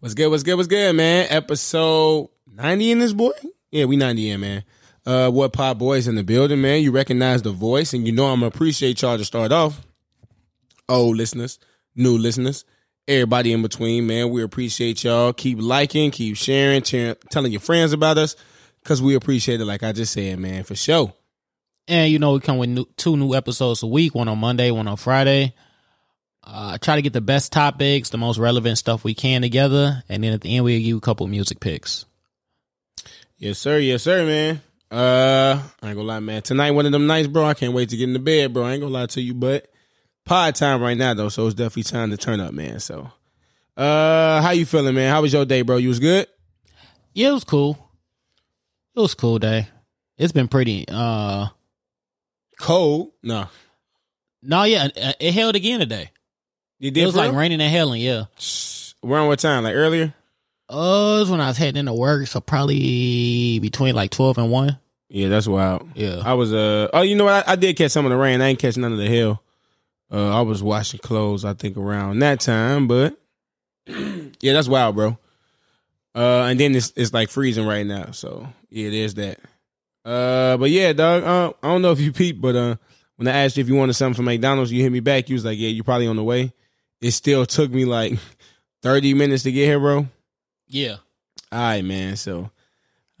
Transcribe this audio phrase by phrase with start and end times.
[0.00, 0.28] What's good?
[0.28, 0.54] What's good?
[0.54, 1.26] What's good, man?
[1.28, 3.32] Episode 90 in this boy?
[3.72, 4.64] Yeah, we 90 in, man.
[5.04, 6.84] Uh, what Pop boys in the building, man?
[6.84, 9.84] You recognize the voice, and you know I'm gonna appreciate y'all to start off.
[10.88, 11.58] Old listeners,
[11.96, 12.64] new listeners,
[13.08, 14.30] everybody in between, man.
[14.30, 15.32] We appreciate y'all.
[15.32, 18.36] Keep liking, keep sharing, telling your friends about us,
[18.84, 19.64] cause we appreciate it.
[19.64, 21.12] Like I just said, man, for sure.
[21.88, 24.70] And you know, we come with new, two new episodes a week, one on Monday,
[24.70, 25.54] one on Friday.
[26.50, 30.24] Uh, try to get the best topics, the most relevant stuff we can together, and
[30.24, 32.06] then at the end we'll give you a couple music picks.
[33.36, 33.78] Yes, sir.
[33.78, 34.62] Yes, sir, man.
[34.90, 36.40] Uh, I ain't gonna lie, man.
[36.40, 37.44] Tonight, one of them nights, bro.
[37.44, 38.64] I can't wait to get in the bed, bro.
[38.64, 39.70] I ain't gonna lie to you, but
[40.24, 41.28] pod time right now, though.
[41.28, 42.80] So it's definitely time to turn up, man.
[42.80, 43.10] So,
[43.76, 45.12] uh, how you feeling, man?
[45.12, 45.76] How was your day, bro?
[45.76, 46.26] You was good?
[47.12, 47.78] Yeah, it was cool.
[48.96, 49.68] It was a cool day.
[50.16, 50.86] It's been pretty.
[50.88, 51.48] uh
[52.58, 53.12] Cold?
[53.22, 53.48] No.
[54.42, 56.10] No, yeah, it it held again today.
[56.78, 57.40] You did It was like real?
[57.40, 58.00] raining and hailing.
[58.00, 58.24] Yeah.
[59.04, 59.64] Around what time?
[59.64, 60.14] Like earlier?
[60.70, 64.50] Uh, it was when I was heading into work, so probably between like twelve and
[64.50, 64.78] one.
[65.08, 65.88] Yeah, that's wild.
[65.94, 66.20] Yeah.
[66.24, 67.48] I was uh oh, you know what?
[67.48, 68.40] I, I did catch some of the rain.
[68.40, 69.42] I ain't catch none of the hail.
[70.12, 71.44] Uh, I was washing clothes.
[71.44, 73.18] I think around that time, but
[73.86, 75.18] yeah, that's wild, bro.
[76.14, 78.10] Uh, and then it's it's like freezing right now.
[78.10, 79.38] So yeah, there's that.
[80.04, 81.22] Uh, but yeah, dog.
[81.22, 82.76] Uh, I don't know if you peeped, but uh,
[83.16, 85.28] when I asked you if you wanted something from McDonald's, you hit me back.
[85.28, 86.52] You was like, "Yeah, you probably on the way."
[87.00, 88.18] It still took me like
[88.82, 90.06] thirty minutes to get here, bro.
[90.66, 90.96] Yeah.
[91.50, 92.16] All right, man.
[92.16, 92.50] So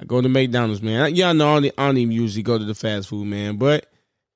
[0.00, 1.14] I go to McDonald's, man.
[1.14, 3.56] Y'all know I don't, I don't even usually go to the fast food, man.
[3.56, 3.86] But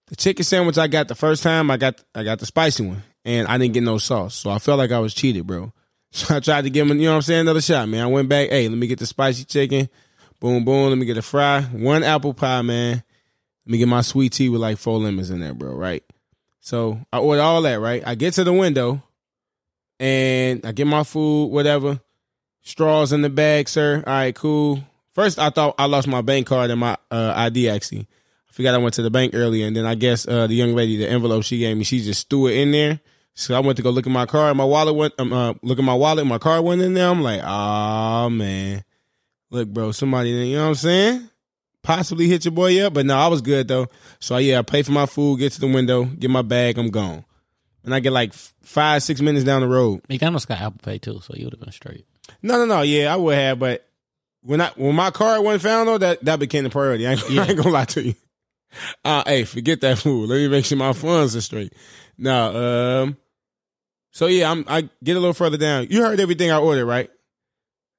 [0.08, 3.02] the chicken sandwich I got the first time, I got I got the spicy one,
[3.24, 5.72] and I didn't get no sauce, so I felt like I was cheated, bro.
[6.14, 8.02] So I tried to give him, you know what I'm saying, another shot, man.
[8.02, 9.88] I went back, hey, let me get the spicy chicken,
[10.40, 10.90] boom, boom.
[10.90, 13.02] Let me get a fry, one apple pie, man.
[13.64, 15.74] Let me get my sweet tea with like four lemons in there, bro.
[15.74, 16.04] Right.
[16.60, 18.02] So I order all that, right?
[18.04, 19.02] I get to the window,
[20.02, 22.00] and I get my food, whatever.
[22.62, 24.02] Straws in the bag, sir.
[24.04, 24.82] All right, cool.
[25.12, 27.68] First, I thought I lost my bank card and my uh, ID.
[27.68, 28.08] Actually,
[28.50, 30.74] I forgot I went to the bank earlier, and then I guess uh, the young
[30.74, 33.00] lady, the envelope she gave me, she just threw it in there.
[33.34, 34.48] So I went to go look at my car.
[34.48, 35.14] and My wallet went.
[35.18, 36.26] Um, uh, look at my wallet.
[36.26, 37.08] My car went in there.
[37.08, 38.82] I'm like, oh man,
[39.50, 41.28] look, bro, somebody, you know what I'm saying?
[41.82, 43.86] Possibly hit your boy up, but no, I was good though.
[44.18, 46.90] So yeah, I pay for my food, get to the window, get my bag, I'm
[46.90, 47.24] gone.
[47.84, 50.02] And I get like f- five, six minutes down the road.
[50.08, 52.06] McDonald's got Apple Pay too, so you would have been straight.
[52.42, 52.82] No, no, no.
[52.82, 53.88] Yeah, I would have, but
[54.42, 57.06] when I when my card wasn't found though, that that became the priority.
[57.06, 58.14] I ain't, I ain't gonna lie to you.
[59.04, 60.28] Uh, hey, forget that food.
[60.30, 61.74] Let me make sure my funds are straight.
[62.16, 62.56] Now,
[63.02, 63.16] um,
[64.12, 65.88] so yeah, I'm I get a little further down.
[65.90, 67.10] You heard everything I ordered, right?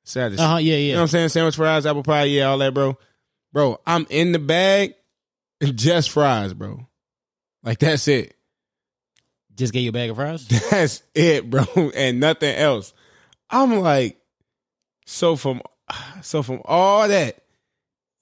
[0.06, 0.42] Saddest.
[0.42, 0.58] Uh huh.
[0.58, 1.02] Yeah, You know what yeah.
[1.02, 1.30] I'm saying?
[1.30, 2.98] Sandwich fries, apple pie, yeah, all that, bro.
[3.52, 4.96] Bro, I'm in the bag,
[5.62, 6.88] and just fries, bro.
[7.64, 8.36] Like that's it.
[9.56, 10.48] Just get you a bag of fries.
[10.72, 11.66] That's it, bro,
[11.96, 12.94] and nothing else.
[13.50, 14.20] I'm like,
[15.06, 15.62] so from
[16.22, 17.38] so from all that,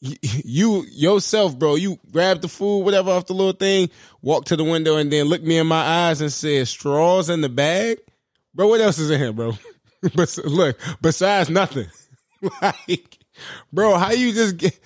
[0.01, 3.89] you, you yourself, bro, you grab the food, whatever, off the little thing,
[4.21, 7.41] walk to the window, and then look me in my eyes and said, "Straws in
[7.41, 7.99] the bag,
[8.53, 8.67] bro.
[8.67, 9.53] What else is in here, bro?
[10.15, 11.87] but look, besides nothing,
[12.61, 13.19] like,
[13.71, 14.77] bro, how you just get?"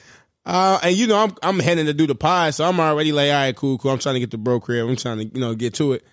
[0.45, 3.29] Uh, and you know, I'm I'm heading to do the pie, so I'm already like,
[3.29, 3.91] all right, cool, cool.
[3.91, 4.87] I'm trying to get the bro crib.
[4.87, 6.03] I'm trying to, you know, get to it.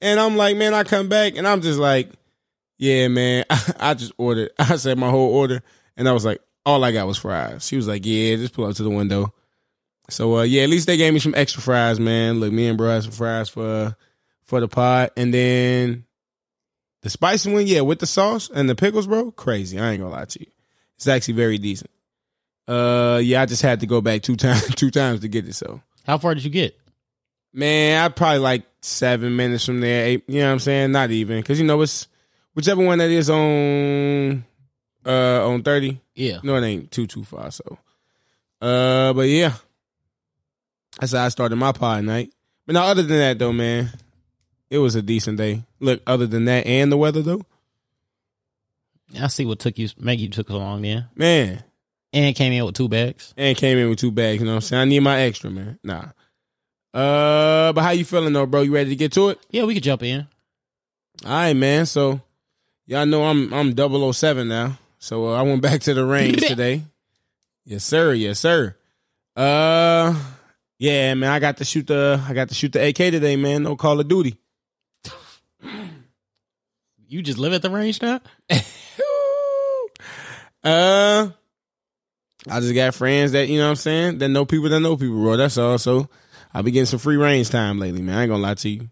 [0.00, 2.10] And I'm like, man, I come back and I'm just like,
[2.78, 3.44] yeah, man,
[3.80, 4.50] I, just ordered.
[4.58, 5.62] I said my whole order,
[5.96, 7.66] and I was like, all I got was fries.
[7.66, 9.34] She was like, yeah, just pull up to the window.
[10.08, 12.40] So uh, yeah, at least they gave me some extra fries, man.
[12.40, 13.96] Look, me and bro had some fries for
[14.44, 16.04] for the pot, and then
[17.02, 19.78] the spicy one, yeah, with the sauce and the pickles, bro, crazy.
[19.78, 20.46] I ain't gonna lie to you,
[20.96, 21.90] it's actually very decent.
[22.66, 25.54] Uh, yeah, I just had to go back two times, two times to get it.
[25.54, 26.76] So How far did you get?
[27.52, 30.06] Man, I probably like seven minutes from there.
[30.06, 30.92] Eight, you know what I'm saying?
[30.92, 32.06] Not even because you know it's
[32.54, 34.44] whichever one that is on
[35.04, 36.00] uh on thirty.
[36.14, 36.38] Yeah.
[36.42, 37.50] No, it ain't too too far.
[37.50, 37.78] So,
[38.60, 39.54] uh, but yeah,
[41.00, 42.32] that's how I started my pod night.
[42.66, 43.90] But now, other than that though, man,
[44.70, 45.64] it was a decent day.
[45.80, 47.42] Look, other than that and the weather though,
[49.20, 51.06] I see what took you, make you took so long then.
[51.16, 51.64] man,
[52.12, 53.34] And came in with two bags.
[53.36, 54.38] and came in with two bags.
[54.40, 54.82] You know what I'm saying?
[54.82, 55.78] I need my extra, man.
[55.82, 56.04] Nah.
[56.92, 58.62] Uh, but how you feeling though, bro?
[58.62, 59.38] You ready to get to it?
[59.50, 60.26] Yeah, we could jump in.
[61.24, 61.86] All right, man.
[61.86, 62.20] So
[62.86, 64.78] y'all know I'm I'm 007 now.
[64.98, 66.82] So uh, I went back to the range today.
[67.64, 68.12] Yes, sir.
[68.12, 68.74] Yes, sir.
[69.36, 70.14] Uh,
[70.78, 71.30] yeah, man.
[71.30, 73.62] I got to shoot the I got to shoot the AK today, man.
[73.62, 74.36] No Call of Duty.
[77.06, 78.20] You just live at the range now?
[80.62, 81.28] uh,
[82.48, 84.96] I just got friends that you know what I'm saying that know people that know
[84.96, 85.36] people, bro.
[85.36, 85.76] That's all.
[85.78, 86.08] So
[86.52, 88.16] I be getting some free range time lately, man.
[88.18, 88.88] I ain't gonna lie to you.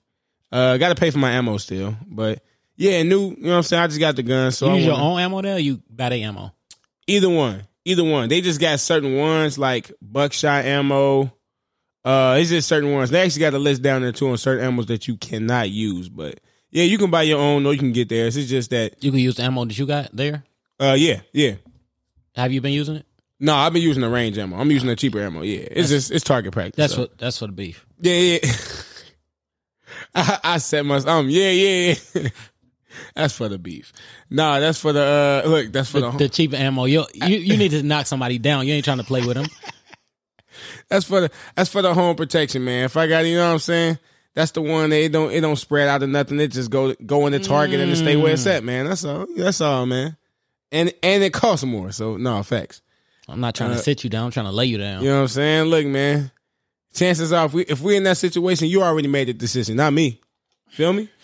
[0.51, 2.43] Uh, got to pay for my ammo still, but
[2.77, 3.31] Yeah, new.
[3.31, 3.83] You know what I'm saying?
[3.83, 5.57] I just got the gun, so You I use your wanna- own ammo there.
[5.57, 6.53] Or you buy the ammo.
[7.09, 7.65] Either one.
[7.85, 8.29] Either one.
[8.29, 11.33] They just got certain ones like buckshot ammo.
[12.05, 13.11] Uh it's just certain ones.
[13.11, 16.09] They actually got a list down there too on certain ammos that you cannot use.
[16.09, 16.39] But
[16.71, 18.37] yeah, you can buy your own or you can get theirs.
[18.37, 20.45] It's just that You can use the ammo that you got there.
[20.79, 21.55] uh yeah, yeah.
[22.37, 23.07] Have you been using it?
[23.41, 24.57] No, I've been using the range ammo.
[24.57, 25.43] I'm using the cheaper ammo.
[25.43, 25.69] Yeah.
[25.71, 26.77] It's just it's target practice.
[26.77, 27.03] That's so.
[27.03, 27.19] what.
[27.19, 27.87] That's for the beef.
[28.01, 28.39] Yeah, yeah.
[30.15, 32.29] I, I set my um yeah, yeah, yeah.
[33.15, 33.93] that's for the beef.
[34.31, 36.85] Nah, that's for the uh look, that's for the, The cheaper ammo.
[36.85, 38.67] You you you need to knock somebody down.
[38.67, 39.47] You ain't trying to play with them.
[40.89, 42.85] That's for the that's for the home protection, man.
[42.85, 43.99] If I got you know what I'm saying,
[44.35, 46.41] that's the one that it don't it don't spread out or nothing.
[46.41, 48.87] It just go go in the target and it stay where it's at, man.
[48.87, 49.27] That's all.
[49.37, 50.17] That's all, man.
[50.73, 51.93] And and it costs more.
[51.93, 52.81] So no facts.
[53.29, 54.25] I'm not trying Uh, to sit you down.
[54.27, 55.03] I'm trying to lay you down.
[55.03, 55.67] You know what I'm saying?
[55.67, 56.31] Look, man.
[56.95, 59.93] Chances are, if we if we in that situation, you already made the decision, not
[59.93, 60.21] me.
[60.71, 61.09] Feel me?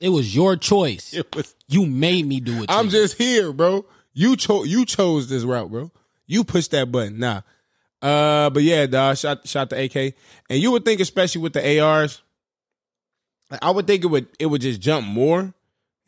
[0.00, 1.12] It was your choice.
[1.14, 2.70] It was- You made me do it.
[2.70, 2.90] I'm you.
[2.90, 3.84] just here, bro.
[4.12, 5.92] You chose you chose this route, bro.
[6.26, 7.18] You pushed that button.
[7.20, 7.42] Nah.
[8.02, 10.14] Uh but yeah, dog, shot shot the AK.
[10.48, 12.22] And you would think, especially with the ARs,
[13.62, 15.52] I would think it would it would just jump more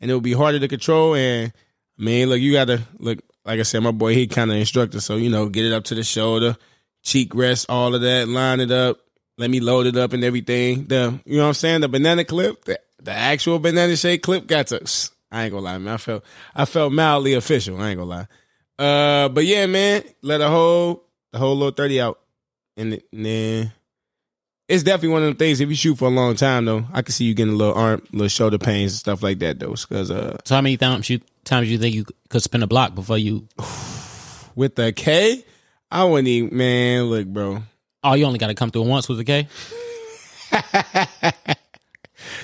[0.01, 1.13] and it would be harder to control.
[1.15, 1.53] And
[1.97, 5.15] man, look, you gotta look, like I said, my boy, he kind of instructor, so
[5.15, 6.57] you know, get it up to the shoulder,
[7.03, 8.99] cheek rest, all of that, line it up,
[9.37, 10.85] let me load it up and everything.
[10.85, 11.81] The you know what I'm saying?
[11.81, 14.87] The banana clip, the, the actual banana shake clip got to
[15.33, 15.95] I ain't gonna lie, man.
[15.95, 16.23] I felt
[16.55, 17.81] I felt mildly official.
[17.81, 18.27] I ain't gonna lie.
[18.77, 22.19] Uh, but yeah, man, let a whole the whole little thirty out,
[22.77, 23.65] and nah,
[24.67, 25.59] it's definitely one of them things.
[25.59, 27.73] If you shoot for a long time, though, I can see you getting a little
[27.75, 29.71] arm, little shoulder pains and stuff like that, though.
[29.71, 32.95] Because uh, So how many times you times you think you could spin a block
[32.95, 33.47] before you?
[34.55, 35.43] with the K,
[35.91, 36.55] I wouldn't even.
[36.57, 37.63] Man, look, bro.
[38.03, 39.47] Oh, you only got to come through once with the K.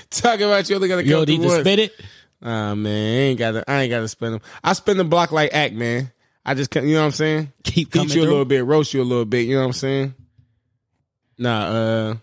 [0.10, 1.62] Talking about you only gotta You come don't need through to once.
[1.62, 1.94] spit it.
[2.42, 3.69] Ah man, I ain't gotta.
[3.69, 4.42] I ain't gotta spin them.
[4.63, 6.12] I spin the block like act, man.
[6.45, 7.51] I just, you know what I'm saying.
[7.63, 9.45] Keep coming Beat you a little bit, roast you a little bit.
[9.45, 10.16] You know what I'm saying?
[11.39, 12.15] Nah, uh,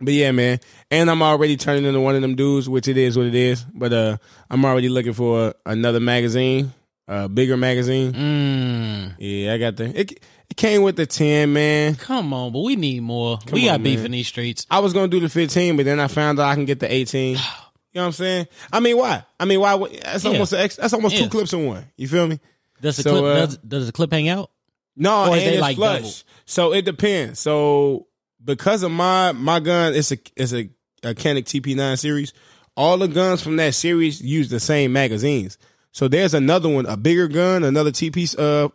[0.00, 0.60] but yeah, man.
[0.90, 3.64] And I'm already turning into one of them dudes, which it is what it is.
[3.64, 4.16] But uh,
[4.50, 6.72] I'm already looking for another magazine,
[7.08, 8.12] a bigger magazine.
[8.12, 10.00] Mm, Yeah, I got the.
[10.00, 10.12] It,
[10.48, 11.96] it came with the ten, man.
[11.96, 13.38] come on, but we need more.
[13.38, 14.06] Come we got on, beef man.
[14.06, 14.66] in these streets.
[14.70, 16.92] I was gonna do the 15, but then I found out I can get the
[16.92, 17.36] 18.
[17.92, 18.46] You know what I'm saying?
[18.70, 19.24] I mean, why?
[19.40, 19.78] I mean, why?
[20.02, 20.32] That's Yeah.
[20.32, 21.22] almost that's almost Yeah.
[21.22, 21.86] two clips in one.
[21.96, 22.38] You feel me?
[22.82, 24.50] Does the So, clip uh, does, does the clip hang out?
[24.96, 26.00] No, Or and is they it's like flush.
[26.02, 26.12] double?
[26.46, 27.40] So it depends.
[27.40, 28.06] So
[28.42, 30.70] because of my my gun, it's a it's a,
[31.02, 32.32] a Canik TP9 series.
[32.76, 35.58] All the guns from that series use the same magazines.
[35.92, 38.68] So there's another one, a bigger gun, another TP uh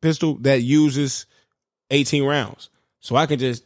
[0.00, 1.26] pistol that uses
[1.90, 2.70] 18 rounds.
[3.00, 3.64] So I can just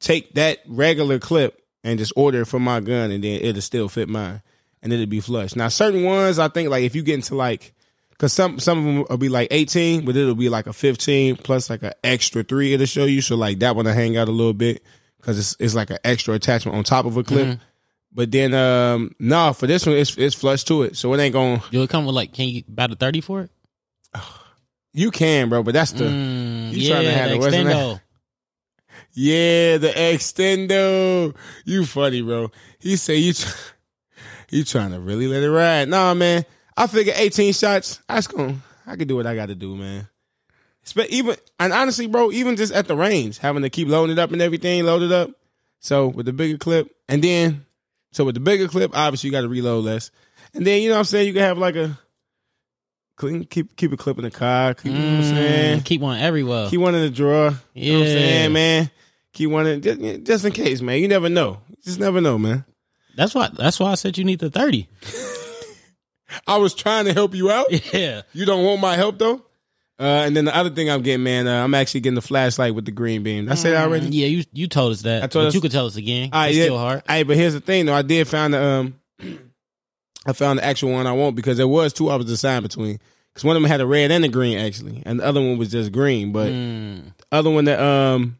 [0.00, 3.88] take that regular clip and just order it for my gun, and then it'll still
[3.88, 4.42] fit mine,
[4.82, 5.56] and it'll be flush.
[5.56, 7.74] Now certain ones, I think like if you get into like
[8.22, 11.34] Cause some some of them will be like eighteen, but it'll be like a fifteen
[11.34, 13.20] plus like an extra three it'll show you.
[13.20, 14.84] So like that one will hang out a little bit
[15.16, 17.58] because it's it's like an extra attachment on top of a clip.
[18.12, 21.32] But then um no, for this one it's it's flush to it, so it ain't
[21.32, 21.62] going.
[21.72, 22.32] Do it come with like?
[22.32, 23.50] Can you buy the thirty for it?
[24.94, 28.00] You can, bro, but that's the Mm, you yeah, trying to have the extendo.
[29.14, 31.34] yeah the extendo.
[31.64, 32.52] You funny, bro.
[32.78, 33.56] He say you tr-
[34.50, 35.88] you trying to really let it ride.
[35.88, 36.44] Nah, man.
[36.76, 38.00] I figure eighteen shots.
[38.08, 38.62] That's going.
[38.86, 40.08] I can do what I got to do, man.
[40.96, 44.18] But even and honestly, bro, even just at the range, having to keep loading it
[44.18, 45.30] up and everything, loaded up.
[45.80, 47.64] So with the bigger clip, and then
[48.12, 50.10] so with the bigger clip, obviously you got to reload less.
[50.54, 51.98] And then you know what I'm saying, you can have like a
[53.16, 54.74] clean keep keep a clip in the car.
[54.74, 56.68] Keep, you know what I'm saying, Mm, keep one everywhere.
[56.68, 57.54] keep one in the drawer.
[57.74, 58.14] You know what I'm Yeah.
[58.14, 58.90] saying, man.
[59.32, 60.98] Keep one in just, just in case, man.
[61.00, 61.60] You never know.
[61.70, 62.64] You just never know, man.
[63.14, 63.48] That's why.
[63.56, 64.88] That's why I said you need the thirty.
[66.46, 67.66] I was trying to help you out.
[67.92, 68.22] Yeah.
[68.32, 69.42] You don't want my help though.
[70.00, 72.74] Uh, and then the other thing I'm getting, man, uh, I'm actually getting the flashlight
[72.74, 73.48] with the green beam.
[73.50, 74.06] I said that already.
[74.08, 75.22] Yeah, you you told us that.
[75.22, 76.30] I told but us- you could tell us again.
[76.32, 76.64] All right, it's yeah.
[76.64, 77.02] still hard.
[77.06, 77.94] Hey, but here's the thing though.
[77.94, 79.00] I did find the um,
[80.26, 82.98] I found the actual one I want because there was two I was deciding between.
[83.32, 85.56] Because one of them had a red and a green actually, and the other one
[85.56, 86.32] was just green.
[86.32, 87.04] But Mm.
[87.18, 88.38] the other one that um,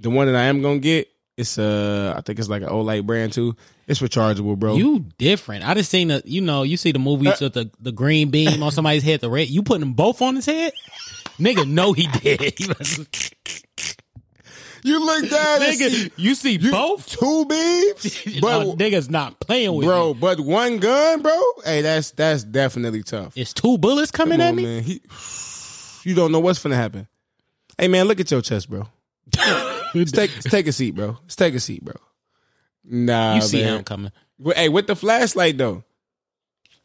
[0.00, 2.86] the one that I am gonna get, it's uh, I think it's like an old
[2.86, 3.54] light brand too.
[3.86, 4.76] It's rechargeable, bro.
[4.76, 5.66] You different.
[5.68, 8.62] I just seen the you know you see the movies with the the green beam
[8.62, 9.20] on somebody's head.
[9.20, 9.48] The red.
[9.48, 10.72] You putting them both on his head.
[11.38, 12.54] Nigga, no, he did.
[14.86, 17.06] You look down and see nigga, you see both.
[17.08, 20.14] two beams, but Uh, niggas not playing with bro, you.
[20.14, 21.40] but one gun, bro.
[21.64, 23.32] Hey, that's that's definitely tough.
[23.34, 24.62] It's two bullets coming Come at on, me.
[24.62, 24.82] man.
[24.82, 25.00] He,
[26.10, 27.08] you don't know what's gonna happen.
[27.78, 28.86] Hey, man, look at your chest, bro.
[29.94, 31.16] Let's take, let's take a seat, bro.
[31.22, 31.94] Let's take a seat, bro.
[32.84, 33.68] Nah, You see man.
[33.70, 34.12] how I'm coming.
[34.54, 35.84] Hey, with the flashlight though.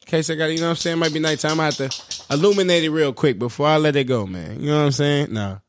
[0.02, 1.60] In case I got, you know what I'm saying, might be nighttime.
[1.60, 1.90] I have to
[2.32, 4.60] illuminate it real quick before I let it go, man.
[4.60, 5.34] You know what I'm saying?
[5.34, 5.60] Nah,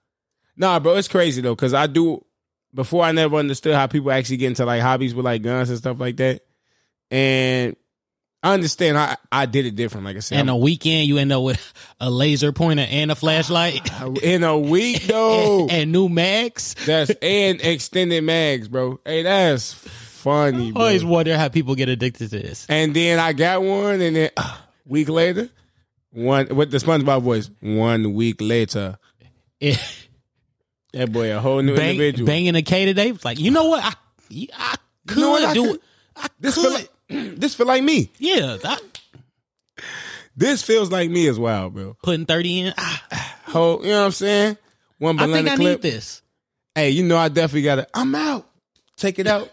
[0.56, 2.24] nah, bro, it's crazy though, cause I do.
[2.72, 5.78] Before I never understood how people actually get into like hobbies with like guns and
[5.78, 6.42] stuff like that,
[7.10, 7.74] and
[8.42, 10.06] I understand how I did it different.
[10.06, 13.16] Like I said, In a weekend, you end up with a laser pointer and a
[13.16, 13.90] flashlight
[14.22, 16.74] in a week though, and, and new mags.
[16.86, 19.00] that's and extended mags, bro.
[19.04, 19.74] Hey, that's
[20.20, 22.66] funny, I always wonder how people get addicted to this.
[22.68, 25.48] And then I got one, and then uh, week later,
[26.10, 27.50] one with the SpongeBob voice.
[27.60, 28.98] One week later,
[29.60, 29.78] It,
[30.92, 32.26] that boy a whole new bang, individual.
[32.26, 33.10] banging a K today.
[33.10, 33.84] It's like, you know what?
[33.84, 33.92] I,
[34.54, 35.44] I could know what?
[35.44, 35.82] I do could- it.
[36.16, 36.62] I this could.
[36.62, 36.90] feel like
[37.40, 38.10] this feel like me.
[38.18, 38.80] yeah, that,
[40.36, 41.96] This feels like me as well, bro.
[42.02, 42.74] putting 30 in.
[42.78, 44.56] Ah, Whole, you know what I'm saying?
[44.98, 45.82] One I think I clip.
[45.82, 46.22] need this.
[46.74, 47.88] Hey, you know I definitely got to.
[47.94, 48.46] I'm out.
[48.96, 49.50] Take it out.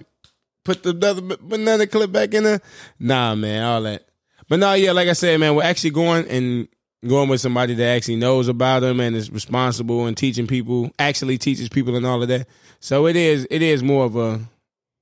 [0.67, 2.62] Put the other banana clip back in there.
[3.00, 4.05] Nah, man, all that.
[4.50, 6.67] But no, yeah, like I said, man, we're actually going and
[7.07, 11.38] going with somebody that actually knows about them and is responsible and teaching people, actually
[11.38, 12.47] teaches people and all of that.
[12.81, 14.41] So it is, it is more of a,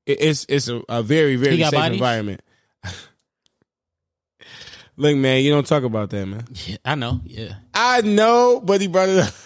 [0.05, 1.93] it- it's it's a, a very very safe bodies?
[1.97, 2.41] environment.
[4.97, 6.45] Look, man, you don't talk about that, man.
[6.65, 7.21] Yeah, I know.
[7.25, 7.55] Yeah.
[7.73, 9.33] I know, but he brought it up.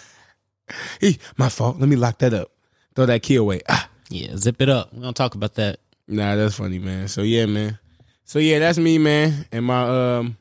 [1.00, 1.80] He, my fault.
[1.80, 2.52] Let me lock that up.
[2.94, 3.60] Throw that key away.
[3.68, 3.88] Ah.
[4.08, 4.36] Yeah.
[4.36, 4.94] Zip it up.
[4.94, 5.80] We don't talk about that.
[6.10, 7.08] Nah, that's funny, man.
[7.08, 7.78] So yeah, man.
[8.24, 10.36] So yeah, that's me, man, and my um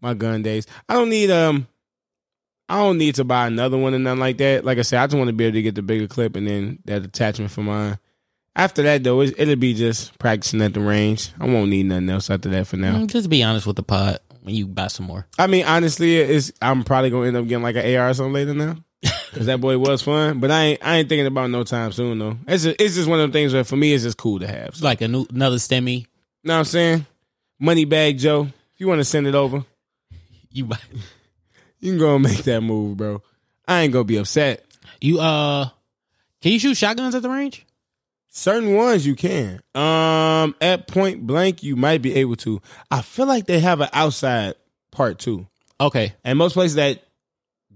[0.00, 0.66] my gun days.
[0.88, 1.66] I don't need um
[2.68, 4.64] I don't need to buy another one and nothing like that.
[4.64, 6.46] Like I said, I just want to be able to get the bigger clip and
[6.46, 7.98] then that attachment for mine.
[8.56, 11.30] After that though, it, it'll be just practicing at the range.
[11.40, 12.96] I won't need nothing else after that for now.
[12.98, 15.26] Mm, Just be honest with the pod when you buy some more.
[15.38, 18.32] I mean, honestly, it's I'm probably gonna end up getting like an AR or something
[18.32, 18.76] later now.
[19.38, 22.18] Cause that boy was fun, but I ain't I ain't thinking about no time soon
[22.18, 22.36] though.
[22.46, 24.46] It's just, it's just one of the things where for me it's just cool to
[24.46, 24.68] have.
[24.68, 26.06] It's like a new another STEMI.
[26.44, 27.06] Know what I'm saying?
[27.58, 28.42] Money bag Joe.
[28.74, 29.64] If you want to send it over,
[30.50, 30.78] You buy.
[31.78, 33.22] you can go and make that move, bro.
[33.66, 34.64] I ain't gonna be upset.
[35.00, 35.68] You uh,
[36.42, 37.64] can you shoot shotguns at the range?
[38.30, 39.60] Certain ones you can.
[39.74, 42.60] Um, at point blank, you might be able to.
[42.90, 44.54] I feel like they have an outside
[44.90, 45.46] part too,
[45.80, 46.14] Okay.
[46.24, 47.02] and most places that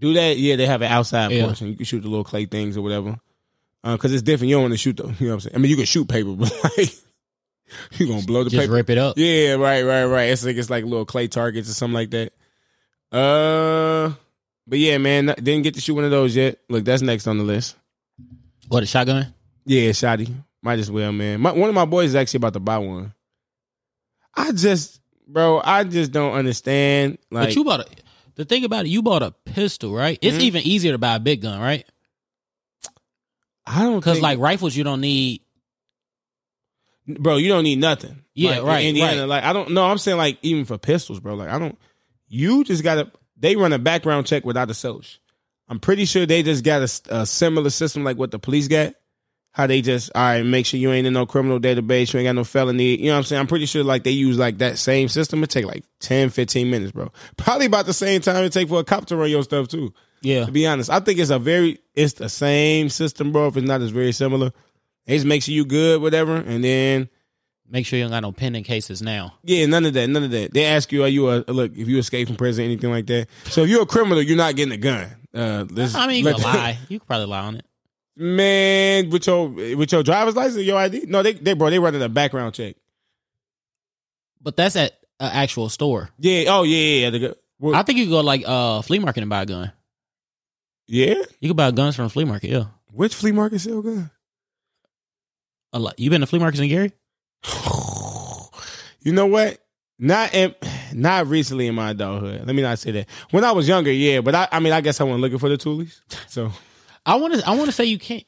[0.02, 1.46] do that, yeah, they have an outside Yeah.
[1.46, 1.68] portion.
[1.68, 3.18] You can shoot the little clay things or whatever.
[3.84, 4.48] Because it's different.
[4.50, 5.04] You don't want to shoot the.
[5.04, 5.56] You know what I'm saying?
[5.56, 6.94] I mean, you can shoot paper, but like
[7.98, 8.74] you gonna blow the Just paper.
[8.74, 9.16] rip it up.
[9.16, 10.28] Yeah, right, right, right.
[10.30, 12.32] It's like it's like little clay targets or something like that.
[13.10, 14.12] Uh,
[14.66, 16.58] but yeah, man, didn't get to shoot one of those yet.
[16.68, 17.76] Look, that's next on the list.
[18.68, 19.34] What a shotgun?
[19.64, 20.32] Yeah, Shotty,
[20.62, 21.40] might as well, man.
[21.40, 23.12] My, one of my boys is actually about to buy one.
[24.34, 27.18] I just, bro, I just don't understand.
[27.30, 27.86] Like, but you bought a.
[28.36, 30.18] The thing about it, you bought a pistol, right?
[30.22, 30.42] It's Mhm.
[30.42, 31.84] even easier to buy a big gun, right?
[33.66, 35.42] I don't Because think, like rifles, you don't need.
[37.06, 38.22] bro, you don't need nothing.
[38.34, 39.28] Yeah, Like, in right, Indiana, right.
[39.28, 39.84] like I don't know.
[39.84, 41.34] I'm saying like even for pistols, bro.
[41.34, 41.78] Like I don't.
[42.28, 43.10] You just gotta.
[43.36, 45.20] They run a background check without the search.
[45.68, 48.94] I'm pretty sure they just got a similar system like what the police got.
[49.52, 52.26] How they just all right, make sure you ain't in no criminal database, you ain't
[52.26, 52.96] got no felony.
[52.98, 53.40] You know what I'm saying?
[53.40, 55.42] I'm pretty sure like they use like that same system.
[55.44, 57.12] It take like 10, 15 minutes, bro.
[57.36, 59.92] Probably about the same time it take for a cop to run your stuff too.
[60.22, 60.46] Yeah.
[60.46, 63.48] To be honest, I think it's a very it's the same system, bro.
[63.48, 64.52] If it's not, it's very similar.
[65.06, 67.08] They just make sure you good, whatever, and then
[67.68, 69.32] Make sure you don't got no pending cases now.
[69.44, 70.52] yeah, none of that, none of that.
[70.52, 71.72] They ask you, are you a look?
[71.74, 73.28] If you escape from prison, anything like that.
[73.46, 75.08] So if you're a criminal, you're not getting a gun.
[75.34, 76.78] Uh, I mean, you let- can lie.
[76.90, 77.64] You could probably lie on it.
[78.16, 79.10] Man.
[79.10, 81.04] With your with your driver's license, your ID.
[81.08, 82.76] No, they they bro, they running a background check.
[84.40, 86.10] But that's at an actual store.
[86.18, 86.44] Yeah.
[86.48, 87.16] Oh yeah, yeah.
[87.16, 87.28] yeah.
[87.58, 89.72] Well, I think you could go like uh flea market and buy a gun.
[90.86, 91.14] yeah.
[91.40, 92.50] You could buy guns from a flea market.
[92.50, 92.64] Yeah.
[92.90, 94.10] Which flea market sell gun?
[95.72, 95.98] A lot.
[95.98, 96.92] You been to flea markets in Gary?
[99.04, 99.58] You know what?
[99.98, 100.54] Not in,
[100.94, 102.46] not recently in my adulthood.
[102.46, 103.08] Let me not say that.
[103.32, 105.48] When I was younger, yeah, but I, I mean, I guess I wasn't looking for
[105.48, 106.00] the toolies.
[106.28, 106.52] So
[107.04, 107.46] I want to.
[107.48, 108.24] I want to say you can't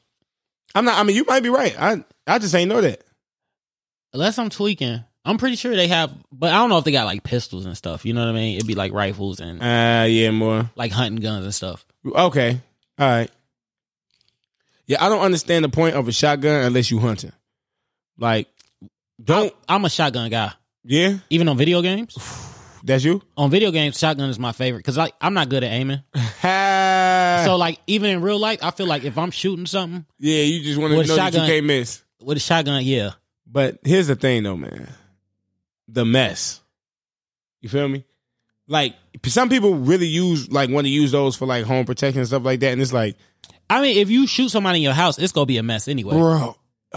[0.74, 0.98] I'm not.
[0.98, 1.74] I mean, you might be right.
[1.78, 3.02] I I just ain't know that.
[4.12, 5.04] unless I'm tweaking.
[5.26, 7.74] I'm pretty sure they have, but I don't know if they got like pistols and
[7.76, 8.04] stuff.
[8.04, 8.56] You know what I mean?
[8.56, 10.70] It'd be like rifles and Uh yeah, more.
[10.76, 11.84] like hunting guns and stuff.
[12.04, 12.60] Okay.
[12.98, 13.30] All right.
[14.86, 17.32] Yeah, I don't understand the point of a shotgun unless you hunting.
[18.18, 18.48] Like,
[19.22, 19.54] don't.
[19.66, 20.52] I'm a shotgun guy,
[20.84, 22.16] Yeah, even on video games.
[22.84, 23.22] that's you.
[23.36, 26.02] On video games, shotgun is my favorite because like I'm not good at aiming.
[27.44, 30.62] So like even in real life, I feel like if I'm shooting something yeah, you
[30.62, 32.02] just want to know a that you shotgun- can't miss.
[32.20, 33.12] with a shotgun, yeah,
[33.46, 34.88] But here's the thing, though, man.
[35.88, 36.60] The mess.
[37.60, 38.04] You feel me?
[38.66, 38.94] Like
[39.26, 42.44] some people really use like want to use those for like home protection and stuff
[42.44, 43.16] like that, and it's like,
[43.68, 46.14] I mean, if you shoot somebody in your house, it's gonna be a mess anyway.
[46.14, 46.56] bro,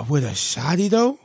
[0.09, 1.19] with a shotty though,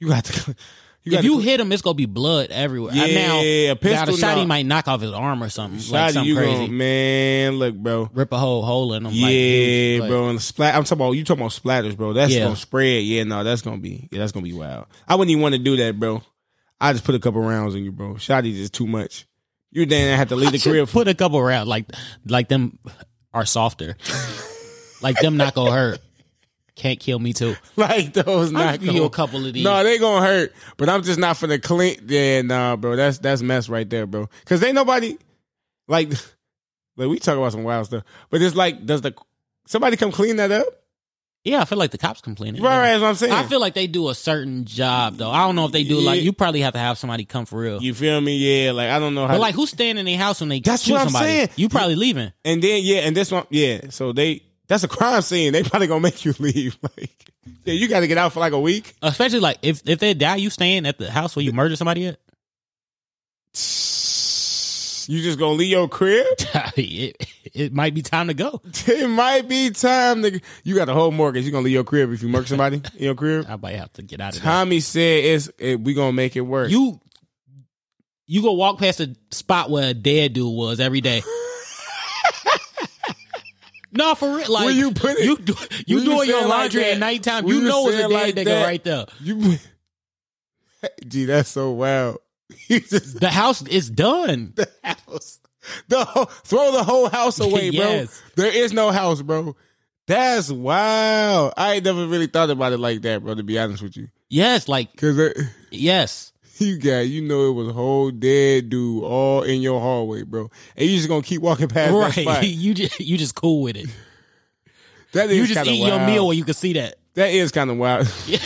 [0.00, 0.54] you got to
[1.06, 2.92] You if you cl- hit him, it's gonna be blood everywhere.
[2.92, 5.78] Yeah, now, a now pistol, the shot he might knock off his arm or something,
[5.92, 6.52] like something you crazy.
[6.66, 8.10] gonna, man, look, bro.
[8.12, 9.12] Rip a whole hole in him.
[9.14, 10.28] Yeah, like, dude, like- bro.
[10.30, 10.74] And the splat.
[10.74, 12.12] I'm talking about you talking about splatters, bro.
[12.12, 12.44] That's Yeah.
[12.44, 13.04] gonna spread.
[13.04, 14.08] Yeah, no, that's gonna be.
[14.10, 14.86] Yeah, that's gonna be wild.
[15.06, 16.22] I wouldn't even want to do that, bro.
[16.80, 18.14] I just put a couple rounds in you, bro.
[18.14, 19.26] Shotty is too much.
[19.70, 20.88] You then have to leave the crib.
[20.88, 21.86] Put a couple rounds, like
[22.26, 22.78] like them
[23.32, 23.96] are softer.
[25.02, 26.00] like them not gonna hurt.
[26.76, 27.56] Can't kill me too.
[27.76, 29.64] like those I not give you a couple of these.
[29.64, 31.96] No, they gonna hurt, but I'm just not for the clean.
[32.06, 32.96] Yeah, nah, bro.
[32.96, 34.28] That's that's mess right there, bro.
[34.40, 35.16] Because ain't nobody
[35.88, 36.10] like
[36.96, 39.14] like we talk about some wild stuff, but it's like does the
[39.66, 40.66] somebody come clean that up?
[41.44, 42.60] yeah, I feel like the cops complaining.
[42.60, 42.88] Right, right.
[42.88, 43.32] That's what I'm saying.
[43.32, 45.30] I feel like they do a certain job though.
[45.30, 47.58] I don't know if they do like you probably have to have somebody come for
[47.60, 47.80] real.
[47.80, 48.36] you feel me?
[48.36, 49.34] Yeah, like I don't know how.
[49.34, 51.26] but like who's staying in their house when they That's shoot what I'm somebody?
[51.32, 51.48] saying.
[51.56, 52.32] You probably leaving.
[52.44, 53.90] and then yeah, and this one, yeah.
[53.90, 55.52] So they that's a crime scene.
[55.52, 56.78] They probably gonna make you leave.
[56.82, 57.32] Like,
[57.64, 58.94] yeah, you got to get out for like a week.
[59.02, 62.06] Especially like if if they die, you staying at the house where you murdered somebody
[62.06, 62.18] at?
[65.08, 66.26] You just gonna leave your crib?
[66.76, 67.16] it,
[67.54, 68.60] it might be time to go.
[68.88, 70.40] it might be time to.
[70.64, 71.44] You got a whole mortgage.
[71.44, 73.46] You gonna leave your crib if you murder somebody in your crib?
[73.48, 74.50] I might have to get out of there.
[74.50, 76.70] Tommy said it's it, we gonna make it work.
[76.70, 77.00] You
[78.26, 81.22] you go walk past the spot where a dead dude was every day.
[83.96, 84.52] No, for real.
[84.52, 85.24] Like Where you put it?
[85.24, 85.54] You do,
[85.86, 87.46] you you doing your it like laundry at nighttime.
[87.46, 89.06] You you know it's a dead like nigga that, right there.
[89.20, 89.58] you,
[91.08, 92.18] gee, that's so wild.
[92.68, 94.52] Just The house is done.
[94.56, 95.40] the house,
[95.88, 97.80] the whole, throw the whole house away, bro.
[97.80, 98.22] Yes.
[98.36, 99.56] There is no house, bro.
[100.06, 101.54] That's wild.
[101.56, 103.34] I ain't never really thought about it like that, bro.
[103.34, 105.32] To be honest with you, Yes, like because
[105.70, 106.32] yes.
[106.60, 110.50] you got you know it was a whole dead dude all in your hallway, bro,
[110.76, 112.36] and you just gonna keep walking past that spot.
[112.38, 112.46] Right.
[112.48, 113.88] you just you just cool with it.
[115.12, 116.10] That is You just eat your wild.
[116.10, 116.96] meal where you can see that.
[117.14, 118.12] That is kind of wild.
[118.26, 118.38] Yeah.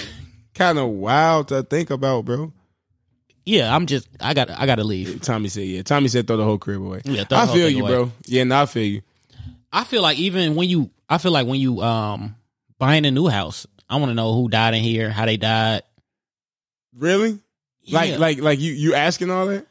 [0.55, 2.53] kind of wild to think about, bro.
[3.45, 5.21] Yeah, I'm just I got I gotta leave.
[5.23, 7.69] Tommy said, "Yeah." Tommy said, "Throw the whole crib away." Yeah, throw the I feel
[7.69, 7.91] you, away.
[7.93, 8.13] bro.
[8.27, 9.03] Yeah, no, I feel you.
[9.73, 12.37] I feel like even when you I feel like when you um
[12.79, 15.83] buying a new house, I want to know who died in here, how they died.
[16.97, 17.39] Really?
[17.89, 18.17] Like, Yeah.
[18.19, 19.67] like, like you you asking all that?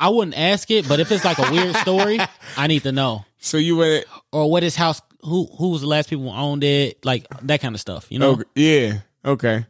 [0.00, 2.18] I wouldn't ask it, but if it's like a weird story,
[2.56, 3.24] I need to know.
[3.38, 4.06] So you went?
[4.32, 5.02] Or what is house?
[5.22, 7.04] Who who was the last people who owned it?
[7.04, 8.06] Like that kind of stuff.
[8.10, 8.98] You know, Okay, yeah.
[9.24, 9.66] Okay.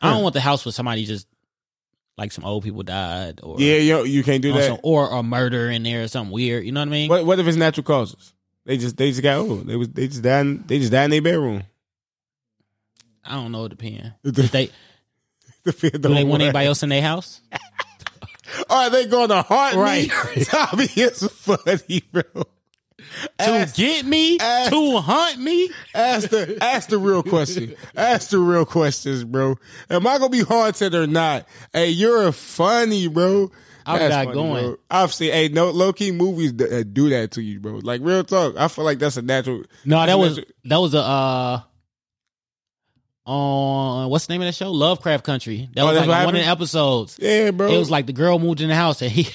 [0.00, 1.26] I don't want the house where somebody just
[2.18, 4.64] like some old people died, or Yeah, yo, you can't do that.
[4.68, 6.64] some, or a murder in there or something weird.
[6.66, 7.08] You know what I mean?
[7.08, 8.34] What What if it's natural causes?
[8.66, 9.66] They just they just got old.
[9.66, 10.40] They was they just died.
[10.42, 11.62] In, they just died in their bedroom.
[13.24, 13.64] I don't know.
[13.64, 14.10] It depends.
[14.24, 14.70] If they
[15.80, 17.40] do they want anybody else in their house?
[18.70, 20.10] Are they going to haunt Right.
[20.36, 20.44] me?
[20.44, 22.22] Tommy is funny, bro.
[22.34, 22.48] To
[23.38, 24.38] Ask, get me?
[24.38, 25.70] ask- to hunt me?
[25.94, 27.74] ask the ask the real question.
[27.96, 29.56] Ask the real questions, bro.
[29.90, 31.46] Am I gonna be haunted or not?
[31.72, 33.50] Hey, you're funny, bro.
[33.84, 34.64] I'm That's not funny, going.
[34.66, 34.76] bro.
[34.90, 37.80] I've hey no low key movies do that to you, bro.
[37.82, 38.54] Like real talk.
[38.56, 39.64] I feel like that's a natural.
[39.84, 41.60] No, that was natural- that was a uh
[43.24, 44.70] on what's the name of that show?
[44.70, 45.68] Lovecraft Country.
[45.74, 47.18] That Oh, was like one of the episodes.
[47.20, 47.70] yeah, bro.
[47.72, 49.28] It was like the girl moved in the house and he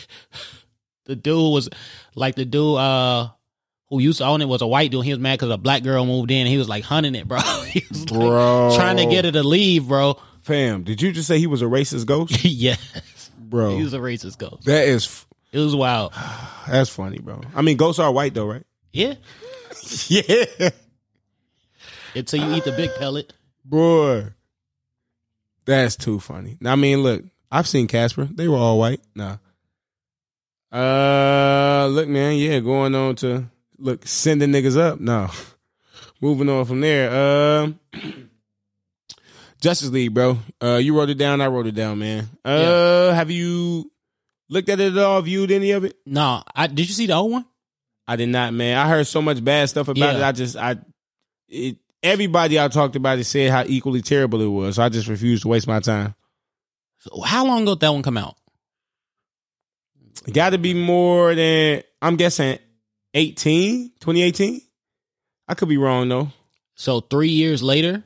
[1.06, 1.70] the dude was
[2.16, 3.30] like the dude uh
[3.90, 5.06] who used to own it was a white dude.
[5.06, 6.46] He was mad because a black girl moved in.
[6.48, 7.40] He was like hunting it, bro.
[7.68, 8.74] he was like, bro.
[8.76, 10.20] trying to get her to leave, bro.
[10.42, 13.76] Fam, did you just say he was a racist ghost, yes, bro?
[13.78, 14.64] he was a racist ghost.
[14.66, 16.14] that is f- It was wild.
[16.68, 17.42] that's funny, bro.
[17.56, 18.64] I mean, ghosts are white though, right?
[18.94, 19.16] Yeah,
[20.08, 20.24] Yeah,
[22.16, 23.32] until you eat the big pellet.
[23.70, 24.28] Boy.
[25.66, 26.58] That's too funny.
[26.66, 28.26] I mean, look, I've seen Casper.
[28.26, 29.02] They were all white.
[29.16, 29.38] Nah.
[30.72, 32.36] Uh, look, man.
[32.38, 33.46] Yeah, going on to
[33.78, 35.00] look sending niggas up.
[35.00, 35.30] No,
[36.22, 37.62] moving on from there.
[37.64, 37.80] Um,
[39.62, 40.38] Justice League, bro.
[40.62, 41.42] Uh, you wrote it down.
[41.42, 42.30] I wrote it down, man.
[42.46, 43.92] Uh, have you
[44.50, 45.22] looked at it at all?
[45.22, 45.98] Viewed any of it?
[46.06, 47.46] No, I did you see the old one?
[48.08, 48.78] I did not, man.
[48.78, 50.18] I heard so much bad stuff about Yeah.
[50.20, 50.24] it.
[50.24, 50.78] I just, I,
[51.50, 54.76] it, everybody I talked about it said how equally terrible it was.
[54.76, 56.16] So I just refused to waste my time.
[57.00, 58.36] So how long ago did that one come out?
[60.28, 62.60] It got to be more than, I'm guessing
[63.14, 64.62] 18, 2018.
[65.48, 66.30] I could be wrong though.
[66.76, 68.04] So three years later.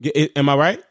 [0.00, 0.82] It- am I right?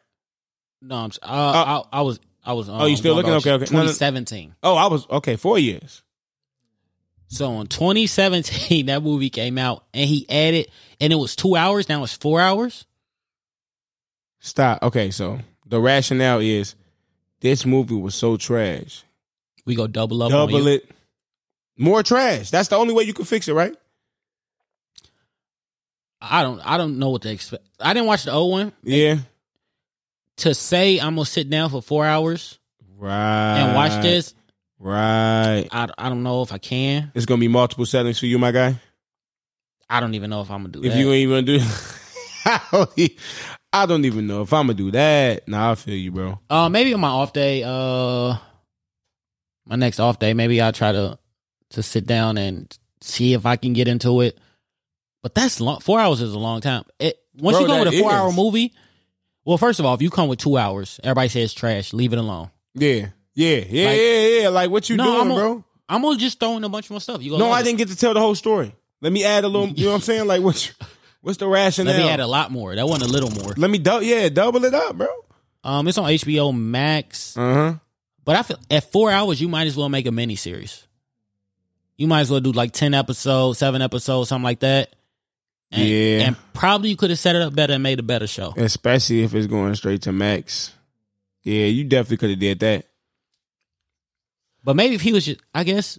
[0.82, 1.10] No, I'm.
[1.10, 2.20] s- Uh, I, I was.
[2.44, 2.70] I was.
[2.70, 3.34] Um, Oh, you still looking?
[3.34, 3.66] Okay, okay.
[3.72, 3.88] No, no.
[3.92, 4.56] 2017.
[4.64, 6.02] Oh, I was, okay, four years.
[7.34, 10.68] So in 2017, that movie came out, and he added,
[11.00, 11.88] and it was two hours.
[11.88, 12.86] Now it's four hours.
[14.42, 14.84] Stop.
[14.84, 16.76] Okay, so the rationale is
[17.40, 19.04] this movie was so trash.
[19.66, 20.32] We go double up.
[20.34, 20.90] on Double it.
[21.78, 22.50] More trash.
[22.50, 23.76] That's the only way you can fix it, right?
[26.20, 26.60] I don't.
[26.60, 27.64] I don't know what to expect.
[27.80, 28.74] I didn't watch the old one.
[28.84, 29.18] Yeah.
[30.38, 32.58] to say I'm gonna sit down for four hours
[32.98, 33.58] Right.
[33.60, 34.34] and watch this,
[34.82, 35.68] Right.
[35.72, 37.12] I, I don't know if I can.
[37.14, 38.76] It's gonna be multiple settings for you, my guy.
[39.88, 40.88] I don't even know if I'm gonna do that.
[40.88, 41.00] If that.
[41.00, 41.60] you ain't even do,
[42.46, 43.12] I don't
[43.74, 45.48] I don't even know if I'm gonna do that.
[45.48, 46.40] Nah, I feel you, bro.
[46.50, 48.36] uh, maybe on my off day, uh,
[49.66, 51.20] my next off day, maybe I'll try to
[51.72, 54.40] to sit down and see if I can get into it.
[55.22, 55.80] But that's long.
[55.80, 56.86] Four hours is a long time.
[57.00, 58.74] It, once Bro, you go with a four hour movie,
[59.46, 61.94] well, first of all, if you come with two hours, everybody says trash.
[61.94, 62.50] Leave it alone.
[62.74, 64.50] Yeah, yeah, yeah, Like- yeah, yeah.
[64.50, 65.64] Like what you No, doing, I'm bro?
[65.90, 67.22] I'm gonna just throw in a bunch more stuff.
[67.22, 67.64] You No, gonna love I it.
[67.66, 68.74] didn't get to tell the whole story.
[69.02, 69.68] Let me add a little.
[69.70, 70.28] You know what I'm saying?
[70.28, 70.72] Like what's
[71.22, 71.94] what's the rationale?
[71.96, 72.76] Let me add a lot more.
[72.76, 73.54] That wasn't a little more.
[73.58, 75.08] Let me dou- yeah, double it up, bro.
[75.64, 77.74] Um, it's on HBO Max, Uh huh.
[78.26, 80.88] but I feel at four hours you might as well make a mini series.
[81.98, 84.96] You might as well do like ten episodes, seven episodes, something like that.
[85.72, 86.28] And, Yeah.
[86.28, 88.54] and probably you could have set it up better and made a better show.
[88.58, 90.72] Especially if it's going straight to Max.
[91.44, 92.86] Yeah, you definitely could have did that.
[94.64, 95.98] But maybe if he was just, I guess,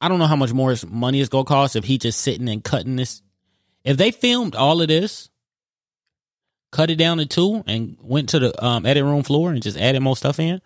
[0.00, 2.48] I don't know how much more his money is gonna cost if he just sitting
[2.48, 3.22] and cutting this.
[3.84, 5.30] If they filmed all of this,
[6.72, 9.76] cut it down to two, and went to the um, edit room floor and just
[9.78, 10.60] added more stuff in,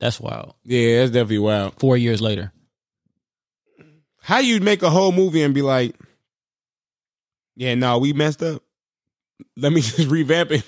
[0.00, 0.54] that's wild.
[0.64, 1.74] Yeah, that's definitely wild.
[1.78, 2.52] Four years later,
[4.20, 5.96] How you'd make a whole movie and be like,
[7.56, 8.62] yeah, no, we messed up.
[9.56, 10.64] Let me just revamp it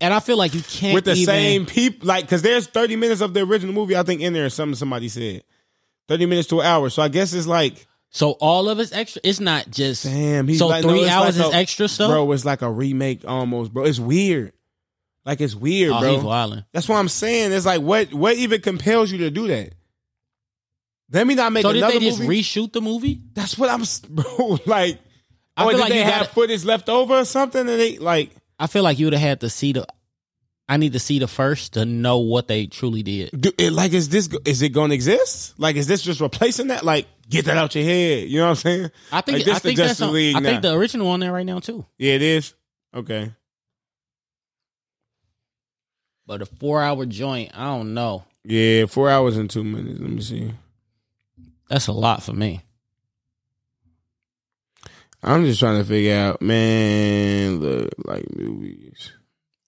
[0.00, 2.06] and I feel like you can't with the even- same people.
[2.08, 4.48] Like, because there's 30 minutes of the original movie, I think, in there.
[4.50, 5.42] Something somebody said.
[6.08, 6.90] 30 minutes to an hour.
[6.90, 9.20] So I guess it's like, So all of it's extra.
[9.24, 10.04] It's not just.
[10.04, 10.48] damn.
[10.48, 12.10] He's so like, no, three it's hours like is a- extra stuff.
[12.10, 13.84] Bro, it's like a remake almost, bro.
[13.84, 14.52] It's weird.
[15.24, 16.56] Like, it's weird, oh, bro.
[16.72, 17.52] That's what I'm saying.
[17.52, 19.74] It's like, what what even compels you to do that?
[21.12, 22.40] Let me not make So did another they just movie.
[22.40, 23.20] reshoot the movie?
[23.34, 24.58] That's what I'm, bro.
[24.66, 24.98] Like,
[25.56, 27.60] I or did like they have gotta- footage left over or something?
[27.60, 28.30] And they like,
[28.60, 29.86] I feel like you would have had to see the.
[30.68, 33.30] I need to see the first to know what they truly did.
[33.40, 35.58] do, it, like, is this is it going to exist?
[35.58, 36.84] Like, is this just replacing that?
[36.84, 38.28] Like, get that out your head.
[38.28, 38.90] You know what I'm saying?
[39.10, 41.32] I think Like, this I the think that's on, I think the original on there
[41.32, 41.86] right now too.
[41.98, 42.54] Yeah, it is.
[42.94, 43.32] Okay.
[46.26, 48.24] But a four hour joint, I don't know.
[48.44, 49.98] Yeah, four hours and two minutes.
[49.98, 50.52] Let me see.
[51.68, 52.60] That's a lot for me.
[55.22, 57.60] I'm just trying to figure out, man.
[57.60, 59.12] Look, like movies.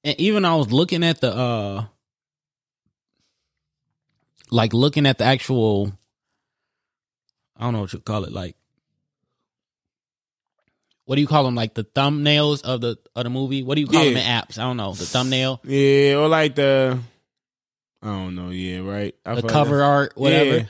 [0.05, 1.85] And even I was looking at the uh
[4.51, 5.93] like looking at the actual
[7.57, 8.57] I don't know what you call it, like
[11.05, 11.55] what do you call them?
[11.55, 13.63] Like the thumbnails of the of the movie?
[13.63, 14.59] What do you call them in apps?
[14.59, 14.93] I don't know.
[14.95, 16.99] The thumbnail, Yeah, or like the.
[18.01, 18.51] I don't know.
[18.51, 19.15] Yeah, right.
[19.25, 20.57] I the cover art, whatever.
[20.57, 20.65] Yeah.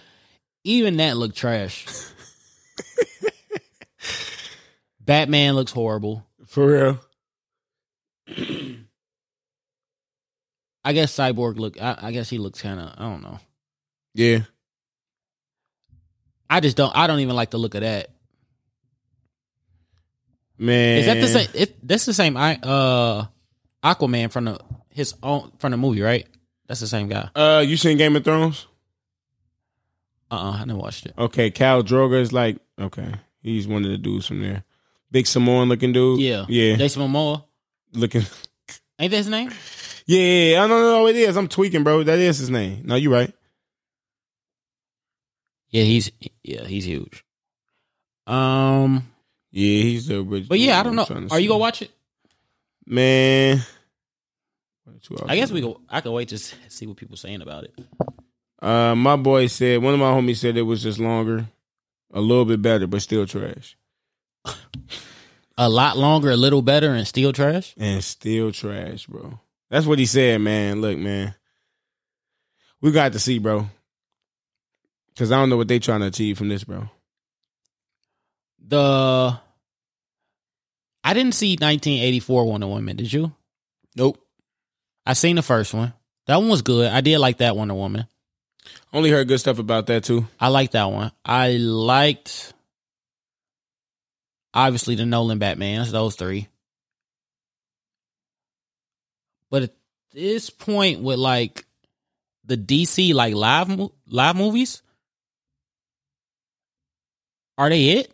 [0.64, 1.86] Even that looked trash.
[5.04, 6.26] Batman looks horrible.
[6.46, 7.00] For real.
[10.84, 11.80] I guess Cyborg look.
[11.80, 12.92] I, I guess he looks kind of.
[12.96, 13.38] I don't know.
[14.14, 14.40] Yeah.
[16.50, 16.94] I just don't.
[16.94, 18.08] I don't even like the look of that.
[20.58, 20.98] Man.
[20.98, 21.48] Is that the same?
[21.54, 22.36] It, that's the same.
[22.36, 23.26] I uh,
[23.82, 24.58] Aquaman from the
[24.90, 26.26] his own from the movie, right?
[26.66, 27.30] That's the same guy.
[27.34, 28.66] Uh, you seen Game of Thrones?
[30.30, 31.14] Uh, uh I never watched it.
[31.16, 33.12] Okay, Khal Drogo is like okay.
[33.40, 34.64] He's one of the dudes from there.
[35.12, 36.18] Big Samoan looking dude.
[36.20, 36.74] Yeah, Yeah.
[36.76, 37.44] Jason Momoa.
[37.92, 38.22] Looking.
[38.98, 39.50] Ain't that his name?
[40.06, 40.64] Yeah, yeah, yeah.
[40.64, 41.06] I don't know.
[41.06, 41.36] It is.
[41.36, 42.02] I'm tweaking, bro.
[42.02, 42.82] That is his name.
[42.84, 43.32] No, you're right.
[45.70, 46.10] Yeah, he's
[46.42, 47.24] yeah, he's huge.
[48.26, 49.06] Um,
[49.50, 50.46] Yeah, he's the original.
[50.48, 51.06] but yeah, I don't know.
[51.30, 51.90] Are you gonna watch it?
[52.86, 53.60] Man.
[55.26, 55.80] I guess we go.
[55.88, 57.74] I can wait to see what people saying about it.
[58.60, 61.46] Uh, my boy said one of my homies said it was just longer,
[62.12, 63.76] a little bit better, but still trash,
[65.58, 67.74] A lot longer, a little better, and still trash.
[67.76, 69.38] and still trash, bro.
[69.70, 70.80] That's what he said, man.
[70.80, 71.34] Look, man,
[72.80, 73.66] we got to see, bro,
[75.14, 76.88] because I don't know what they trying to achieve from this, bro.
[78.66, 79.38] The
[81.04, 82.96] I didn't see 1984 Wonder Woman.
[82.96, 83.32] Did you?
[83.96, 84.18] Nope.
[85.04, 85.92] I seen the first one.
[86.26, 86.90] That one was good.
[86.90, 88.06] I did like that Wonder Woman.
[88.92, 90.26] Only heard good stuff about that too.
[90.38, 91.10] I like that one.
[91.24, 92.54] I liked
[94.54, 95.84] obviously the Nolan Batman.
[95.84, 96.48] Batmans, those three.
[99.50, 99.74] But at
[100.12, 101.66] this point with like
[102.44, 104.82] the DC like live mo- live movies,
[107.58, 108.12] are they it?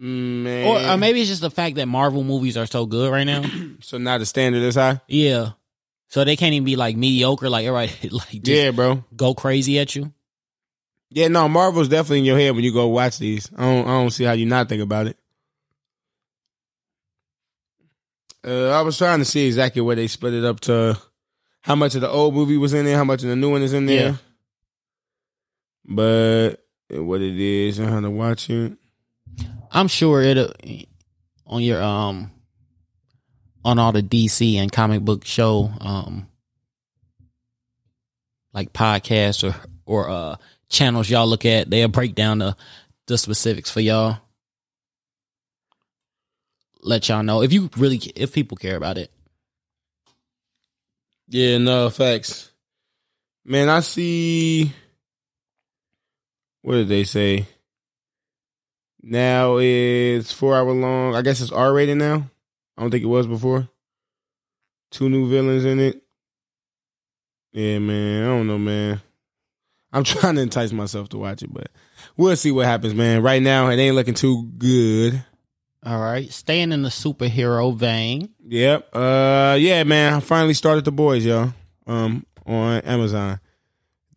[0.00, 3.24] Man, Or, or maybe it's just the fact that Marvel movies are so good right
[3.24, 3.42] now.
[3.80, 5.00] so now the standard is high.
[5.08, 5.50] yeah.
[6.10, 9.04] So they can't even be like mediocre, like everybody like Yeah, bro.
[9.14, 10.12] go crazy at you.
[11.10, 13.50] Yeah, no, Marvel's definitely in your head when you go watch these.
[13.56, 15.16] I don't, I don't see how you not think about it.
[18.46, 20.98] Uh, I was trying to see exactly where they split it up to,
[21.62, 23.62] how much of the old movie was in there, how much of the new one
[23.62, 24.10] is in there.
[24.10, 24.16] Yeah.
[25.84, 28.72] But what it is and how to watch it.
[29.70, 30.88] I'm sure it
[31.46, 32.30] on your um
[33.64, 36.28] on all the DC and comic book show um
[38.52, 40.36] like podcasts or or uh
[40.68, 42.56] channels y'all look at, they'll break down the
[43.06, 44.18] the specifics for y'all.
[46.80, 49.10] Let y'all know if you really if people care about it.
[51.28, 52.50] Yeah, no facts.
[53.44, 54.72] Man, I see.
[56.62, 57.46] What did they say?
[59.02, 61.14] Now it's four hour long.
[61.14, 62.28] I guess it's R rated now.
[62.76, 63.68] I don't think it was before.
[64.90, 66.02] Two new villains in it.
[67.52, 68.22] Yeah, man.
[68.22, 69.00] I don't know, man.
[69.92, 71.70] I'm trying to entice myself to watch it, but
[72.16, 73.22] we'll see what happens, man.
[73.22, 75.24] Right now, it ain't looking too good.
[75.84, 78.30] All right, staying in the superhero vein.
[78.46, 78.88] Yep.
[78.94, 80.14] Uh yeah, man.
[80.14, 81.52] I finally started the boys, y'all.
[81.86, 83.38] Um on Amazon.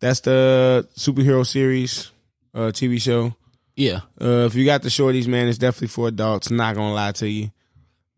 [0.00, 2.10] That's the superhero series,
[2.54, 3.34] uh TV show.
[3.76, 7.12] Yeah, Uh if you got the shorties, man, it's definitely for adults, not gonna lie
[7.12, 7.52] to you.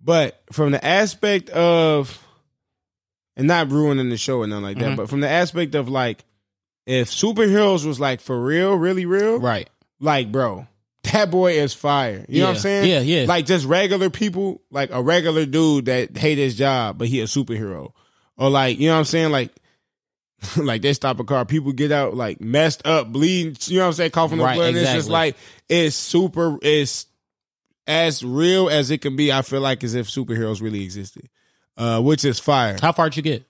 [0.03, 2.19] But from the aspect of
[3.37, 4.97] and not ruining the show or nothing like that, Mhm.
[4.97, 6.25] but from the aspect of like
[6.87, 9.69] if superheroes was like for real, really real, right.
[10.01, 10.67] like bro,
[11.13, 12.25] that boy is fire.
[12.29, 12.91] You know what I'm saying?
[12.91, 13.27] Yeah, yeah.
[13.27, 17.25] Like just regular people, like a regular dude that hate his job, but he a
[17.25, 17.93] superhero.
[18.37, 19.31] Or like, you know what I'm saying?
[19.31, 19.53] Like
[20.57, 23.89] like they stop a car, people get out like messed up, bleeding, you know what
[23.89, 24.75] I'm saying, coughing up Right, blood.
[24.75, 25.37] It's just like
[25.69, 27.07] it's super it's
[27.87, 31.29] as real as it can be, I feel like as if superheroes really existed.
[31.77, 32.77] Uh, which is fire.
[32.81, 33.45] How far did you get?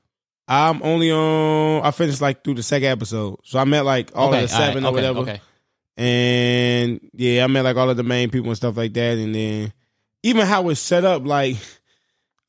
[0.46, 3.38] I'm only on I finished like through the second episode.
[3.44, 5.18] So I met like all okay, of the seven all or right, whatever.
[5.20, 5.40] Okay, okay.
[5.96, 9.16] And yeah, I met like all of the main people and stuff like that.
[9.18, 9.72] And then
[10.22, 11.57] even how it's set up, like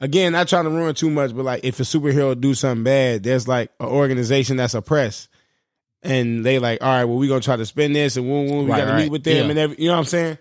[0.02, 3.24] again, not trying to ruin too much, but like if a superhero do something bad,
[3.24, 5.30] there's like an organization that's oppressed.
[6.02, 8.64] And they like, all right, well, we gonna try to spin this and woo, woo,
[8.64, 9.04] we Right, gotta right.
[9.04, 9.50] meet with them Yeah.
[9.52, 10.38] and every, you know what I'm saying?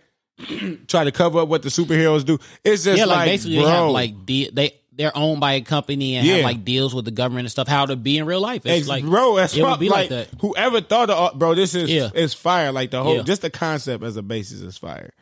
[0.89, 2.39] try to cover up what the superheroes do.
[2.65, 5.55] It's just yeah, like, like, basically bro, they have like de- they they're owned by
[5.55, 6.37] a company and Yeah.
[6.37, 7.67] have like deals with the government and stuff.
[7.69, 8.63] How to be in real life?
[8.65, 10.41] It's like bro, that's it would be like, like that.
[10.41, 12.11] Whoever thought of bro, this is Yeah.
[12.15, 12.71] is fire.
[12.73, 13.23] Like the whole Yeah.
[13.23, 15.13] just the concept as a basis is fire.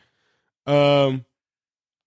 [0.66, 1.24] Um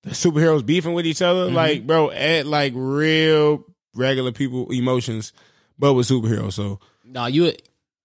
[0.04, 1.54] the superheroes beefing with each other, Mhm.
[1.54, 3.64] like bro, at like real
[3.96, 5.34] regular people emotions,
[5.80, 6.54] but with superheroes.
[6.54, 7.52] So no, you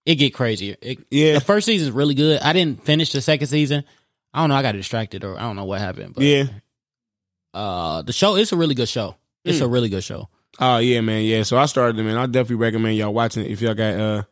[0.07, 0.77] it get crazier.
[0.81, 2.41] It, yeah, The first season is really good.
[2.41, 3.85] I didn't finish the second season.
[4.33, 4.55] I don't know.
[4.57, 6.15] I got distracted or I don't know what happened.
[6.15, 6.45] But yeah.
[7.53, 9.17] uh, the show it's a really good show.
[9.45, 9.63] It's Mm.
[9.65, 10.29] a really good show.
[10.59, 11.25] Oh yeah, man.
[11.25, 11.43] Yeah.
[11.45, 14.23] So I started them and I definitely recommend y'all watching it if y'all got uh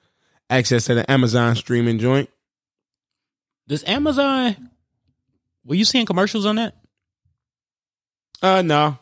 [0.51, 2.29] access to the Amazon streaming joint.
[3.67, 4.71] This Amazon,
[5.65, 6.75] were you seeing commercials on that?
[8.43, 8.99] Uh no.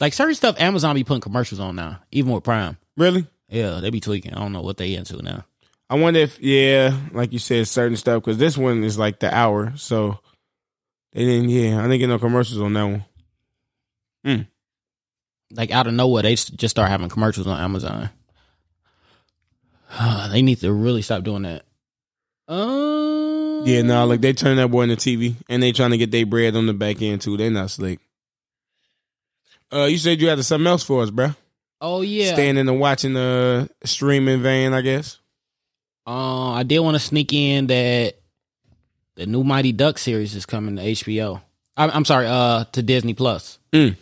[0.00, 2.76] Like certain stuff, Amazon be putting commercials on now, even with Prime.
[2.96, 3.26] Really?
[3.48, 4.34] Yeah, they be tweaking.
[4.34, 5.44] I don't know what they into now.
[5.88, 9.32] I wonder if yeah, like you said, certain stuff because this one is like the
[9.34, 10.18] hour, so
[11.12, 11.48] they didn't.
[11.48, 13.04] Yeah, I didn't get no commercials on that
[14.24, 14.46] one.
[15.52, 18.10] Like out of nowhere, they just start having commercials on Amazon.
[20.30, 21.62] they need to really stop doing that.
[22.48, 26.10] Um, Yeah, no, like they turn that boy into TV and they trying to get
[26.10, 27.36] their bread on the back end too.
[27.36, 28.00] They not slick.
[29.72, 31.34] Uh, you said you had something else for us, bruh.
[31.80, 32.32] Oh yeah.
[32.32, 35.18] Staying in the watching the streaming vein, I guess.
[36.06, 38.14] Uh, I did want to sneak in that
[39.16, 41.42] the new Mighty Duck series is coming to HBO.
[41.76, 43.58] I'm, I'm sorry, uh, to Disney Plus.
[43.72, 43.96] Mm.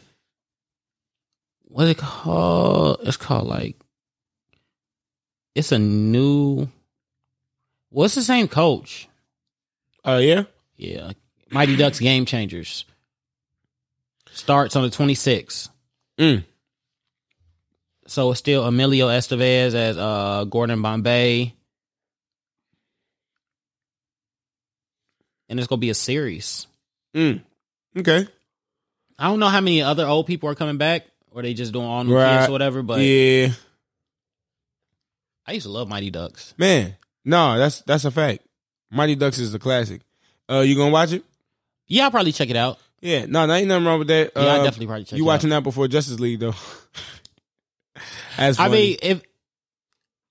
[1.74, 3.00] What's it called?
[3.02, 3.74] It's called like
[5.56, 6.68] it's a new.
[7.90, 9.08] What's the same coach?
[10.06, 10.44] Uh, yeah.
[10.76, 11.10] Yeah,
[11.50, 12.84] Mighty Ducks Game Changers
[14.30, 15.68] starts on the 26th.
[16.16, 16.44] Mm.
[18.06, 21.54] So it's still Emilio Estevez as uh Gordon Bombay.
[25.48, 26.68] And it's gonna be a series.
[27.16, 27.42] Mm.
[27.98, 28.28] Okay.
[29.18, 31.84] I don't know how many other old people are coming back, or they just doing
[31.86, 32.38] all new Right.
[32.38, 32.82] kids or whatever.
[32.82, 33.48] But yeah,
[35.46, 36.54] I used to love Mighty Ducks.
[36.56, 36.96] man.
[37.26, 38.42] No, that's that's a fact.
[38.90, 40.02] Mighty Ducks is a classic.
[40.50, 41.24] Uh, you gonna watch it?
[41.86, 42.78] Yeah, I'll probably check it out.
[43.00, 43.26] Yeah.
[43.26, 44.32] No, there ain't nothing wrong with that.
[44.36, 45.18] Yeah, uh, I definitely probably check.
[45.18, 45.56] You watching Out.
[45.56, 46.54] that before Justice League though?
[48.36, 49.22] That's I mean, if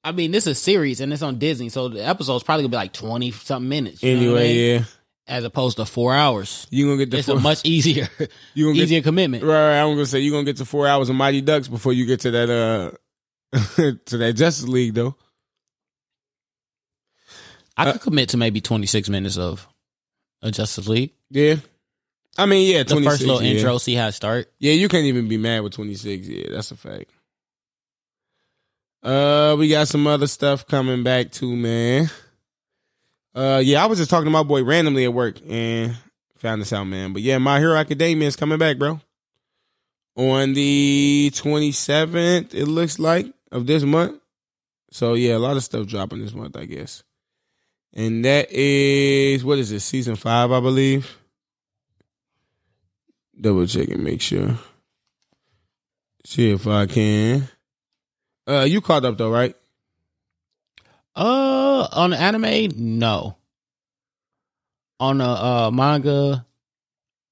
[0.03, 2.71] I mean this is a series and it's on Disney, so the episode's probably gonna
[2.71, 4.01] be like twenty something minutes.
[4.03, 4.79] what I anyway, mean?
[4.79, 4.83] yeah.
[5.27, 6.67] As opposed to four hours.
[6.69, 8.07] You gonna get the It's four, a much easier,
[8.53, 9.43] you gonna get easier commitment.
[9.43, 9.79] right, right.
[9.81, 12.05] I'm gonna say you are gonna get to four hours of Mighty Ducks before you
[12.05, 12.91] get to that uh
[14.05, 15.15] to that Justice League though.
[17.77, 19.67] I Uh, could commit to maybe twenty six minutes of
[20.41, 21.13] a Justice League.
[21.29, 21.55] Yeah,
[22.37, 23.53] I mean, yeah, the first little yeah.
[23.53, 24.51] intro, see how it start.
[24.59, 26.27] Yeah, you can't even be mad with 26.
[26.27, 27.09] Yeah, that's a fact.
[29.01, 32.09] Uh, we got some other stuff coming back too, man.
[33.35, 35.95] Uh, yeah, I was just talking to my boy randomly at work and
[36.37, 37.13] found this out, man.
[37.13, 38.99] But yeah, My Hero Academia is coming back, bro.
[40.15, 44.21] On the 27th, it looks like, of this month.
[44.91, 47.03] So yeah, a lot of stuff dropping this month, I guess.
[47.93, 51.17] And that is what is it, season five, I believe.
[53.39, 54.57] Double check and make sure.
[56.25, 57.49] See if I can.
[58.47, 59.55] Uh, you caught up though, right?
[61.15, 63.37] Uh, on the anime, no.
[64.99, 66.45] On the uh, manga,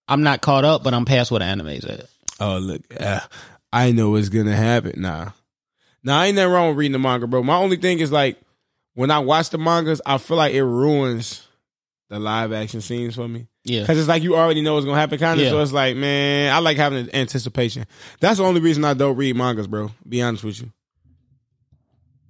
[0.08, 2.06] I'm not caught up, but I'm past what the anime's at.
[2.39, 3.21] Oh look, uh,
[3.71, 5.01] I know what's gonna happen.
[5.01, 5.32] Nah,
[6.04, 7.43] nah, ain't nothing wrong with reading the manga, bro.
[7.43, 8.38] My only thing is like
[8.93, 11.47] when I watch the mangas, I feel like it ruins
[12.10, 13.47] the live action scenes for me.
[13.63, 13.86] Yeah.
[13.86, 15.45] Cause it's like you already know what's gonna happen, kind of.
[15.45, 15.51] Yeah.
[15.51, 17.86] So it's like, man, I like having an anticipation.
[18.19, 19.91] That's the only reason I don't read mangas, bro.
[20.08, 20.71] Be honest with you.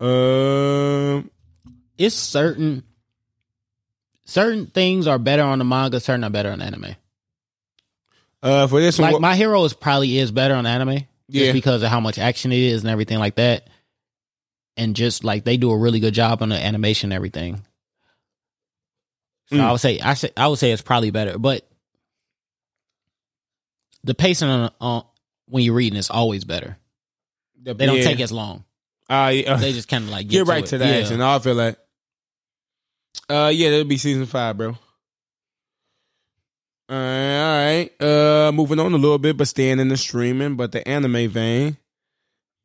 [0.06, 1.30] Um,
[2.02, 2.84] It's certain
[4.26, 6.96] certain things are better on the manga, certain are better on anime.
[8.44, 11.06] uh, for this one, Like My Hero is probably is better on anime.
[11.28, 11.44] Yeah.
[11.46, 13.68] Just because of how much action it is and everything like that.
[14.78, 17.62] And just like they do a really good job on the animation and everything.
[19.50, 19.62] So Mm.
[19.62, 21.68] I would say I say I would say it's probably better, but
[24.04, 25.04] the pacing on, on
[25.48, 26.78] when you're reading is always better.
[27.62, 28.04] They don't yeah.
[28.04, 28.64] take as long.
[29.10, 29.58] Uh, yeah.
[29.58, 30.68] They just kind of like Get, get, right it.
[30.68, 30.94] to the Yeah.
[30.96, 31.22] action.
[31.22, 31.78] I feel like.
[33.30, 34.76] Uh, yeah, that'll be season five, bro.
[36.90, 38.02] All right, all right.
[38.02, 41.78] Uh, moving on a little bit, but staying in the streaming, but the anime vein.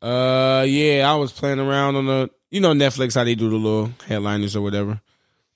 [0.03, 3.57] Uh, yeah, I was playing around on the, you know, Netflix how they do the
[3.57, 5.01] little headliners or whatever,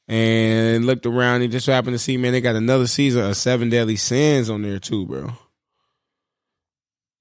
[0.06, 3.70] and looked around and just happened to see, man, they got another season of Seven
[3.70, 5.32] Deadly Sins on there too, bro.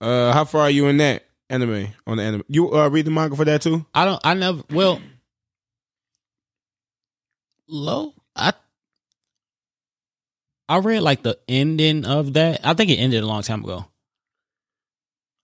[0.02, 2.44] Uh, how far are you in that anime on the anime?
[2.48, 3.86] You uh read the manga for that too?
[3.94, 4.22] I don't.
[4.24, 4.62] I never.
[4.72, 5.02] Well,
[7.70, 8.14] low.
[8.36, 8.54] I
[10.68, 12.62] I read like the ending of that.
[12.64, 13.86] I think it ended a long time ago.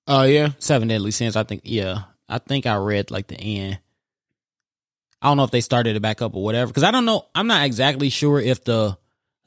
[0.08, 0.50] Oh yeah.
[0.60, 1.36] Seven Deadly Sins.
[1.36, 1.62] I think.
[1.64, 3.80] Yeah, I think I read like the end.
[5.22, 7.26] I don't know if they started it back up or whatever because I don't know.
[7.34, 8.98] I'm not exactly sure if the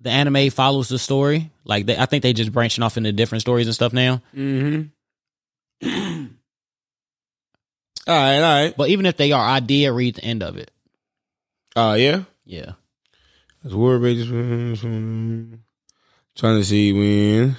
[0.00, 1.50] the anime follows the story.
[1.64, 4.22] Like they, I think they just branching off into different stories and stuff now.
[4.34, 4.82] Mm-hmm.
[8.08, 8.76] all right, all right.
[8.76, 10.70] But even if they are, I did read the end of it.
[11.76, 12.24] Oh yeah.
[12.48, 12.72] Yeah.
[13.62, 14.26] That's War Rages.
[14.80, 15.60] Trying
[16.34, 17.56] to see when.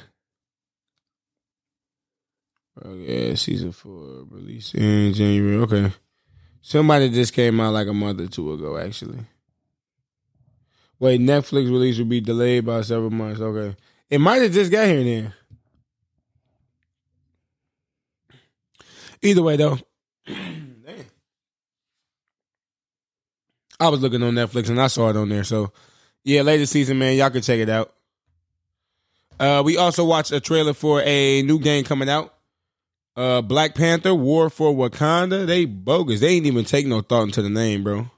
[2.84, 5.58] Oh yeah, season four release in January.
[5.58, 5.91] Okay.
[6.62, 9.19] Somebody just came out like a month or two ago, actually.
[10.97, 13.39] Wait, Netflix release will be delayed by several months.
[13.39, 13.78] Okay.
[14.10, 15.34] It might have just got here then.
[19.21, 19.78] Either way though.
[20.25, 21.06] Damn.
[23.80, 25.44] I was looking on Netflix and I saw it on there.
[25.44, 25.72] So
[26.24, 27.94] yeah, latest season, man, y'all can check it out.
[29.39, 32.34] Uh, we also watched a trailer for a new game coming out.
[33.15, 35.46] Uh, Black Panther: War for Wakanda.
[35.46, 36.20] They bogus.
[36.20, 38.10] They ain't even take no thought into the name, bro.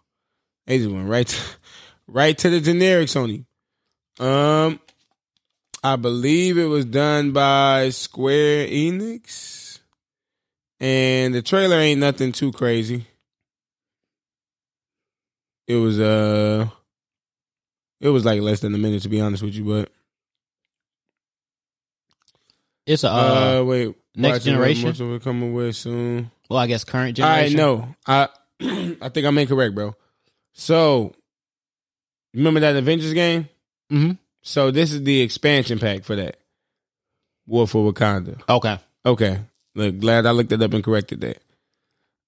[0.65, 1.37] They just went right, to,
[2.07, 4.25] right to the generics on you.
[4.25, 4.79] Um,
[5.83, 9.79] I believe it was done by Square Enix,
[10.79, 13.07] and the trailer ain't nothing too crazy.
[15.71, 16.67] It was uh,
[18.01, 19.89] it was like less than a minute to be honest with you, but
[22.85, 24.89] It's a uh, uh, wait, next generation?
[24.89, 26.29] Most of it coming way soon.
[26.49, 27.57] well, I guess current generation.
[27.57, 27.95] I know.
[28.07, 28.27] I
[29.01, 29.95] I think I'm incorrect, bro.
[30.53, 31.13] So
[32.33, 33.47] remember that Avengers game?
[33.91, 34.17] Mhm.
[34.41, 36.35] So this is the expansion pack for that.
[37.47, 38.41] War for Wakanda.
[38.49, 38.77] Okay.
[39.05, 39.39] Okay.
[39.73, 41.41] Look, glad I looked it up and corrected that.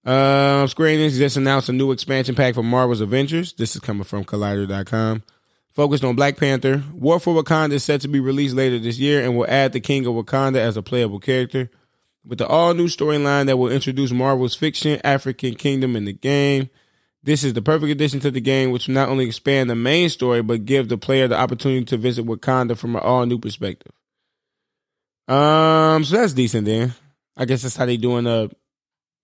[0.05, 3.53] Um, Square Enix just announced a new expansion pack for Marvel's Avengers.
[3.53, 5.23] This is coming from Collider.com.
[5.71, 6.83] Focused on Black Panther.
[6.93, 9.79] War for Wakanda is set to be released later this year and will add the
[9.79, 11.69] King of Wakanda as a playable character.
[12.25, 16.69] With the all new storyline that will introduce Marvel's fiction, African Kingdom in the game.
[17.23, 20.09] This is the perfect addition to the game, which will not only expand the main
[20.09, 23.93] story, but give the player the opportunity to visit Wakanda from an all new perspective.
[25.27, 26.93] Um, so that's decent then.
[27.37, 28.49] I guess that's how they doing uh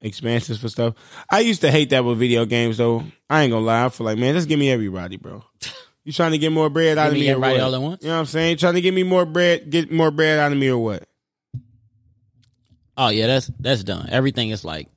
[0.01, 0.95] expansions for stuff.
[1.29, 3.03] I used to hate that with video games though.
[3.29, 3.85] I ain't gonna lie.
[3.85, 5.43] I feel like, man, just give me everybody, bro.
[6.05, 7.61] You trying to get more bread out Give of me me or everybody what?
[7.63, 8.01] all at once?
[8.03, 8.57] You know what I'm saying?
[8.57, 11.03] Trying to get me more bread, get more bread out of me or what?
[12.97, 14.07] Oh yeah, that's that's done.
[14.09, 14.87] Everything is like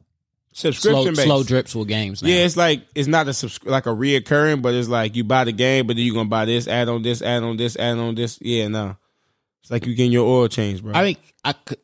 [0.53, 1.23] Subscription slow based.
[1.23, 2.29] slow drips with games now.
[2.29, 5.45] Yeah, it's like it's not a subscri- like a reoccurring, but it's like you buy
[5.45, 7.99] the game, but then you gonna buy this, add on this, add on this, add
[7.99, 8.39] on this.
[8.41, 8.97] Yeah, no.
[9.63, 10.95] It's like you getting your oil changed, bro.
[10.95, 11.79] I mean, I could.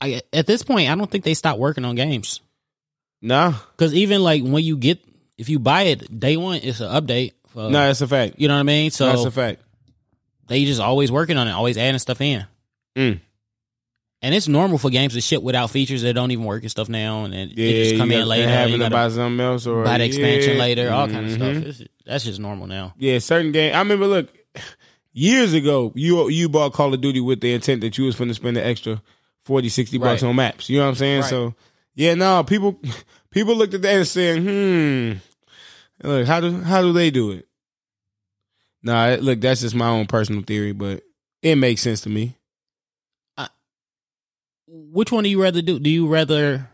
[0.00, 2.40] I, at this point, I don't think they stop working on games
[3.20, 5.04] nah, because even like when you get,
[5.36, 7.32] if you buy it day one, it's an update.
[7.48, 8.36] For, no, that's a fact.
[8.38, 8.90] you know what I mean.
[8.90, 9.62] So that's a fact.
[10.48, 12.46] they just always working on it, always adding stuff in.
[12.96, 13.20] Mm.
[14.22, 16.90] And it's normal for games to ship without features that don't even work and stuff
[16.90, 18.48] now, and it, Yeah, it just come in later.
[18.48, 20.60] Having You to buy something else or buy the expansion yeah.
[20.60, 21.56] later, all kind of stuff.
[21.56, 22.94] It's, that's just normal now.
[22.98, 23.74] Yeah, certain game.
[23.74, 24.06] I remember.
[24.06, 24.28] Look,
[25.12, 28.28] years ago, you you bought Call of Duty with the intent that you was going
[28.28, 29.00] to spend the extra
[29.50, 30.28] 40, 60 bucks Right.
[30.28, 30.70] on maps.
[30.70, 31.20] You know what I'm saying?
[31.22, 31.28] Right.
[31.30, 31.54] So
[31.96, 32.80] yeah, no, people
[33.32, 37.48] people looked at that and saying, hmm, look how do how do they do it?
[38.84, 41.02] Nah, look, that's just my own personal theory, but
[41.42, 42.36] it makes sense to me.
[44.72, 45.80] Which one do you rather do?
[45.80, 46.68] Do you rather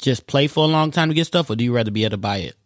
[0.00, 2.10] just play for a long time to get stuff, or do you rather be able
[2.10, 2.56] to buy it?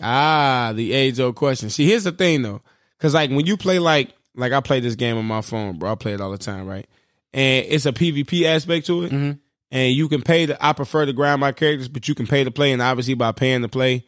[0.00, 1.70] Ah, the age old question.
[1.70, 2.62] See, here's the thing though,
[2.96, 5.92] because like when you play like like I play this game on my phone, bro.
[5.92, 6.86] I play it all the time, right?
[7.32, 9.38] And it's a PvP aspect to it, Mhm.
[9.70, 10.64] and you can pay to.
[10.66, 13.32] I prefer to grind my characters, but you can pay to play, and obviously by
[13.32, 14.04] paying to play,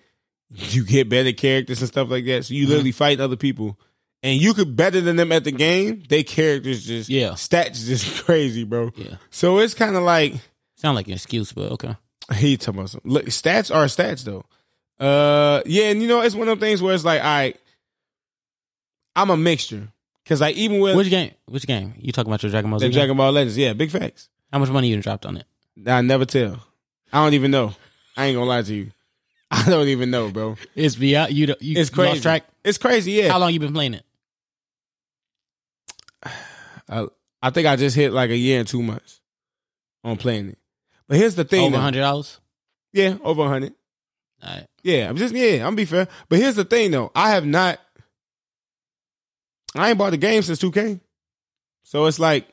[0.51, 2.45] you get better characters and stuff like that.
[2.45, 3.79] So you literally fight other people,
[4.22, 6.03] and you could better than them at the game.
[6.09, 7.31] They characters just Yeah.
[7.31, 8.91] stats just crazy, bro.
[8.97, 10.35] Yeah, So it's kind of like
[10.77, 11.97] sound like an excuse, but okay.
[12.37, 14.45] he talking about some look stats are stats though.
[15.05, 17.57] Uh yeah, and you know it's one of them things where it's like, all right,
[19.16, 19.89] I'm a mixture.
[20.27, 21.33] Cause like even with Which game?
[21.47, 21.95] Which game?
[21.99, 22.89] You talking about your Dragon Ball the?
[22.89, 24.29] Dragon Ball Legends, yeah, big facts.
[24.53, 25.45] How much money you done dropped on it?
[25.87, 26.61] I never tell.
[27.12, 27.75] I don't even know.
[28.16, 28.91] I ain't gonna lie to you.
[29.51, 30.57] I don't even know, bro.
[30.75, 31.47] It's beyond you.
[31.47, 32.22] don't- you It's you lost crazy.
[32.22, 32.45] track.
[32.64, 33.31] It's crazy, yeah.
[33.33, 34.05] How long you been playing it?
[36.89, 37.07] I,
[37.43, 39.20] I think I just hit like a year and two months
[40.03, 40.59] on playing it.
[41.09, 42.41] But here's the thing, Over hundred dollars.
[42.93, 43.75] yeah, over a hundred.
[44.43, 44.66] All right.
[44.83, 46.09] Yeah, I'm just yeah, I'm gonna be fair.
[46.29, 47.79] But here's the thing though, I have not
[49.75, 51.01] I ain't bought the game since 2K.
[51.83, 52.47] So it's like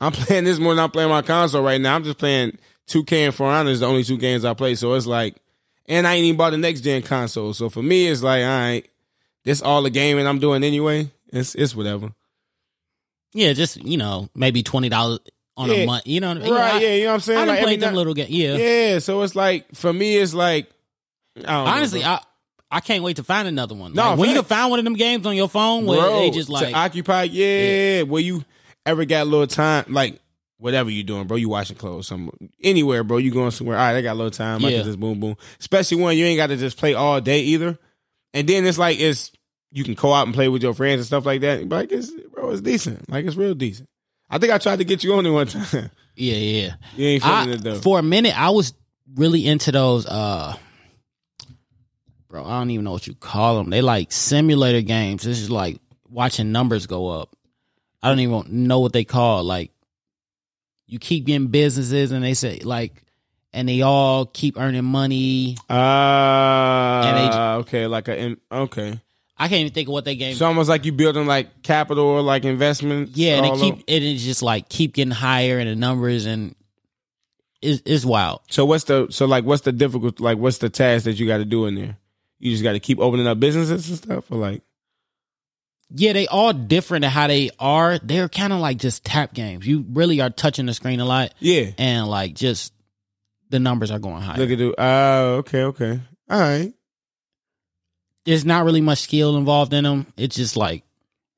[0.00, 1.94] I'm playing this more than I'm playing my console right now.
[1.94, 2.58] I'm just playing
[2.88, 4.74] 2K and For Honor is the only two games I play.
[4.74, 5.36] So it's like
[5.86, 7.52] and I ain't even bought the next gen console.
[7.54, 8.88] So for me it's like, all right,
[9.44, 11.10] this all the gaming I'm doing anyway.
[11.32, 12.12] It's it's whatever.
[13.34, 15.20] Yeah, just you know, maybe twenty dollars
[15.56, 15.74] on Yeah.
[15.76, 16.06] a month.
[16.06, 16.54] You know what I mean?
[16.54, 17.38] Right, I, yeah, you know what I'm saying?
[17.38, 18.30] I Like, played them night- little games.
[18.30, 18.56] Yeah.
[18.56, 20.70] yeah, so it's like for me it's like
[21.36, 22.04] I don't know, Honestly.
[22.04, 22.20] I
[22.72, 23.92] I can't wait to find another one.
[23.92, 26.20] No, Like, when you can find one of them games on your phone where Bro,
[26.20, 27.24] they just like to occupy.
[27.24, 28.44] Yeah, where you
[28.86, 30.18] ever got a little time, like
[30.56, 31.36] whatever you doing, bro.
[31.36, 33.18] You washing clothes, somewhere, anywhere, bro.
[33.18, 33.76] You going somewhere?
[33.76, 34.64] All right, I got a little time.
[34.64, 35.36] I can just boom, boom.
[35.60, 37.78] Especially when you ain't got to just play all day either.
[38.32, 39.30] And then it's like it's
[39.70, 41.68] you can go out and play with your friends and stuff like that.
[41.68, 43.06] But like it's bro, it's decent.
[43.10, 43.88] Like it's real decent.
[44.30, 45.90] I think I tried to get you on it one time.
[46.16, 46.74] yeah, yeah.
[46.96, 47.80] you ain't feeling I, it though.
[47.80, 48.72] for a minute, I was
[49.14, 50.06] really into those.
[50.06, 50.56] uh
[52.32, 53.68] Bro, I don't even know what you call them.
[53.68, 55.22] They like simulator games.
[55.22, 55.76] This is like
[56.08, 57.28] watching numbers go up.
[58.02, 59.44] I don't even know what they call.
[59.44, 59.70] Like,
[60.86, 63.02] you keep getting businesses, and they say like,
[63.52, 65.58] and they all keep earning money.
[65.68, 68.98] Ah, And they- okay, like a okay.
[69.36, 70.32] I can't even think of what they game.
[70.32, 73.10] It's almost like you building like capital or like investment.
[73.14, 73.82] yeah, and they keep over.
[73.86, 76.54] it is just like keep getting higher in the numbers, and
[77.60, 78.40] it's, it's wild.
[78.48, 81.36] So what's the so like what's the difficult like what's the task that you got
[81.36, 81.98] to do in there?
[82.42, 84.62] You just got to keep opening up businesses and stuff, or like
[85.90, 87.98] Yeah, they all different in how they are.
[87.98, 89.64] They're kind of like just tap games.
[89.66, 92.72] You really are touching the screen a lot, yeah, and like just
[93.48, 94.38] the numbers are going higher.
[94.38, 96.72] look at the oh okay okay all right
[98.24, 100.06] There's not really much skill involved in them.
[100.16, 100.82] It's just like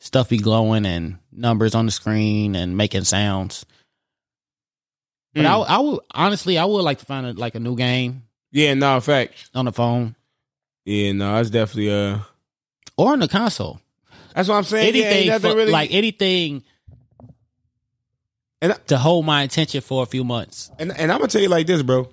[0.00, 3.66] stuff be glowing and numbers on the screen and making sounds.
[5.34, 5.46] But Mm.
[5.46, 8.72] I, I would honestly, I would like to find a, like a new game yeah
[8.74, 10.14] no fact on the phone
[10.84, 12.18] yeah no it's definitely uh
[12.96, 13.80] or on the console.
[14.34, 16.62] that's what I'm saying anything nothing for- really like anything
[18.62, 20.70] And I- to hold my attention for a few months.
[20.78, 22.08] and and I'm gonna tell you like this, bro.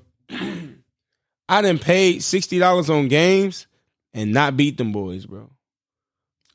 [1.49, 3.67] I didn't pay sixty dollars on games
[4.13, 5.49] and not beat them boys, bro.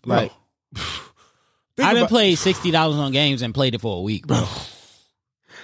[0.05, 0.33] Like
[1.79, 4.45] I didn't play sixty dollars on games and played it for a week, bro.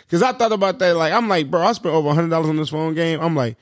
[0.06, 0.94] Because I thought about that.
[0.94, 3.18] Like, I'm like, bro, I spent over $100 on this phone game.
[3.18, 3.56] I'm like,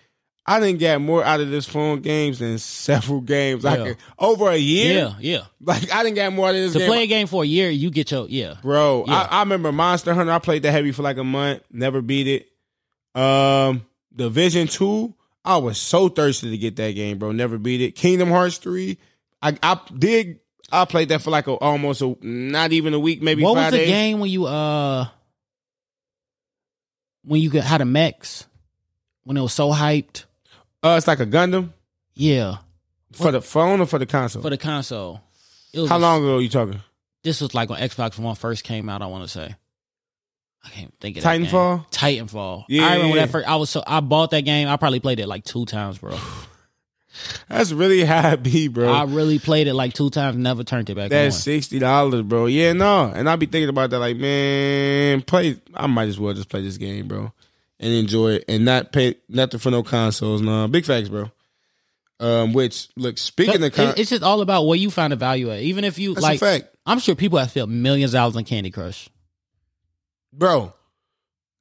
[0.47, 3.63] I didn't get more out of this phone games than several games.
[3.63, 3.77] Yeah.
[3.77, 4.95] could, over a year.
[4.95, 5.45] Yeah, yeah.
[5.61, 6.81] Like, I didn't get more out of this game.
[6.81, 6.89] To game.
[6.89, 8.55] play a game for a year, you get your yeah.
[8.63, 9.15] Bro, Yeah.
[9.15, 10.33] I, I remember Monster Hunter.
[10.33, 11.63] I played that heavy for like a month.
[11.71, 13.21] Never beat it.
[13.21, 15.15] Um, Division 2,
[15.45, 17.33] I was so thirsty to get that game, bro.
[17.33, 17.93] Never beat it.
[17.93, 18.99] Kingdom Hearts 3,
[19.43, 20.41] I, I did.
[20.73, 23.71] I played that for like a, almost a, not even a week, maybe What was
[23.73, 23.89] the days.
[23.89, 25.07] game when you uh
[27.25, 28.47] when you could had a mechs
[29.25, 30.25] when it was so hyped?
[30.83, 31.71] Uh, it's like a Gundam
[32.15, 32.57] Yeah,
[33.13, 34.43] for the phone or for the console.
[34.43, 35.21] for the console.
[35.73, 36.81] It was How long ago are you talking?
[37.23, 39.03] This was like when Xbox One first came out.
[39.03, 39.55] I want to say.
[40.65, 41.47] I can't think of that game.
[41.47, 41.91] Titanfall?
[41.91, 42.65] Titanfall.
[42.69, 43.27] Yeah, I remember yeah.
[43.27, 43.49] that first.
[43.49, 44.69] I was so I bought that game.
[44.69, 46.19] I probably played it like two times, bro.
[47.49, 48.93] That's really how it bro.
[48.93, 50.37] I really played it like two times.
[50.37, 51.41] Never turned it back That's on.
[51.41, 52.47] sixty dollars, bro.
[52.47, 53.13] Yeah, no.
[53.15, 55.61] And I be thinking about that, like, man, play.
[55.75, 57.33] I might as well just play this game, bro,
[57.81, 60.41] and enjoy it, and not pay nothing for no consoles.
[60.43, 61.31] No, big facts, bro.
[62.21, 65.51] Um, which look, speaking of, con- it's just all about what you find a value
[65.51, 65.61] at.
[65.63, 68.37] Even if you that's like, a fact, I'm sure people have spent millions of dollars
[68.37, 69.09] on Candy Crush.
[70.33, 70.75] bro.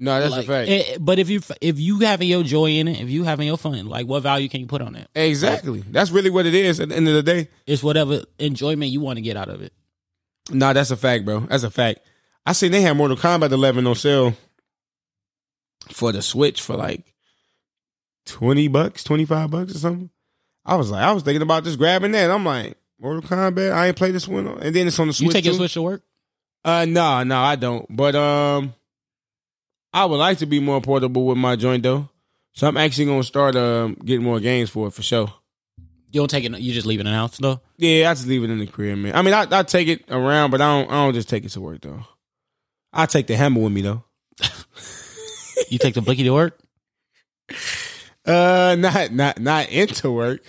[0.02, 0.70] No, that's Like, a fact.
[0.70, 3.58] it- but if you if you having your joy in it, if you having your
[3.58, 5.10] fun, like what value can you put on it?
[5.14, 5.84] exactly.
[5.90, 6.80] That's really what it is.
[6.80, 9.62] At the end of the day, It's whatever enjoyment you want to get out of
[9.62, 9.74] it.
[10.52, 11.42] nah, that's a fact, bro.
[11.42, 12.00] That's a fact.
[12.46, 14.34] I seen they had Mortal Kombat 11 on sale
[15.92, 17.14] for the Switch for like
[18.26, 20.10] twenty bucks, twenty five bucks or something.
[20.66, 22.30] I was like, I was thinking about just grabbing that.
[22.30, 23.72] I'm like, Mortal Kombat.
[23.72, 25.28] I ain't played this one, and then it's on the Switch.
[25.28, 25.54] You take your.
[25.54, 26.04] Switch to work?
[26.64, 27.86] Uh, no, no, I don't.
[27.90, 28.74] But um,
[29.94, 32.10] I would like to be more portable with my joint though.
[32.54, 35.34] So I'm actually gonna start um getting more games for it for sure.
[36.12, 36.60] You don't take it.
[36.60, 37.62] You just leave it in the house though.
[37.78, 39.16] Yeah, I just leave it in the crib, man.
[39.16, 41.50] I mean, I I take it around, but I don't I don't just take it
[41.50, 42.04] to work though.
[42.92, 44.04] I take the hammer with me though.
[45.68, 46.60] You take the blicky to work.
[48.26, 50.44] Uh, not not not into work.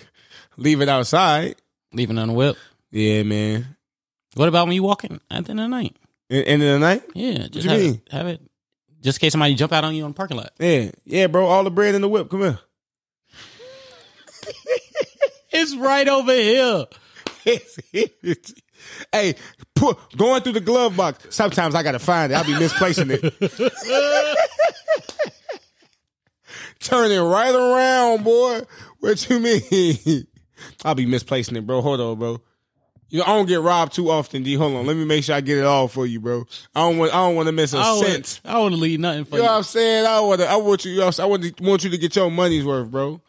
[0.57, 1.55] Leave it outside.
[1.93, 2.55] Leave it on the whip.
[2.91, 3.75] Yeah, man.
[4.35, 5.95] What about when you walking at the end of the night?
[6.29, 7.01] En- End of the night.
[7.15, 7.95] Yeah, just have mean?
[7.95, 8.11] it.
[8.11, 8.41] Have it.
[9.01, 10.51] Just in case somebody jump out on you on the parking lot.
[10.59, 11.47] Yeah, yeah, bro.
[11.47, 12.29] All the bread in the whip.
[12.29, 12.59] Come here.
[15.53, 16.85] It's right over here.
[19.11, 19.35] hey,
[19.75, 21.27] pu- going through the glove box.
[21.35, 22.35] Sometimes I gotta find it.
[22.35, 23.33] I'll be misplacing it.
[26.79, 28.61] Turning right around, boy.
[28.99, 30.27] What you mean?
[30.85, 31.81] I'll be misplacing it, bro.
[31.81, 32.41] Hold on, bro.
[33.09, 34.53] You know, I don't get robbed too often, D.
[34.55, 34.85] Hold on.
[34.87, 36.45] Let me make sure I get it all for you, bro.
[36.73, 38.39] I don't want I don't want to miss a I cent.
[38.43, 39.57] don't, I don't want to leave nothing for You know what.
[39.57, 40.05] I'm saying?
[40.05, 42.63] I want to, I want you, I want, to, want you to get your money's
[42.63, 43.21] worth, bro.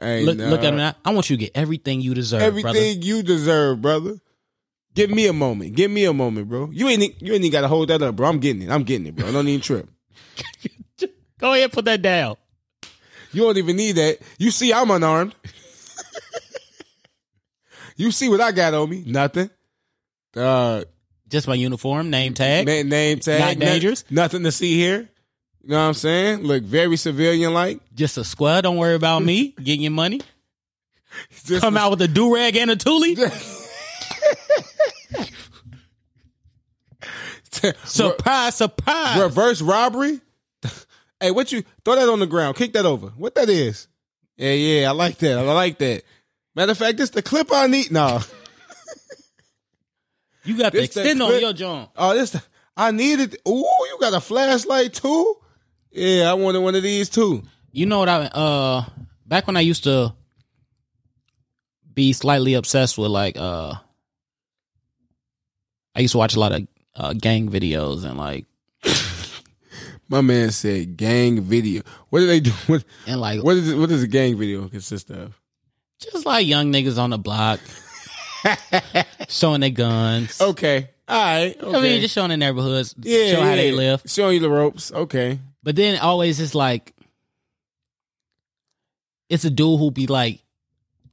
[0.00, 0.48] Hey, Look, nah.
[0.48, 0.94] look at me now.
[1.04, 3.06] I want you to get everything you deserve, everything brother.
[3.06, 4.18] you deserve, brother.
[4.94, 5.74] Give me a moment.
[5.76, 6.70] Give me a moment, bro.
[6.72, 8.28] You ain't, you ain't even got to hold that up, bro.
[8.28, 8.70] I'm getting it.
[8.70, 9.28] I'm getting it, bro.
[9.28, 9.88] I Don't even trip.
[11.38, 12.36] Go ahead, put that down.
[13.32, 14.18] You don't even need that.
[14.38, 15.34] You see, I'm unarmed.
[17.96, 19.04] you see what I got on me?
[19.06, 19.50] Nothing.
[20.34, 20.82] Uh,
[21.28, 22.66] Just my uniform, name tag.
[22.66, 23.40] na- name tag.
[23.40, 24.04] Not no- dangerous?
[24.10, 25.08] Nothing to see here.
[25.62, 26.42] You know what I'm saying?
[26.42, 27.80] Look very civilian like.
[27.94, 28.62] Just a squad.
[28.62, 30.20] Don't worry about me getting your money.
[31.44, 33.16] Just Come out with a do rag and a toolie.
[37.84, 39.20] Surprise, surprise.
[39.20, 40.20] Reverse robbery?
[41.20, 42.56] hey, what you throw that on the ground?
[42.56, 43.08] Kick that over.
[43.08, 43.86] What that is?
[44.36, 45.36] Yeah, yeah, I like that.
[45.36, 46.02] I like that.
[46.54, 47.90] Matter of fact, this the clip I need.
[47.90, 48.20] No.
[50.44, 51.90] You got the This the extend on your joint.
[51.96, 52.42] Oh, this the,
[52.76, 53.36] I needed.
[53.46, 55.36] Ooh, you got a flashlight too?
[55.90, 57.42] Yeah, I wanted one of these too.
[57.72, 58.84] You know what I uh
[59.26, 60.14] back when I used to
[61.92, 63.74] be slightly obsessed with like uh
[65.94, 68.46] I used to watch a lot of uh gang videos and like
[70.08, 71.82] My man said gang video.
[72.08, 72.50] What do they do?
[72.66, 75.40] What and like what is it, what does a gang video consist of?
[76.00, 77.60] just like young niggas on the block
[79.28, 80.40] showing their guns.
[80.40, 80.88] Okay.
[81.06, 81.56] All right.
[81.60, 81.78] Okay.
[81.78, 83.76] I mean just showing the neighborhoods, yeah, show how they yeah.
[83.76, 84.02] live.
[84.06, 84.92] Showing you the ropes.
[84.92, 85.38] Okay.
[85.62, 86.94] But then always it's like
[89.28, 90.40] it's a dude who be like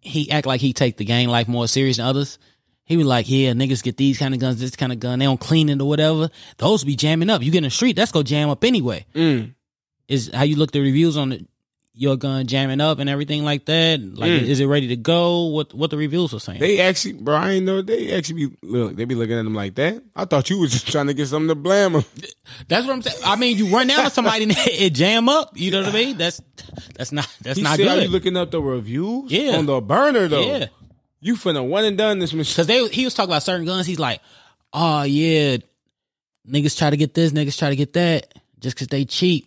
[0.02, 2.40] he act like he take the gang life more serious than others.
[2.86, 5.20] He be like, yeah, niggas get these kind of guns, this kind of gun.
[5.20, 6.30] They don't clean it or whatever.
[6.58, 7.44] Those be jamming up.
[7.44, 9.06] You get in the street, that's go jam up anyway.
[9.14, 9.56] Mm.
[10.08, 11.46] Is how you look the reviews on the,
[12.00, 14.00] your gun jamming up and everything like that.
[14.00, 14.44] Like, Mm.
[14.44, 15.46] is it ready to go?
[15.48, 16.60] What what the reviews were saying?
[16.60, 18.96] They actually, bro, I ain't know they actually be look.
[18.96, 20.04] They be looking at them like that.
[20.16, 22.06] I thought you was just trying to get something to blame them.
[22.68, 23.18] that's what I'm saying.
[23.26, 25.52] I mean, you run down somebody and it jam up.
[25.56, 26.18] You know what I mean?
[26.18, 26.40] That's
[26.96, 28.12] that's not that's He not said, "Are you good.
[28.12, 29.32] looking up the reviews?
[29.32, 29.58] Yeah.
[29.58, 30.42] on the burner though.
[30.46, 30.66] Yeah.
[31.20, 32.56] you finna one and done this machine.
[32.56, 33.88] Cause they he was talking about certain guns.
[33.88, 34.22] He's like,
[34.72, 35.58] oh yeah,
[36.48, 39.46] niggas try to get this, niggas try to get that, just cause they cheap.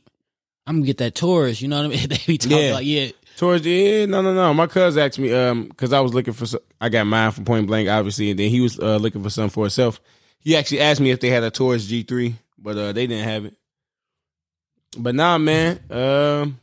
[0.67, 1.61] I'm gonna get that Taurus.
[1.61, 2.09] You know what I mean?
[2.09, 2.75] they be talking Yeah.
[2.75, 4.53] like, yeah, the end, no, no, no.
[4.55, 7.45] My cousin asked me, um, because I was looking for, some, I got mine from
[7.45, 10.01] Point Blank, obviously, and then he was uh, looking for something for himself.
[10.41, 13.47] He actually asked me if they had a Taurus G3, but uh, they didn't have
[13.47, 13.57] it.
[14.97, 15.81] But nah, man.
[15.91, 16.61] Um,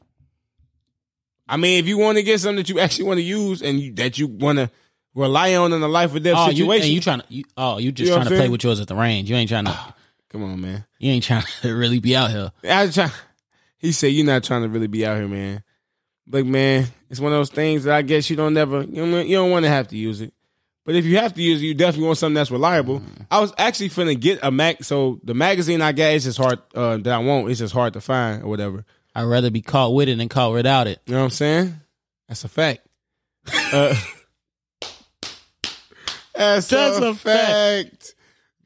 [1.50, 3.80] I mean, if you want to get something that you actually want to use and
[3.80, 4.70] you, that you want to
[5.16, 7.44] rely on in a life or death oh you situation, and you trying to, you,
[7.56, 9.30] oh you just You know trying to play with yours at the range.
[9.30, 9.94] You ain't trying to,
[10.30, 10.86] come on, man.
[11.00, 12.52] you ain't trying to really be out here.
[12.64, 13.12] I was trying,
[13.78, 15.64] he said, "You're not trying to really be out here, man."
[16.30, 19.28] Look, man, it's one of those things that I guess you don't never, you don't,
[19.28, 20.34] you don't want to have to use it.
[20.86, 23.02] But if you have to use it, you definitely want something that's reliable.
[23.30, 24.84] I was actually finna get a Mac.
[24.84, 27.50] So the magazine I got is just hard uh, that I want.
[27.50, 28.86] It's just hard to find or whatever.
[29.14, 31.02] I'd rather be caught with it than caught without it.
[31.06, 31.76] You know what I'm saying?
[32.28, 32.88] That's a fact.
[33.72, 33.96] Uh,
[36.36, 38.16] that's, That's a, a fact.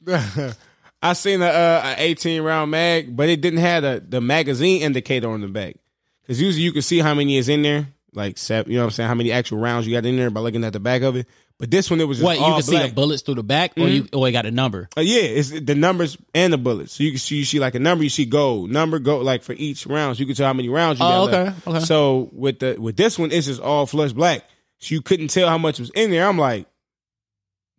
[1.02, 4.82] I seen a, uh, a 18 round mag, but it didn't have the, the magazine
[4.82, 5.76] indicator on the back.
[6.22, 8.88] Because usually you can see how many is in there, like seven, you know what
[8.88, 11.02] I'm saying, how many actual rounds you got in there by looking at the back
[11.02, 11.26] of it.
[11.58, 12.88] But this one, it was just What you can see black.
[12.90, 14.88] the bullets through the back, or you or it got a number.
[14.96, 16.92] Uh, yeah, it's the numbers and the bullets.
[16.94, 19.42] So you can see, you see like a number, you see gold number, go like
[19.44, 20.16] for each round.
[20.16, 21.28] So you can tell how many rounds you Oh, got.
[21.28, 21.66] okay, left.
[21.68, 21.80] okay.
[21.80, 24.44] So with the with this one, it's just all flush black.
[24.78, 26.26] So you couldn't tell how much was in there.
[26.26, 26.66] I'm like,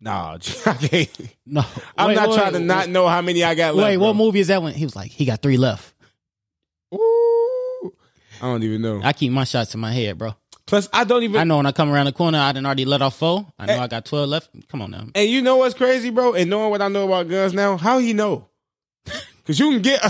[0.00, 1.20] nah, I can't.
[1.46, 1.64] No,
[1.96, 3.86] I'm Wait, not wait, trying to not know how many I got left.
[3.86, 4.72] Wait, what movie is that one?
[4.72, 5.94] He was like, he got three left.
[6.94, 7.92] Ooh,
[8.40, 9.00] I don't even know.
[9.02, 10.34] I keep my shots in my head, bro.
[10.66, 11.40] Plus, I don't even.
[11.40, 13.46] I know when I come around the corner, I done already let off four.
[13.58, 13.80] I know Eh.
[13.82, 14.48] I got twelve left.
[14.68, 15.06] Come on now.
[15.14, 16.32] And you know what's crazy, bro?
[16.34, 18.48] And knowing what I know about guns now, how he know?
[19.44, 20.00] Because you can get,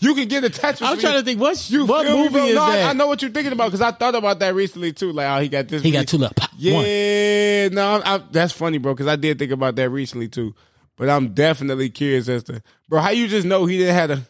[0.00, 0.82] you can get attachments.
[0.82, 2.90] I'm trying to think what You what feel me, movie is no, I- that?
[2.90, 5.12] I, know what you're thinking about because I thought about that recently too.
[5.12, 5.82] Like, oh, he got this.
[5.82, 6.36] He got two left.
[6.36, 8.94] Pop, Yeah, no, I'm- that's funny, bro.
[8.94, 10.54] Because I did think about that recently too.
[10.96, 14.26] But I'm definitely curious as to, bro, how you just know he didn't have a.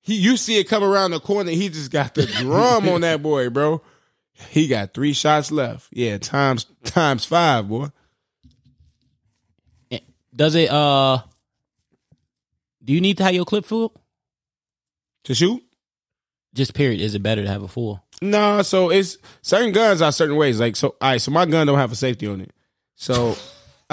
[0.00, 1.50] He, you see it come around the corner.
[1.52, 3.82] He just got the drum on that boy, bro.
[4.50, 5.88] He got three shots left.
[5.92, 7.88] Yeah, times times five, boy.
[10.34, 10.70] Does it?
[10.70, 11.18] Uh,
[12.82, 13.92] do you need to have your clip full?
[15.24, 15.62] To shoot?
[16.54, 17.00] Just period.
[17.00, 18.02] Is it better to have a full?
[18.20, 20.60] No, so it's certain guns are certain ways.
[20.60, 21.20] Like so, all right.
[21.20, 22.50] So my gun don't have a safety on it.
[22.96, 23.36] So,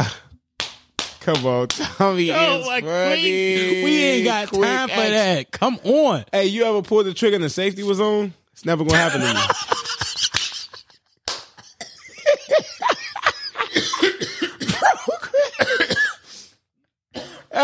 [1.21, 2.31] come on, Tommy.
[2.31, 3.23] Oh is my funny.
[3.23, 5.13] we, we ain't got Quick time for action.
[5.13, 5.51] that.
[5.51, 6.25] Come on.
[6.31, 8.33] Hey, you ever pulled the trigger and the safety was on?
[8.53, 9.75] It's never gonna happen to you.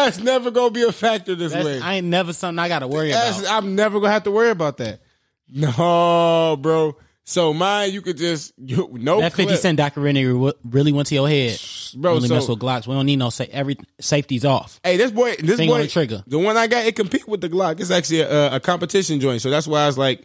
[0.06, 1.80] That's never gonna be a factor this That's, way.
[1.80, 3.64] I ain't never something I got to worry That's, about.
[3.64, 5.02] I'm never gonna have to worry about that.
[5.50, 6.96] No, bro.
[7.28, 9.60] So mine, you could just you, no That fifty clip.
[9.60, 11.60] cent documentary really went to your head.
[11.96, 12.16] bro.
[12.16, 12.86] Only So mess with Glocks.
[12.86, 14.80] We don't need no sa- every safety's off.
[14.84, 16.24] Hey, this boy, this Finger boy, the trigger.
[16.28, 17.80] the one I got, it compete with the Glock.
[17.80, 20.20] It's actually a, a competition joint, so that's why I was like,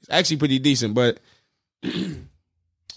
[0.00, 0.94] it's actually pretty decent.
[0.94, 1.20] But,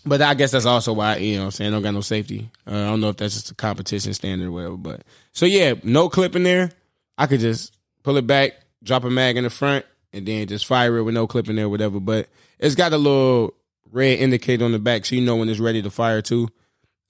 [0.06, 2.49] but I guess that's also why you know I'm saying don't got no safety.
[2.68, 4.78] Uh, I don't know if that's just a competition standard or whatever.
[4.78, 5.01] But
[5.32, 6.72] so yeah, no clip in there.
[7.18, 10.66] I could just pull it back, drop a mag in the front, and then just
[10.66, 11.99] fire it with no clip in there, whatever.
[11.99, 12.28] But
[12.60, 13.54] it's got a little
[13.91, 16.49] red indicator on the back, so you know when it's ready to fire too.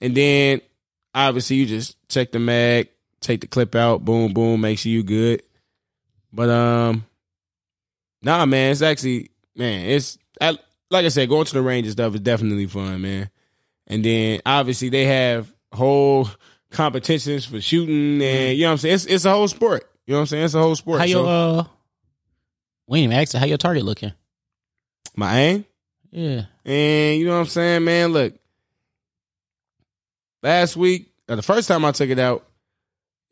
[0.00, 0.60] And then
[1.14, 2.88] obviously you just check the mag,
[3.20, 5.42] take the clip out, boom, boom, make sure you good.
[6.32, 7.06] But um,
[8.22, 10.58] nah, man, it's actually man, it's I,
[10.90, 13.30] like I said, going to the range and stuff is definitely fun, man.
[13.86, 16.28] And then obviously they have whole
[16.70, 18.94] competitions for shooting, and you know what I'm saying.
[18.94, 19.88] It's it's a whole sport.
[20.06, 20.44] You know what I'm saying?
[20.44, 21.00] It's a whole sport.
[21.00, 21.64] How your So, uh?
[22.86, 24.12] We ain't even asked how your target looking.
[25.16, 25.64] my aim,
[26.10, 26.42] Yeah.
[26.64, 28.12] and you know what I'm saying, man.
[28.12, 28.34] Look,
[30.42, 32.46] last week, the first time I took it out,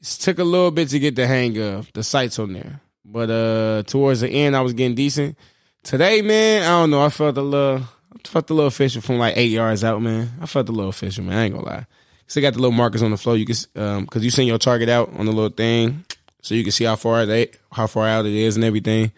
[0.01, 2.81] it took a little bit to get the hang of the sights on there.
[3.05, 5.37] But uh towards the end, I was getting decent.
[5.83, 7.03] Today, man, I don't know.
[7.05, 7.83] I felt a little,
[8.15, 10.31] I felt a little official from like eight yards out, man.
[10.41, 11.37] I felt a little official, man.
[11.39, 11.87] I ain't gonna lie.
[12.29, 13.37] So got the little markers on the floor.
[13.37, 16.05] You can, um, cause you send your target out on the little thing,
[16.41, 19.13] so you can see how far they, how far out it is and everything.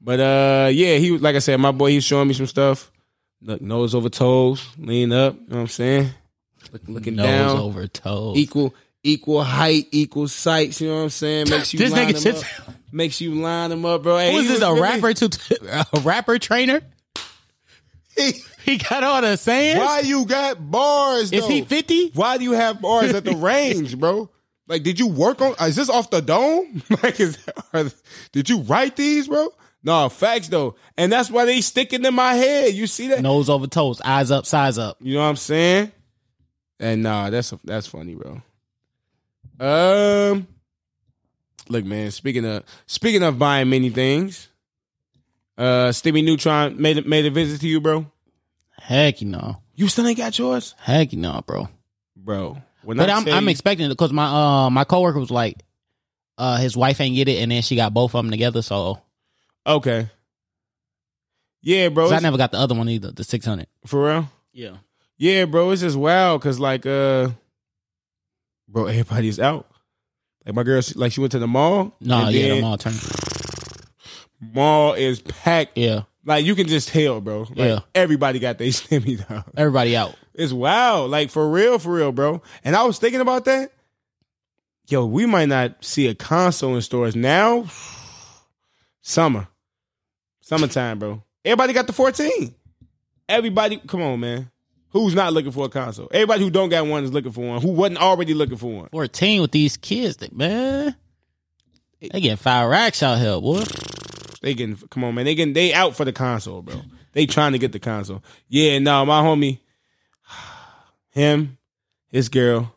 [0.00, 2.90] But uh, yeah, he was like I said, my boy, he's showing me some stuff.
[3.42, 5.34] Look, nose over toes, lean up.
[5.34, 6.10] You know what I'm saying?
[6.72, 8.36] Look, looking Nose down, over toes.
[8.36, 10.80] equal equal height, equal sights.
[10.80, 11.50] You know what I'm saying?
[11.50, 12.36] Makes you This nigga
[12.66, 12.74] up.
[12.92, 14.18] Makes you line them up, bro.
[14.18, 14.62] Hey, Who is this?
[14.62, 15.12] A rapper?
[15.14, 16.80] To a rapper trainer?
[18.64, 19.78] He got all the sayings.
[19.78, 21.32] Why you got bars?
[21.32, 21.48] Is though?
[21.48, 22.10] he fifty?
[22.10, 24.28] Why do you have bars at the range, bro?
[24.68, 25.54] Like, did you work on?
[25.60, 26.82] Is this off the dome?
[27.02, 27.38] like, is
[27.72, 27.86] are,
[28.32, 29.48] did you write these, bro?
[29.82, 32.74] No, facts though, and that's why they sticking in my head.
[32.74, 33.22] You see that?
[33.22, 34.98] Nose over toes, eyes up, size up.
[35.00, 35.90] You know what I'm saying?
[36.78, 38.42] And nah, that's that's funny, bro.
[39.58, 40.46] Um,
[41.70, 42.10] look, man.
[42.10, 44.48] Speaking of speaking of buying many things,
[45.56, 48.06] uh, Stevie Neutron made a- made a visit to you, bro.
[48.78, 49.62] Heck no.
[49.74, 51.68] You still ain't got yours, Heck no, bro.
[52.16, 52.60] bro.
[52.82, 54.26] When But I I'm I'm expecting it because my
[54.66, 55.62] uh my coworker was like,
[56.38, 58.62] uh his wife ain't get it, and then she got both of them together.
[58.62, 59.00] So
[59.66, 60.08] okay.
[61.62, 62.10] Yeah, bro.
[62.10, 63.66] I never got the other one either, the six hundred.
[63.86, 64.28] for real.
[64.52, 64.76] Yeah.
[65.18, 65.70] Yeah, bro.
[65.70, 67.28] It's just wild because like, uh,
[68.66, 69.69] bro, everybody's out.
[70.46, 71.94] Like my girl, she, like she went to the mall.
[72.00, 72.94] Nah, yeah, then the mall turn.
[74.40, 75.76] mall is packed.
[75.76, 77.40] Yeah, Like you can just tell, bro.
[77.40, 77.80] Like, Yeah.
[77.94, 79.44] everybody got their stimmy down.
[79.56, 80.14] everybody out.
[80.34, 81.10] It's wild.
[81.10, 82.42] Like for real, for real, bro.
[82.64, 83.72] And I was thinking about that.
[84.88, 87.66] Yo, we might not see a console in stores now.
[89.02, 89.46] Summer.
[90.40, 91.22] Summertime, bro.
[91.44, 92.54] Everybody got the 14.
[93.28, 94.50] Everybody, come on, man.
[94.90, 96.08] Who's not looking for a console?
[96.10, 97.62] Everybody who don't got one is looking for one.
[97.62, 98.88] Who wasn't already looking for one?
[98.88, 100.96] 14 with these kids, they, man.
[102.00, 103.62] They getting five racks out here, boy.
[104.42, 105.26] They getting come on, man.
[105.26, 106.80] They getting they out for the console, bro.
[107.12, 108.22] They trying to get the console.
[108.48, 109.58] Yeah, no, my homie,
[111.10, 111.58] him,
[112.08, 112.74] his girl,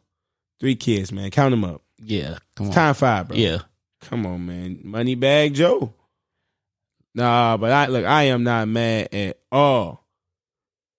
[0.59, 1.31] three kids, man.
[1.31, 1.81] Count them up.
[1.99, 2.73] Yeah, come on.
[2.73, 3.37] Time five, bro.
[3.37, 3.59] Yeah.
[4.01, 4.79] Come on, man.
[4.83, 5.93] Money bag Joe.
[7.15, 10.03] Nah, but I look, I am not mad at all.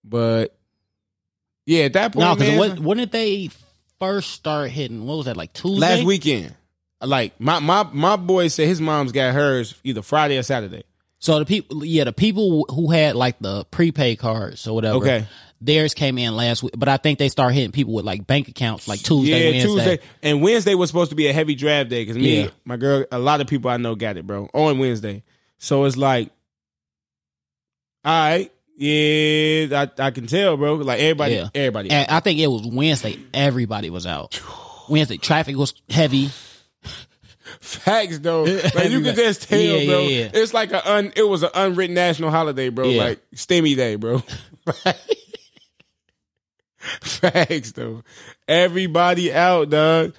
[0.03, 0.57] But
[1.67, 3.51] yeah, at that point, No, because when did they
[3.99, 5.07] first start hitting?
[5.07, 5.81] What was that, like Tuesday?
[5.81, 6.55] last weekend,
[7.01, 10.85] like my my my boy said his mom's got hers either Friday or Saturday.
[11.19, 15.27] So the people, yeah, the people who had like the prepaid cards or whatever, Okay.
[15.59, 16.75] theirs came in last week.
[16.77, 19.69] But I think they start hitting people with like bank accounts like Tuesday, yeah, Wednesday.
[19.97, 22.51] Tuesday and Wednesday was supposed to be a heavy draft day because me, Yeah.
[22.67, 25.23] my girl, a lot of people I know got it, bro, on Wednesday.
[25.57, 26.29] So it's like,
[28.05, 30.75] all right, yeah, I, I can tell, bro.
[30.77, 31.49] Like everybody, Yeah.
[31.55, 31.91] everybody.
[31.91, 33.19] And I think it was Wednesday.
[33.33, 34.41] Everybody was out.
[34.89, 36.31] Wednesday traffic was heavy.
[37.61, 38.43] Facts though,
[38.75, 40.01] like you can just tell, Yeah, bro.
[40.03, 40.31] yeah.
[40.35, 42.89] It's like a un, it was an unwritten national holiday, bro.
[42.91, 44.23] Like Stimmy Day, bro.
[46.77, 48.03] Facts though,
[48.47, 50.15] everybody out, dog.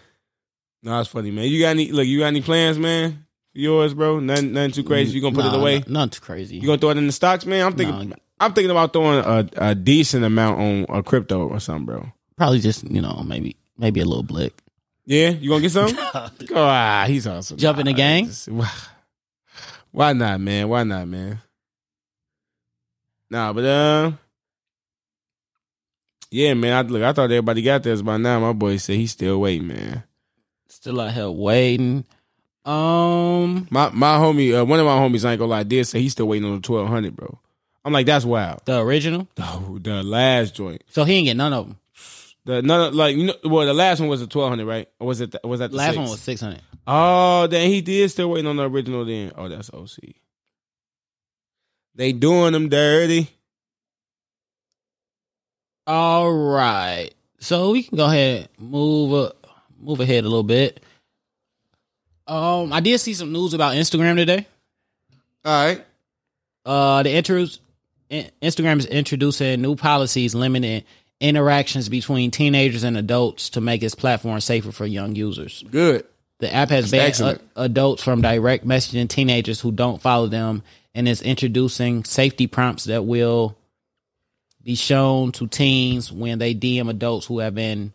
[0.81, 1.45] No, it's funny, man.
[1.45, 1.91] You got any?
[1.91, 3.25] Look, you got any plans, man?
[3.53, 4.19] Yours, bro.
[4.19, 5.13] Nothing, nothing too crazy.
[5.15, 5.83] You gonna put Nah, it away?
[5.87, 6.55] Nothing too crazy.
[6.57, 7.65] You gonna throw it in the stocks, man?
[7.65, 8.09] I'm thinking.
[8.09, 8.15] Nah.
[8.39, 10.59] I'm thinking about throwing a, a decent amount
[10.89, 12.11] on a crypto or something, bro.
[12.37, 14.53] Probably just you know maybe maybe a little blick.
[15.05, 15.89] Yeah, you gonna get some?
[15.97, 17.57] oh, ah, he's awesome.
[17.57, 18.25] Jump in the gang?
[18.25, 18.69] just- why-
[19.91, 20.67] Why not, man?
[20.67, 21.39] Why not, man?
[23.29, 24.11] Nah, but uh,
[26.31, 26.73] yeah, man.
[26.73, 27.03] I look.
[27.03, 28.39] I thought everybody got this by now.
[28.39, 30.03] My boy said he's still waiting, man.
[30.67, 32.03] Still out here waiting.
[32.65, 36.01] Um, My my homie, uh, one of my homies, I ain't gonna lie, did say
[36.01, 37.39] he's still waiting on the twelve hundred, bro.
[37.85, 38.61] I'm like, that's wild.
[38.65, 39.27] the original.
[39.37, 40.83] Oh, the last joint.
[40.89, 41.77] So he ain't get none of them.
[42.45, 44.89] The none of- like you know, well, the last one was the twelve hundred, right?
[44.99, 45.31] Or was it?
[45.31, 45.97] The, was that the Last six?
[45.97, 46.61] one was six hundred.
[46.87, 49.05] Oh, then he did still waiting on the original.
[49.05, 49.97] Then oh, that's OC.
[51.95, 53.29] They doing them dirty.
[55.87, 57.09] All right.
[57.39, 59.47] So we can go ahead and move up,
[59.79, 60.81] move ahead a little bit.
[62.27, 64.47] Um, I did see some news about Instagram today.
[65.43, 65.85] All right.
[66.65, 67.64] Uh, the intros, in-
[68.09, 70.83] Instagram is introducing new policies limiting
[71.19, 75.63] interactions between teenagers and adults to make its platform safer for young users.
[75.71, 76.05] Good.
[76.39, 81.07] The app has banned a- adults from direct messaging teenagers who don't follow them and
[81.07, 83.57] is introducing safety prompts that will
[84.61, 87.93] be shown to teens when they DM adults who have been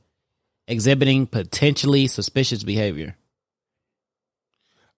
[0.67, 3.17] exhibiting potentially suspicious behavior.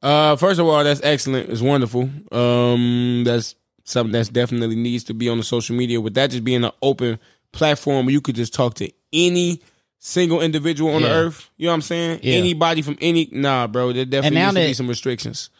[0.03, 1.49] Uh, first of all, that's excellent.
[1.49, 2.11] It's wonderful.
[2.31, 3.55] Um, that's
[3.85, 6.01] something that's definitely needs to be on the social media.
[6.01, 7.19] With that just being an open
[7.53, 9.61] platform where you could just talk to any
[9.99, 11.49] single individual on the earth.
[11.57, 12.21] You know what I'm saying?
[12.23, 12.35] Yeah.
[12.35, 13.93] Anybody from any nah, bro.
[13.93, 15.51] There definitely needs to be some restrictions.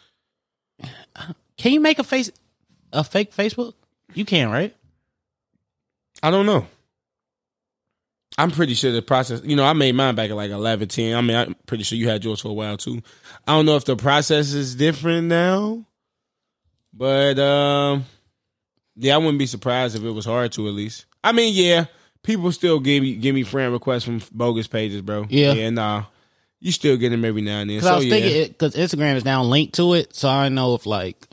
[1.57, 2.31] Can you make a face
[2.91, 3.73] a fake Facebook?
[4.13, 4.75] You can, right?
[6.21, 6.67] I don't know.
[8.37, 11.15] I'm pretty sure the process, you know, I made mine back at like 11, 10.
[11.15, 13.01] I mean, I'm pretty sure you had yours for a while too.
[13.47, 15.85] I don't know if the process is different now,
[16.93, 18.05] but um,
[18.95, 21.05] yeah, I wouldn't be surprised if it was hard to at least.
[21.23, 21.85] I mean, yeah,
[22.21, 25.25] people still give me give me friend requests from bogus pages, bro.
[25.29, 25.53] Yeah.
[25.53, 26.05] yeah, nah,
[26.59, 27.77] you still get them every now and then.
[27.77, 30.43] Because So I was yeah, thinking because Instagram is now linked to it, so I
[30.43, 31.27] don't know if like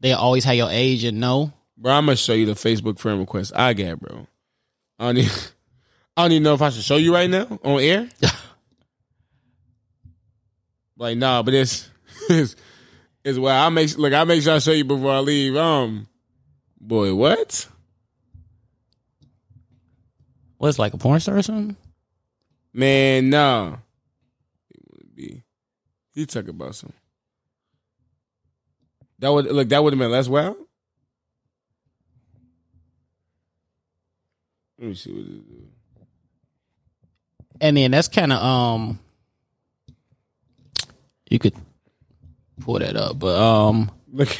[0.00, 1.52] they always have your age and know.
[1.76, 4.26] bro, I'm gonna show you the Facebook friend request I got, bro.
[4.98, 5.32] I don't, even,
[6.16, 8.08] I don't even know if I should show you right now on air.
[10.98, 11.88] like, nah, but it's
[12.30, 12.56] it's
[13.24, 14.12] it's why I make look.
[14.12, 15.56] I make sure I show you before I leave.
[15.56, 16.06] Um,
[16.80, 17.68] boy, what?
[20.58, 21.76] What's like a porn star or something?
[22.72, 23.76] Man, nah.
[24.68, 25.42] He would be.
[26.14, 26.92] He talk about some.
[29.18, 29.68] That would look.
[29.68, 30.56] That would have been less wild.
[34.78, 35.68] Let me see what it is.
[37.60, 38.98] And then that's kind of um,
[41.30, 41.54] you could
[42.60, 44.36] pull that up, but um, Look.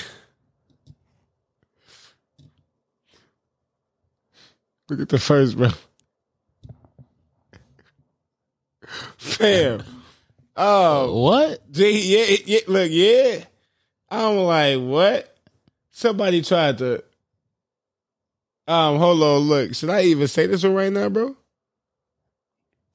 [4.89, 5.71] Look at the first, bro.
[9.17, 9.83] Fam.
[10.57, 11.71] Oh, what?
[11.71, 13.45] gee, yeah, yeah, look, yeah.
[14.11, 15.37] I'm like, what?
[15.91, 17.03] Somebody tried to.
[18.69, 19.75] Um, hold on, look.
[19.75, 21.37] Should I even say this one right now, bro?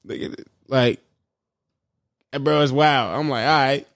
[0.04, 0.46] Look at it.
[0.68, 1.00] Like,
[2.32, 3.18] and bro, it's wild.
[3.18, 3.86] I'm like, all right.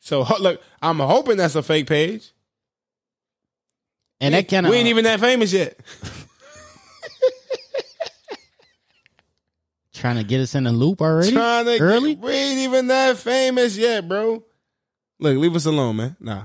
[0.00, 2.32] So look, I'm hoping that's a fake page.
[4.20, 5.78] And that kind of we ain't even that famous yet.
[10.04, 11.32] trying to get us in the loop already.
[11.32, 12.14] Trying to early.
[12.14, 14.44] we ain't even that famous yet, bro.
[15.18, 16.16] Look, leave us alone, man.
[16.20, 16.44] Nah.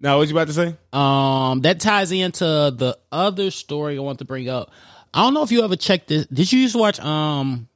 [0.00, 0.74] Now, what you about to say?
[0.90, 4.70] Um, that ties into the other story I want to bring up.
[5.12, 6.24] I don't know if you ever checked this.
[6.28, 7.68] Did you used to watch um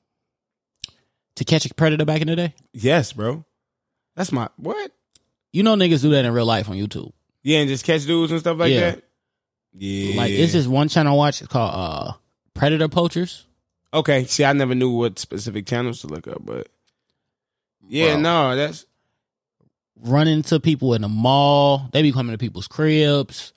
[1.37, 2.55] To Catch a Predator back in the day?
[2.73, 3.45] Yes, bro.
[4.17, 4.93] That's my what?
[5.53, 7.13] You know niggas do that in real life on YouTube.
[7.43, 8.93] Yeah, and just catch dudes and stuff like Yeah.
[8.93, 9.03] that.
[9.75, 10.17] Yeah.
[10.17, 11.43] Like it's this one channel I watch.
[11.43, 12.13] It's called uh
[12.55, 13.45] Predator Poachers.
[13.95, 16.69] Okay, see, I never knew what specific channels to look up, but
[17.89, 18.21] yeah, Bro.
[18.21, 18.87] no, that's
[20.05, 21.89] Run into people in the mall.
[21.93, 23.53] They be coming to people's cribs.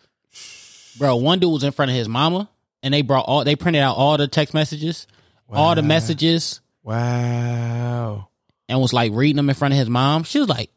[0.98, 2.50] Bro, one dude was in front of his mama,
[2.84, 3.44] and they brought all.
[3.44, 5.08] They printed out all the text messages,
[5.50, 8.28] all the messages, wow.
[8.70, 10.24] and was like reading them in front of his mom.
[10.24, 10.70] She was like,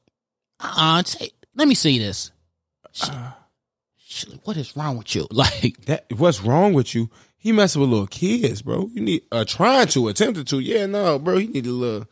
[0.58, 2.30] "Uh, say, let me see this."
[2.92, 3.10] She,
[3.98, 5.26] she what is wrong with you?
[5.32, 7.10] Like, That what's wrong with you?
[7.40, 8.90] He messing with little kids, bro.
[8.92, 10.58] You need uh trying to attempted to.
[10.58, 11.38] Yeah, no, bro.
[11.38, 12.06] He need a little.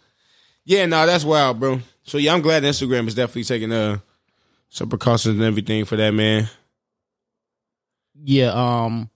[0.64, 1.80] Yeah, no, that's wild, bro.
[2.04, 3.98] So yeah, I'm glad Instagram is definitely taking uh
[4.68, 6.48] some precautions and everything for that man.
[8.22, 9.10] yeah, um,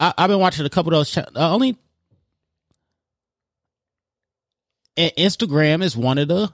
[0.00, 1.10] I, I've been watching a couple of those.
[1.10, 1.76] Cha- uh, only
[4.96, 6.52] and Instagram is one of the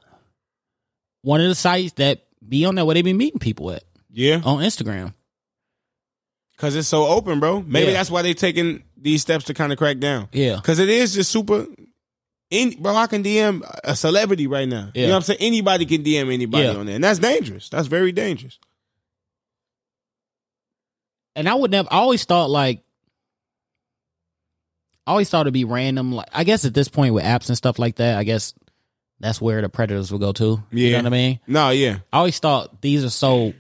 [1.22, 4.40] one of the sites that be on there where they be meeting people at Yeah,
[4.44, 5.14] on Instagram.
[6.59, 7.62] Because it's so open, bro.
[7.62, 7.92] Maybe Yeah.
[7.94, 10.28] that's why they taking these steps to kind of crack down.
[10.32, 11.66] Yeah, Because it is just super.
[12.50, 14.90] In, bro, I can DM a celebrity right now.
[14.94, 15.02] Yeah.
[15.02, 15.38] You know what I'm saying?
[15.40, 16.74] Anybody can DM anybody Yeah.
[16.76, 17.68] on there, and that's dangerous.
[17.70, 18.59] That's very dangerous.
[21.36, 21.88] and I would never.
[21.90, 22.82] I always thought like.
[25.06, 26.12] I always thought it'd be random.
[26.12, 28.52] Like I guess at this point with apps and stuff like that, I guess
[29.20, 30.62] that's where the predators will go to.
[30.72, 30.86] Yeah.
[30.86, 31.40] You know what I mean?
[31.46, 33.54] No, yeah, I always thought these are so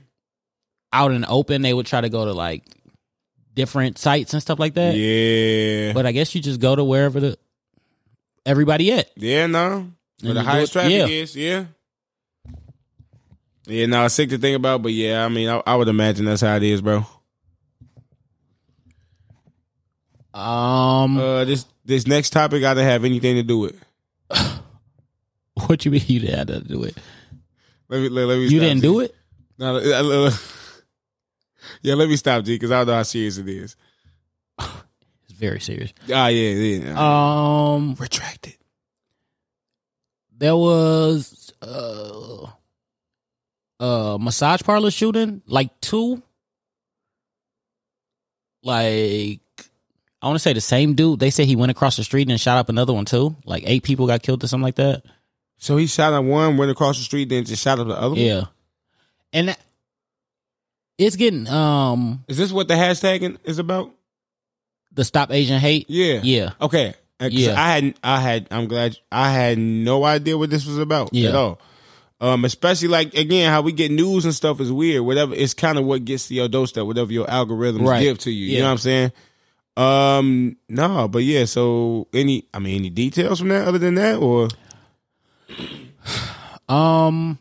[0.92, 1.62] out in the open.
[1.62, 2.64] They would try to go to like
[3.58, 4.94] different sites and stuff like that.
[4.94, 7.36] yeah, But I guess you just go to wherever the
[8.46, 9.10] everybody at.
[9.16, 9.46] yeah.
[9.48, 9.90] No,
[10.22, 11.06] where the highest traffic yeah.
[11.06, 11.64] is, yeah.
[13.66, 16.24] Yeah, no, it's sick to think about, but yeah, I mean, I, I would imagine
[16.24, 17.04] that's how it is, bro.
[20.32, 23.84] Um, Uh, this this next topic got to have anything to do with.
[25.66, 26.96] what you mean you didn't have to do it?
[27.88, 28.46] Let me let, let me.
[28.46, 29.14] You didn't do it?
[29.58, 30.30] No,
[31.82, 33.76] yeah, let me stop, G, because I don't know how serious it is.
[35.30, 35.92] It's very serious.
[36.12, 36.94] Ah, yeah, yeah.
[37.74, 38.54] Um, Retracted.
[40.36, 42.46] there was uh,
[43.78, 46.22] uh massage parlor shooting, like two.
[48.62, 49.40] Like
[50.20, 51.20] I want to say the same dude.
[51.20, 53.36] They said he went across the street and shot up another one too.
[53.44, 55.02] Like eight people got killed or something like that.
[55.58, 58.10] So he shot at one, went across the street, then just shot up the other
[58.10, 58.18] one?
[58.18, 58.44] Yeah,
[59.32, 59.60] and that-
[60.98, 63.94] it's getting um Is this what the hashtag is about?
[64.92, 65.86] the stop Asian hate.
[65.88, 66.20] Yeah.
[66.24, 66.94] Yeah, Okay.
[67.20, 67.54] Uh, Yeah.
[67.60, 71.28] I had, I had, I'm glad I had no idea what this was about Yeah.
[71.30, 71.60] at all.
[72.20, 75.02] Um, especially like again, how we get news and stuff is weird.
[75.04, 76.84] Whatever, it's kind of what gets to your doorstep.
[76.84, 78.02] Whatever your algorithms Right.
[78.02, 78.46] give to you.
[78.46, 79.12] You know what I'm saying?
[79.76, 81.44] Um, no, but yeah.
[81.44, 84.48] So any, I mean, any details from that other than that, or
[86.68, 87.38] Um,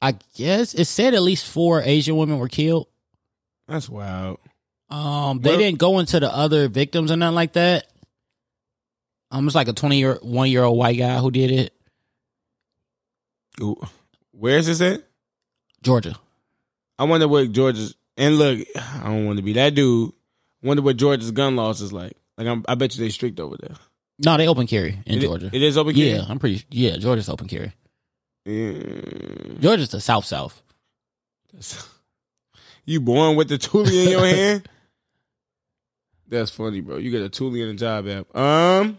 [0.00, 2.86] I guess it said at least four Asian women were killed.
[3.66, 4.38] that's wild.
[4.90, 7.86] Um, they Well- didn't go into the other victims or nothing like that.
[9.30, 11.74] Um, it's like a twenty year one year old white guy who did it,
[13.60, 13.76] Ooh.
[14.32, 15.02] Where is this at?
[15.82, 16.14] Georgia.
[16.98, 18.60] I wonder what Georgia's and look.
[18.76, 20.12] I don't want to be that dude.
[20.62, 22.16] Wonder what Georgia's gun laws is like.
[22.36, 23.74] Like I'm, I bet you they strict over there.
[24.24, 25.50] No, they open carry in It- Georgia.
[25.52, 25.94] it is open.
[25.94, 26.10] carry.
[26.12, 26.24] yeah.
[26.28, 26.64] I'm pretty.
[26.70, 27.72] Yeah, Georgia's open carry.
[28.44, 29.58] Yeah.
[29.60, 30.62] Georgia's the south south.
[32.84, 34.66] You born with the toolie in your hand?
[36.26, 36.96] That's funny, bro.
[36.96, 38.34] You got a toolie in a job app.
[38.34, 38.98] Um,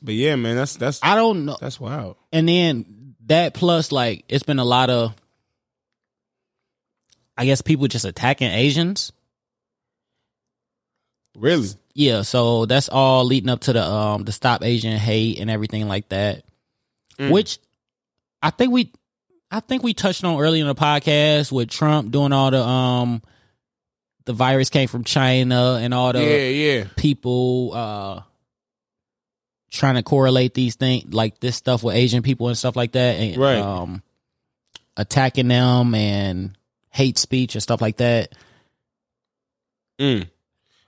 [0.00, 1.58] but yeah, man, that's that's I don't know.
[1.60, 2.16] that's wild.
[2.32, 5.14] And then that plus like it's been a lot of,
[7.36, 9.12] I guess people just attacking Asians.
[11.36, 11.68] Really?
[11.92, 15.86] Yeah, so that's all leading up to the um the stop Asian hate and everything
[15.86, 16.44] like that.
[17.20, 17.30] Mm.
[17.30, 17.58] Which
[18.42, 18.92] I think we
[19.50, 23.22] I think we touched on earlier in the podcast with Trump doing all the um
[24.24, 26.84] the virus came from China and all the yeah, yeah.
[26.96, 28.20] people uh
[29.70, 33.16] trying to correlate these things like this stuff with Asian people and stuff like that
[33.16, 33.58] and Right.
[33.58, 34.02] um
[34.96, 36.56] attacking them and
[36.88, 38.32] hate speech and stuff like that.
[40.00, 40.26] Mm.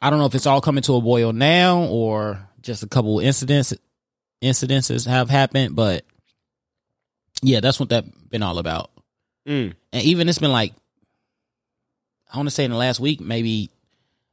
[0.01, 3.21] I don't know if it's all coming to a boil now or just a couple
[3.21, 3.75] incidents
[4.43, 6.05] incidences have happened, but
[7.43, 8.91] yeah, that's what that been all about.
[9.47, 9.75] Mm.
[9.93, 10.73] And even it's been like
[12.33, 13.71] I want to say in the last week, maybe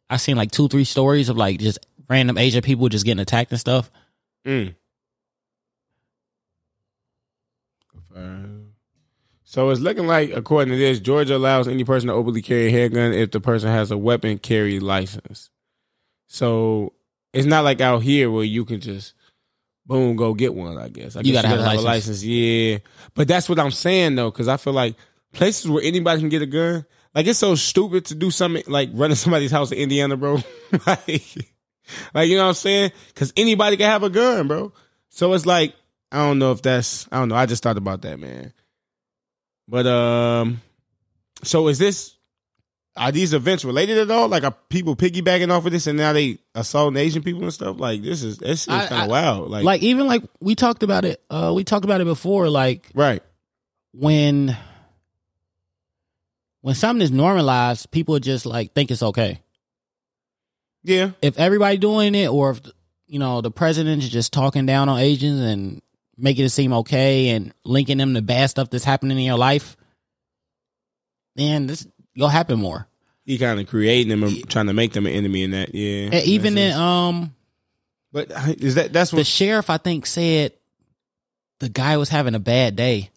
[0.10, 3.52] I seen like two, three stories of like just random Asian people just getting attacked
[3.52, 3.92] and stuff.
[4.46, 4.76] Mm.
[9.44, 12.72] So it's looking like, according to this, Georgia allows any person to openly carry a
[12.72, 15.50] handgun if the person has a weapon carry license.
[16.28, 16.94] So
[17.34, 19.16] it's not like out here where you can just
[19.90, 20.78] boom go get one.
[20.78, 22.24] I guess I You guess gotta have a license.
[22.24, 22.78] Yeah,
[23.16, 24.96] but that's what I'm saying though, because I feel like
[25.34, 28.92] places where anybody can get a gun, like it's so stupid to do something like
[28.94, 30.36] running somebody's house in Indiana, bro.
[30.88, 31.36] like,
[32.14, 32.92] like you know what I'm saying?
[33.08, 34.72] Because anybody can have a gun, bro.
[35.10, 35.76] So it's like
[36.12, 37.36] I don't know if that's I don't know.
[37.36, 38.54] I just thought about that, man.
[39.68, 40.62] But um,
[41.44, 42.16] so is this?
[42.98, 44.28] Are these events related at all?
[44.28, 47.80] Like, are people piggybacking off of this, and now they assaulting Asian people and stuff?
[47.80, 49.50] Like, this is this is kind of wild.
[49.50, 51.24] Like, Like even like we talked about it.
[51.30, 52.50] Uh, we talked about it before.
[52.50, 53.24] Like right?
[53.94, 54.58] when
[56.62, 59.42] when something is normalized, people just like think it's okay.
[60.84, 62.62] Yeah, If everybody doing it, or if
[63.08, 65.82] you know the president is just talking down on Asians and
[66.18, 69.78] making it seem okay and linking them to bad stuff that's happening in your life,
[71.36, 71.88] then this
[72.20, 72.88] will happen more.
[73.26, 75.74] he kind of creating them, and trying to make them an enemy in that.
[75.74, 77.36] Yeah, And even in um
[78.12, 80.54] But is that that's what the sheriff, I think said
[81.60, 83.10] the guy was having a bad day.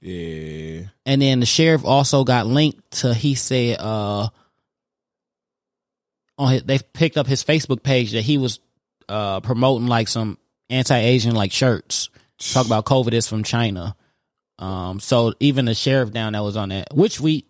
[0.00, 4.28] yeah, And then the sheriff also got linked to he said uh
[6.38, 8.60] on his, they picked up his Facebook page that he was
[9.08, 10.38] uh promoting like some
[10.70, 12.08] anti-Asian like shirts.
[12.38, 13.94] Talk about COVID is from China.
[14.58, 17.44] Um so even the sheriff down that was on that, which we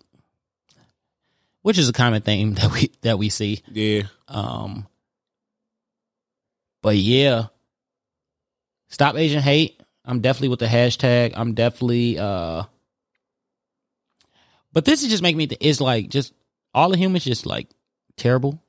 [1.62, 3.62] which is a common theme that we that we see.
[3.68, 4.02] yeah.
[4.28, 4.86] Um
[6.82, 7.46] but yeah.
[8.88, 9.80] Stop Asian hate.
[10.04, 11.32] I'm definitely with the hashtag.
[11.36, 12.64] I'm definitely uh
[14.72, 16.32] But this is just making me th- it's like just
[16.74, 17.68] all the humans just like
[18.16, 18.60] terrible.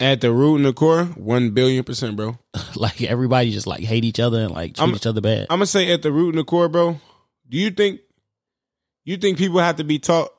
[0.00, 2.38] At the root and the core, one billion percent, bro.
[2.74, 5.46] like everybody just like hate each other and like treat I'm- each other bad.
[5.50, 6.98] I'm gonna say at the root and the core, bro.
[7.48, 8.00] Do you think
[9.04, 10.30] you think people have to be taught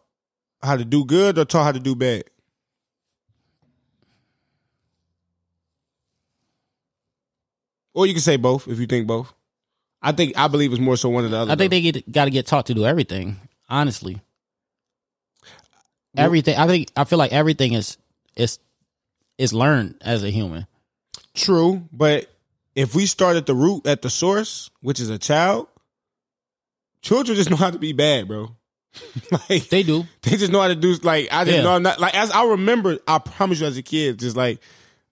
[0.63, 2.23] how to do good or taught how to do bad?
[7.93, 9.33] Or you can say both if you think both.
[10.01, 11.51] I think I believe it's more so one or the other.
[11.51, 11.75] I think though.
[11.75, 13.37] they get got to get taught to do everything.
[13.69, 14.21] Honestly,
[16.17, 16.57] everything.
[16.57, 17.97] I think I feel like everything is
[18.35, 18.59] is
[19.37, 20.67] is learned as a human.
[21.33, 22.27] true, but
[22.75, 25.67] if we start at the root at the source, which is a child,
[27.01, 28.55] children just know how to be bad, bro.
[29.49, 30.05] like They do.
[30.21, 31.63] They just know how to do like I didn't Yeah.
[31.63, 34.59] know I'm not like as I remember, I promise you as a kid, just like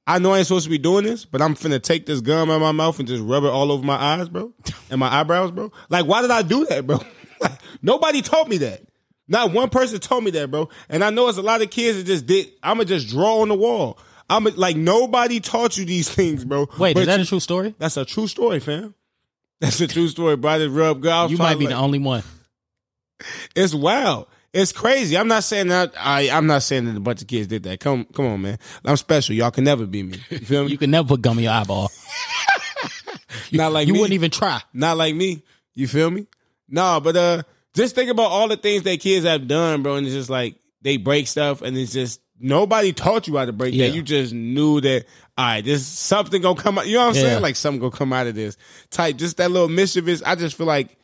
[0.07, 2.49] I know I ain't supposed to be doing this, but I'm finna take this gum
[2.49, 4.51] out of my mouth and just rub it all over my eyes, bro.
[4.89, 5.71] And my eyebrows, bro.
[5.89, 6.99] Like, why did I do that, bro?
[7.41, 8.81] Like, nobody taught me that.
[9.27, 10.69] Not one person told me that, bro.
[10.89, 13.47] And I know it's a lot of kids that just did I'ma just draw on
[13.49, 13.97] the wall.
[14.29, 16.67] I'm like nobody taught you these things, bro.
[16.77, 17.73] Wait, But is that you- a true story?
[17.79, 18.93] that's a true story, fam.
[19.59, 20.51] That's a true story, bro.
[20.51, 21.29] I just rub girl.
[21.31, 22.23] You might be the only one.
[23.55, 24.27] It's wild.
[24.53, 25.17] It's crazy.
[25.17, 27.79] I'm not saying that I I'm not saying that a bunch of kids did that.
[27.79, 28.59] Come come on, man.
[28.83, 29.33] I'm special.
[29.35, 30.17] Y'all can never be me.
[30.29, 30.71] You feel me?
[30.71, 31.89] You can never put gum in your eyeball.
[33.51, 33.99] not like You me.
[33.99, 34.61] wouldn't even try.
[34.73, 35.43] not like me.
[35.73, 36.27] You feel me?
[36.67, 37.43] No, but uh
[37.73, 40.55] just think about all the things that kids have done, bro, and it's just like
[40.81, 43.87] they break stuff and it's just nobody taught you how to break Yeah.
[43.87, 43.95] that.
[43.95, 45.05] You just knew that
[45.37, 46.87] all right, there's something gonna come out.
[46.87, 47.21] You know what I'm Yeah.
[47.21, 47.41] saying?
[47.41, 48.57] Like something gonna come out of this.
[48.89, 50.21] Type just that little mischievous.
[50.23, 50.97] I just feel like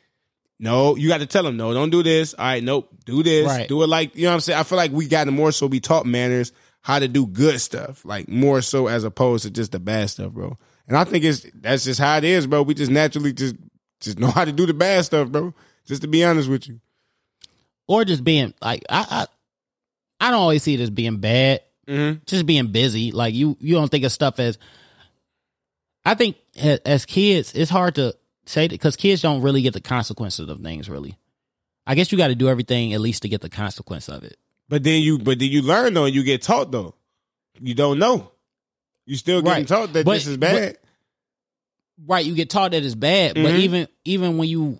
[0.59, 2.33] no, you got to tell them, no, don't do this.
[2.33, 3.47] All right, nope, do this.
[3.47, 3.67] Right.
[3.67, 4.59] Do it like, you know what I'm saying?
[4.59, 6.51] I feel like we got to more so be taught manners,
[6.81, 10.31] how to do good stuff, like more so as opposed to just the bad stuff,
[10.31, 10.57] bro.
[10.87, 12.63] And I think it's, that's just how it is, bro.
[12.63, 13.55] We just naturally just,
[13.99, 15.53] just know how to do the bad stuff, bro.
[15.85, 16.79] Just to be honest with you.
[17.87, 21.61] Or just being like I I, I don't always see it as being bad.
[21.87, 22.19] Mm-hmm.
[22.25, 23.11] Just being busy.
[23.11, 24.57] Like you you don't think of stuff as
[26.03, 28.15] I think as kids, it's hard to
[28.47, 30.89] say because kids don't really get the consequences of things.
[30.89, 31.17] Really,
[31.85, 34.37] I guess you got to do everything at least to get the consequence of it.
[34.69, 36.95] But then you, but then you learn though, and you get taught though.
[37.59, 38.31] You don't know.
[39.05, 39.67] You still getting Right.
[39.67, 40.77] taught that But- this is bad.
[42.05, 43.59] Right, you get taught that it's bad, but Mhm.
[43.59, 44.79] even even when you,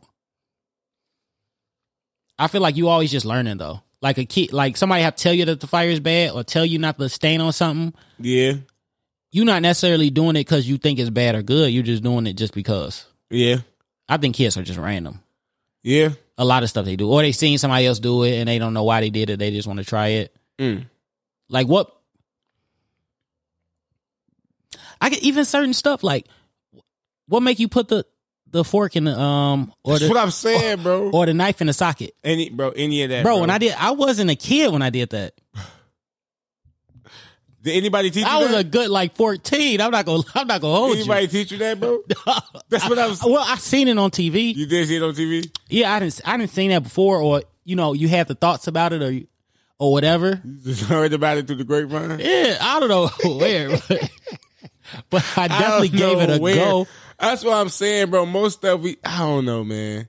[2.38, 3.82] I feel like you always just learning though.
[4.02, 6.44] Like a kid, like somebody have to tell you that the fire is bad or
[6.44, 7.94] tell you not to stain on something.
[8.20, 8.54] yeah,
[9.32, 11.74] You're not necessarily doing it because you think it's bad or good.
[11.74, 13.06] You're just doing it just because.
[13.30, 13.58] Yeah,
[14.10, 15.20] I think kids are just random.
[15.84, 16.10] yeah.
[16.40, 18.60] A lot of stuff they do, or they seen somebody else do it and they
[18.60, 19.40] don't know why they did it.
[19.40, 20.36] They just want to try it.
[20.60, 20.86] Mm.
[21.50, 21.92] Like what?
[25.02, 26.28] I get even certain stuff like
[27.28, 28.06] what make you put the
[28.52, 31.10] the fork in the um or That's the what I'm saying, bro.
[31.12, 33.42] or the knife in the socket, any bro, any of that, bro, bro.
[33.42, 35.34] When I did, I wasn't a kid when I did that.
[37.62, 38.60] did anybody teach you I was that?
[38.60, 39.82] a good like fourteen.
[39.82, 40.24] I'm not gonna.
[40.36, 41.02] I'm not gonna hold you.
[41.02, 42.02] anybody teach you that, bro?
[42.70, 43.24] That's what I was.
[43.24, 44.56] well, I seen it on TV.
[44.56, 45.50] You did see it on TV.
[45.70, 46.22] Yeah, I didn't.
[46.26, 49.12] I didn't seen that before, or you know, you had the thoughts about it, or
[49.12, 49.28] you-
[49.80, 50.42] or whatever.
[50.44, 52.20] You just heard about it through the grapevine.
[52.20, 54.12] Yeah, I don't know where, but,
[55.12, 56.56] but I definitely I gave it a where.
[56.56, 56.88] go.
[57.20, 58.26] That's what I'm saying, bro.
[58.26, 60.08] Most stuff we, I don't know, man.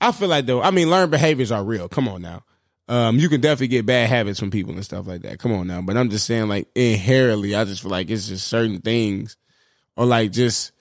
[0.00, 1.88] I feel like though, I mean, learned behaviors are real.
[1.88, 2.42] Come on now.
[2.88, 5.38] Um, you can definitely get bad habits from people and stuff like that.
[5.40, 5.82] Come on now.
[5.82, 9.36] But I'm just saying, like inherently, I just feel like it's just certain things,
[9.96, 10.72] or like just,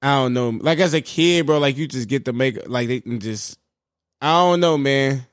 [0.00, 0.50] I don't know.
[0.50, 3.58] Like as a kid, bro, like you just get to make like they can just,
[4.20, 5.26] I don't know, man.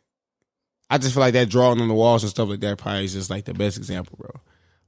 [0.90, 3.14] I just feel like that drawing on the walls and stuff like that probably is
[3.14, 4.32] just like the best example, bro.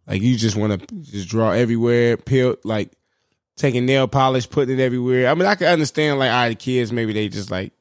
[0.08, 2.92] Like you just want to just draw everywhere, peel like
[3.56, 5.30] taking nail polish, putting it everywhere.
[5.30, 7.74] I mean, I can understand like all right, the kids maybe they just like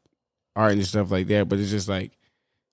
[0.56, 2.12] art and stuff like that, but it's just like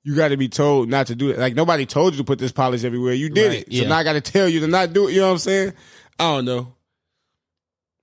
[0.04, 1.38] you got to be told not to do it.
[1.38, 3.14] Like nobody told you to put this polish everywhere.
[3.14, 3.90] You did Right, it, so yeah.
[3.90, 5.14] now I got to tell you to not do it.
[5.14, 5.74] You know what I'm saying?
[6.20, 6.74] I don't know.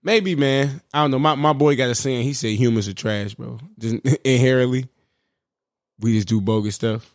[0.02, 0.80] Maybe, man.
[0.94, 1.18] I don't know.
[1.18, 2.22] My my boy got a saying.
[2.22, 3.58] He said humans are trash, bro.
[3.78, 4.88] Just inherently,
[5.98, 7.12] we just do bogus stuff.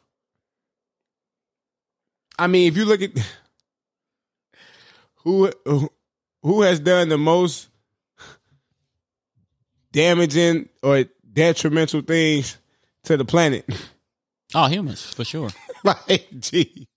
[2.37, 3.11] I mean, if you look at
[5.23, 5.51] who
[6.43, 7.69] who has done the most
[9.91, 12.57] damaging or detrimental things
[13.03, 13.65] to the planet,
[14.53, 15.49] Oh, humans for sure.
[15.83, 16.87] like, gee,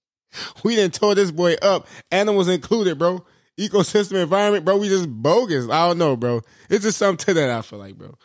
[0.62, 3.24] we didn't tore this boy up, animals included, bro.
[3.58, 4.76] Ecosystem, environment, bro.
[4.78, 5.70] We just bogus.
[5.70, 6.42] I don't know, bro.
[6.68, 7.50] It's just something to that.
[7.50, 8.18] I feel like, bro.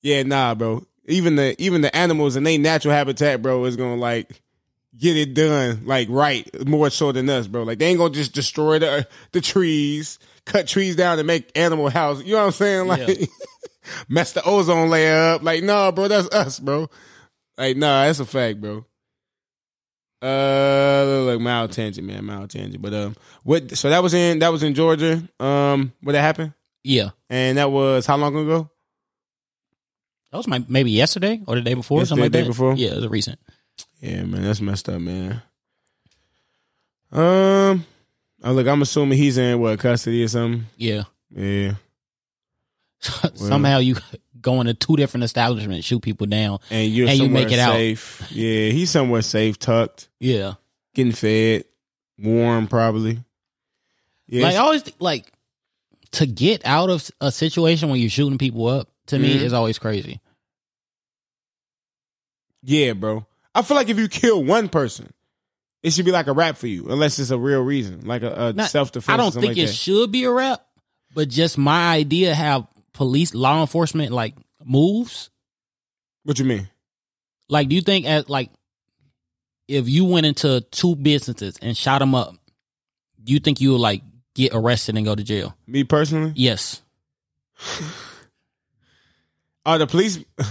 [0.00, 0.86] Yeah, nah, bro.
[1.04, 4.40] Even the even the animals in their natural habitat, bro, is gonna like
[4.96, 7.64] get it done like right more so than us, bro.
[7.64, 11.90] Like they ain't gonna just destroy the the trees, cut trees down and make animal
[11.90, 12.24] houses.
[12.24, 12.86] You know what I'm saying?
[12.86, 13.28] Like
[14.08, 15.42] mess the ozone layer up.
[15.42, 16.88] Like, nah, bro, that's us, bro.
[17.56, 18.84] Like, nah, that's a fact, bro.
[20.20, 22.82] Uh, look, mild tangent, man, mild tangent.
[22.82, 23.76] But um, what?
[23.76, 25.22] So that was in that was in Georgia.
[25.38, 28.68] Um, where that happened, Yeah, and that was how long ago?
[30.32, 32.48] that was my maybe yesterday or the day before, Yesterday, something like day that.
[32.48, 32.74] before?
[32.74, 33.38] Yeah, it was a recent.
[34.00, 35.40] Yeah, man, that's messed up, man.
[37.12, 37.84] Um,
[38.42, 40.66] oh, look, I'm assuming he's in what custody or something.
[40.76, 41.74] Yeah, Yeah,
[43.34, 43.96] somehow you
[44.40, 46.58] go into two different establishments, shoot people down.
[46.70, 47.72] and you're And you make it out.
[47.74, 48.22] safe.
[48.30, 50.54] Yeah, he's somewhere safe, tucked, Yeah,
[50.94, 51.64] getting fed,
[52.18, 53.22] warm, probably.
[54.26, 55.32] Yeah, like I always like
[56.12, 58.88] to get out of a situation when you're shooting people up.
[59.06, 59.42] To me, Mhm.
[59.42, 60.20] is always crazy.
[62.62, 63.26] Yeah, bro.
[63.54, 65.10] I feel like if you kill one person,
[65.82, 68.52] it should be like a rap for you, unless it's a real reason, like a,
[68.58, 69.14] a self defense.
[69.14, 69.72] I don't think like it that.
[69.74, 70.64] should be a rap,
[71.14, 72.68] but just my idea how
[72.98, 74.34] police, law enforcement, like
[74.64, 75.30] moves.
[76.24, 76.68] What you mean?
[77.48, 78.50] Like, do you think at like
[79.68, 82.34] if you went into two businesses and shot them up,
[83.22, 84.02] do you think you would like
[84.34, 85.56] get arrested and go to jail?
[85.66, 86.32] Me personally?
[86.34, 86.82] Yes.
[89.64, 90.18] Are the police?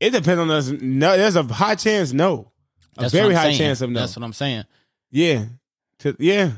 [0.00, 0.68] It depends on us.
[0.68, 2.12] No, there's a high chance.
[2.12, 2.50] No,
[2.98, 3.58] a That's very high saying.
[3.58, 4.00] chance of no.
[4.00, 4.64] That's what I'm saying.
[5.10, 5.44] yeah,
[6.00, 6.50] To- yeah.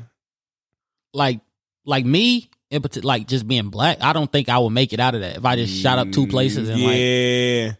[1.13, 1.39] Like,
[1.85, 5.15] like me, parti- like just being black, I don't think I would make it out
[5.15, 7.71] of that if I just shot up two places and like yeah.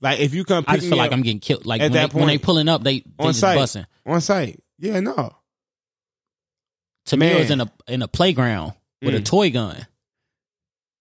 [0.00, 1.66] Like if you come, I just feel like I'm getting killed.
[1.66, 3.56] Like At when, that they, when they pulling up, they, they on just site.
[3.58, 3.86] busting.
[4.06, 4.62] on site.
[4.78, 5.34] Yeah, no.
[7.06, 9.24] To me, it was in a in a playground with a Mm.
[9.24, 9.86] toy gun.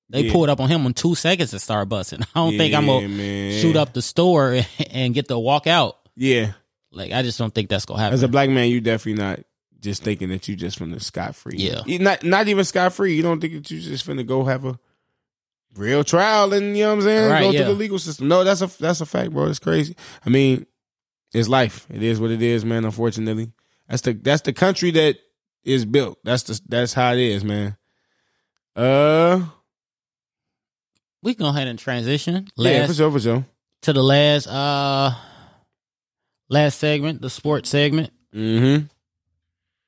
[0.09, 0.31] They Yeah.
[0.31, 2.21] pulled up on him in two seconds and start busting.
[2.35, 3.61] I don't think I'm gonna man.
[3.61, 4.61] shoot up the store
[4.91, 5.97] and get to walk out.
[6.15, 6.53] Yeah,
[6.91, 8.13] Like I just don't think that's gonna happen.
[8.15, 9.39] as a black man, you definitely not
[9.87, 11.55] just thinking that you just from the scot free.
[11.55, 11.81] Yeah.
[11.99, 13.15] not not even scot free.
[13.15, 14.77] You don't think that you just finna go have a
[15.75, 17.31] real trial and you know what I'm saying?
[17.31, 17.59] Right, go yeah.
[17.59, 18.27] through the legal system.
[18.27, 19.45] No, that's a that's a fact, bro.
[19.45, 19.95] It's crazy.
[20.25, 20.65] I mean,
[21.33, 21.87] it's life.
[21.89, 22.83] It is what it is, man.
[22.83, 23.53] Unfortunately,
[23.87, 25.17] that's the that's the country that
[25.63, 26.19] is built.
[26.25, 27.77] That's the that's how it is, man.
[28.75, 29.45] Uh,
[31.23, 33.45] we can go ahead and transition yeah, for sure, for sure.
[33.83, 35.15] to the last uh
[36.49, 38.11] last segment, the sports segment.
[38.35, 38.87] Mm-hmm.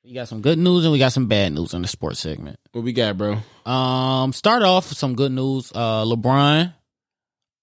[0.04, 2.58] We got some good news and we got some bad news in the sports segment.
[2.72, 3.38] What we got, bro?
[3.70, 5.70] Um, start off with some good news.
[5.74, 6.72] Uh, LeBron,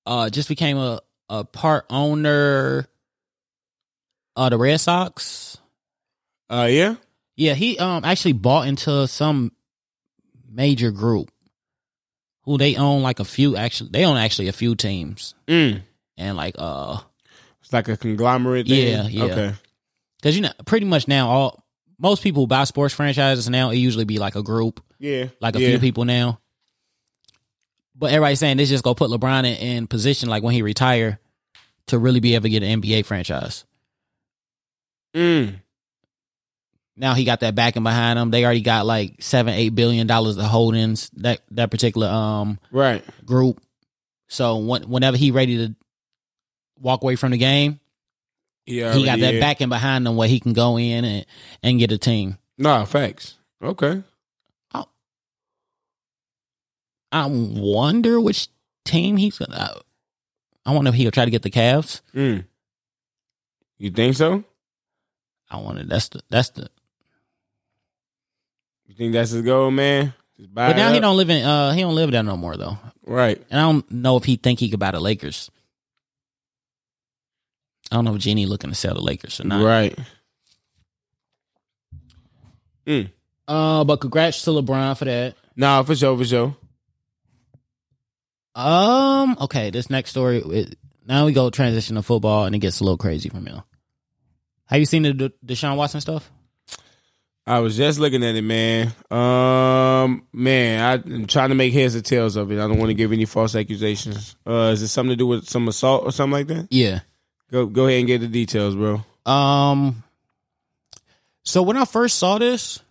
[0.05, 2.87] uh, just became a a part owner
[4.35, 5.57] of the Red Sox.
[6.49, 6.95] Uh, yeah.
[7.35, 9.51] Yeah, he um actually bought into some
[10.49, 11.29] major group
[12.43, 15.81] who they own like a few actually they own actually a few teams Mm.
[16.17, 16.97] and like uh
[17.61, 18.67] It's like a conglomerate.
[18.67, 18.87] Thing?
[18.87, 19.23] Yeah, yeah.
[19.25, 19.53] Okay.
[20.17, 21.63] because you know pretty much now all
[21.99, 25.55] most people who buy sports franchises now, it usually be like a group, Yeah, like
[25.55, 25.69] a yeah.
[25.69, 26.39] few people now.
[27.95, 31.19] But everybody's saying this just gonna put LeBron in, in position, like when he retire,
[31.87, 33.65] to really be able to get an NBA franchise.
[35.15, 35.55] Mm.
[36.95, 38.31] Now he got that backing behind him.
[38.31, 43.03] They already got like seven, eight billion dollars of holdings that that particular um Right.
[43.25, 43.61] group.
[44.27, 45.75] So when, whenever he ready to
[46.79, 47.79] walk away from the game,
[48.67, 51.25] Yeah, he got that backing behind him where he can go in and
[51.63, 52.37] and get a team.
[52.57, 53.37] Nah, facts.
[53.63, 54.03] Okay.
[57.11, 58.47] I wonder which
[58.85, 59.75] team he's gonna.
[60.65, 62.01] I wonder if he'll try to get the Cavs.
[62.13, 62.45] Mm.
[63.77, 64.43] You think so?
[65.49, 65.83] I wonder.
[65.83, 66.69] That's the that's the.
[68.87, 70.13] You think that's his goal, man?
[70.53, 71.43] But now he don't live in.
[71.43, 72.77] Uh, he don't live there no more though.
[73.05, 73.41] Right.
[73.49, 75.49] And I don't know if he think he could buy the Lakers.
[77.91, 79.63] I don't know if Jeanie looking to sell the Lakers or not.
[79.63, 79.97] Right.
[82.85, 83.11] Mm.
[83.47, 85.35] Uh, but congrats to LeBron for that.
[85.55, 86.55] Nah, for sure, for sure.
[88.55, 89.37] Um.
[89.41, 89.69] Okay.
[89.69, 90.39] This next story.
[90.39, 93.63] It, now we go transition to football, and it gets a little crazy from here.
[94.65, 96.29] Have you seen the De- Deshaun Watson stuff?
[97.45, 98.91] I was just looking at it, man.
[99.09, 102.55] Um, man, I'm trying to make heads or tails of it.
[102.55, 104.35] I don't want to give any false accusations.
[104.45, 106.67] Uh, is it something to do with some assault or something like that?
[106.71, 106.99] Yeah.
[107.51, 109.03] Go, go ahead and get the details, bro.
[109.25, 110.03] Um.
[111.43, 112.81] So when I first saw this,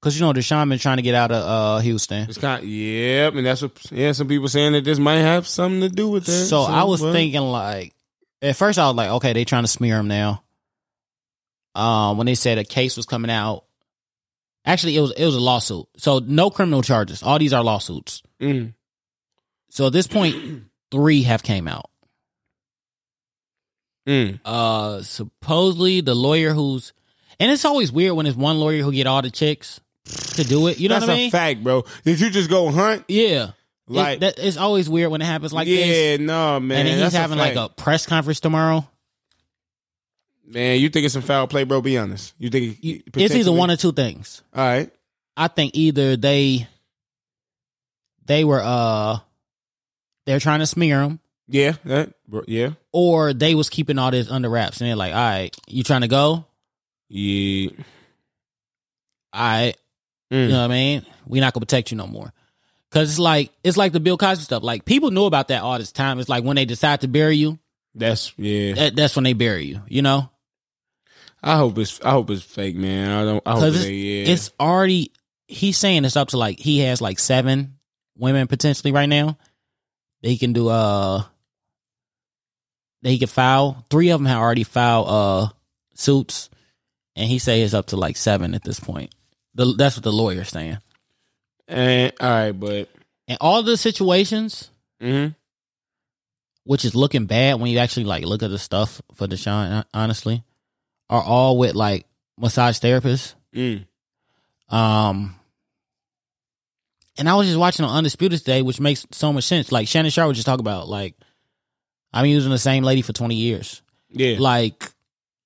[0.00, 3.34] because you know Deshaun been trying to get out of uh Houston, It's kind, yep,
[3.34, 3.72] and that's what.
[3.90, 6.32] Yeah, some people saying that this might have something to do with that.
[6.32, 7.94] so I was thinking like,
[8.42, 10.42] at first I was like, okay, they trying to smear him now.
[11.74, 13.64] Um, when they said a case was coming out,
[14.64, 15.86] actually it was it was a lawsuit.
[15.96, 17.22] So no criminal charges.
[17.22, 18.22] All these are lawsuits.
[18.40, 18.74] Mm.
[19.70, 21.90] So at this point, three have came out.
[24.06, 24.40] Mm.
[24.44, 26.92] Uh, supposedly the lawyer who's,
[27.38, 30.66] and it's always weird when it's one lawyer who get all the chicks to do
[30.68, 30.78] it.
[30.80, 31.28] You know That's what I a mean?
[31.28, 31.84] A fact, bro.
[32.04, 33.04] Did you just go hunt?
[33.08, 33.50] Yeah.
[33.86, 36.20] Like, it, that, it's always weird when it happens like yeah, this.
[36.20, 36.78] Yeah, no, man.
[36.78, 38.86] and then he's that's having like a press conference tomorrow.
[40.46, 41.80] Man, you think it's some foul play, bro?
[41.80, 42.34] Be honest.
[42.38, 44.42] You think it- It's either one or two things.
[44.54, 44.90] All right.
[45.36, 46.66] I think either they
[48.26, 49.18] they were uh
[50.26, 51.18] they're trying to smear him,
[51.48, 51.74] Yeah.
[51.84, 52.12] That.
[52.46, 52.70] Yeah.
[52.92, 56.02] or they was keeping all this under wraps, and they're like, "All right, you trying
[56.02, 56.44] to go?
[57.08, 57.70] Yeah.
[59.32, 59.76] All right,
[60.32, 60.42] Mm.
[60.42, 61.06] you know what I mean?
[61.26, 62.32] We not gonna protect you no more."
[62.90, 64.62] Cause it's like it's like the Bill Cosby stuff.
[64.64, 66.18] Like people knew about that all this time.
[66.18, 67.58] It's like when they decide to bury you,
[67.94, 68.74] That's yeah.
[68.74, 69.80] that, that's when they bury you.
[69.86, 70.28] You know,
[71.40, 72.00] I hope it's.
[72.00, 73.10] I hope it's fake, man.
[73.10, 73.42] I don't.
[73.46, 73.94] I hope it's, ain't.
[73.94, 74.32] Yeah.
[74.32, 75.12] it's already.
[75.46, 77.76] He's saying it's up to like he has like seven
[78.18, 79.38] women potentially right now.
[80.22, 81.22] He can do uh
[83.02, 83.84] that he could file.
[83.90, 85.48] Three of them have already filed uh
[85.94, 86.50] suits,
[87.16, 89.14] and he say it's up to like seven at this point.
[89.54, 90.78] The, that's what the lawyer's saying.
[91.68, 92.88] and all right, but.
[93.28, 94.70] And all the situations,
[95.00, 95.32] Mm-hmm.
[96.64, 100.42] which is looking bad when you actually like look at the stuff for Deshaun, honestly,
[101.08, 102.06] are all with like
[102.38, 103.34] massage therapists.
[103.54, 103.86] Mm.
[104.68, 105.36] Um,
[107.18, 109.72] and I was just watching on Undisputed today, which makes so much sense.
[109.72, 111.14] Like Shannon Sharpe was just talking about, like
[112.12, 113.82] I'm using the same lady for 20 years.
[114.10, 114.36] Yeah.
[114.38, 114.90] Like,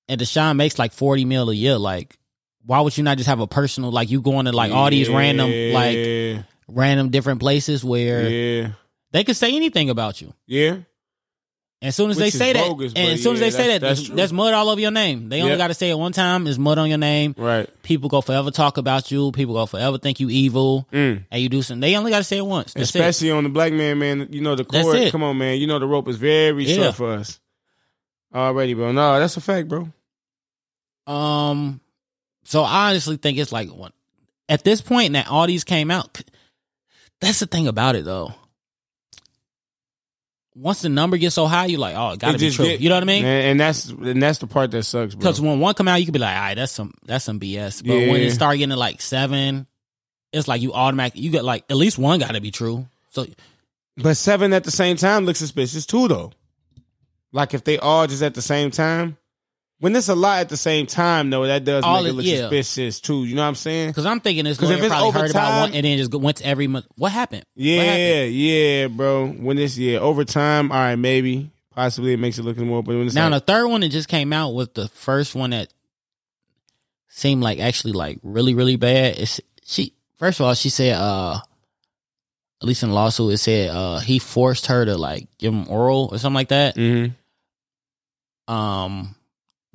[0.09, 1.77] and Deshaun makes like 40 mil a year.
[1.77, 2.17] Like,
[2.65, 3.91] why would you not just have a personal?
[3.91, 8.69] Like, you going to like all these random, like random different places where Yeah.
[9.11, 10.33] they could say anything about you.
[10.47, 10.77] Yeah.
[11.85, 13.81] As soon as Which they say bogus, that, and as soon as they say that,
[13.81, 15.29] that's- that's, mud all over your name.
[15.29, 15.57] They only Yep.
[15.59, 16.47] got to say it one time.
[16.47, 17.35] It's mud on your name.
[17.37, 17.69] Right.
[17.83, 19.31] People go forever talk about you.
[19.31, 20.87] People go forever think you evil.
[20.91, 21.25] Mm.
[21.29, 21.81] And you do something.
[21.81, 22.73] They only got to say it once.
[22.73, 22.99] That's it.
[22.99, 24.27] Especially on the black man, man.
[24.31, 24.95] You know the cord.
[24.97, 25.11] it.
[25.11, 25.59] Come on, man.
[25.59, 26.75] You know the rope is very Yeah.
[26.75, 27.39] short for us.
[28.33, 28.91] Already, bro.
[28.91, 29.87] No, that's a fact, bro.
[31.07, 31.79] Um,
[32.45, 33.91] so I honestly think it's like one
[34.49, 36.21] at this point that all these came out.
[37.21, 38.33] That's the thing about it, though.
[40.57, 42.65] Once the number gets so high, you're like, oh, it got to It be true.
[42.65, 43.25] get- you know what I mean?
[43.25, 45.19] And, and that's and that's the part that sucks, bro.
[45.19, 47.39] Because when one come out, you can be like, all right, that's some that's some
[47.39, 47.81] BS.
[47.85, 48.27] But when Yeah.
[48.27, 49.67] it start getting to like seven,
[50.31, 52.87] it's like you automatically you got like at least one got to be true.
[53.11, 53.25] So
[53.97, 56.31] But seven at the same time looks suspicious too, though.
[57.33, 59.17] Like if they all just at the same time.
[59.79, 62.13] When it's a lot at the same time, though, that does All make it it-
[62.13, 62.37] look yeah.
[62.49, 63.25] suspicious too.
[63.25, 63.89] You know what I'm saying?
[63.89, 65.97] because I'm thinking this 'Cause if lawyer it's probably heard about overtime- one and then
[65.97, 66.85] just went to every month.
[66.95, 67.43] What happened?
[67.55, 68.33] What Yeah, happened?
[68.35, 69.27] yeah, bro.
[69.27, 72.81] When this yeah over time, all right, maybe possibly it makes it look more.
[72.83, 75.35] But when it's Now like, the third one that just came out was the first
[75.35, 75.67] one that
[77.09, 79.17] seemed like actually like really really bad.
[79.19, 81.39] It's she first of all she said uh
[82.61, 85.67] at least in the lawsuit it said uh he forced her to like give him
[85.67, 86.75] oral or something like that.
[86.77, 87.13] Mhm.
[88.47, 89.15] Um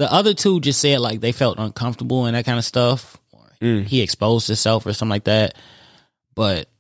[0.01, 3.19] The other two just said like they felt uncomfortable and that kind of stuff.
[3.33, 3.85] Or Mm.
[3.85, 5.55] He exposed himself or something like that.
[6.35, 6.71] But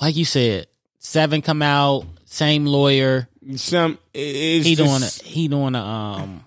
[0.00, 0.68] like you said,
[1.00, 3.28] seven come out, same lawyer.
[3.56, 6.46] Some he doing a, he doing a um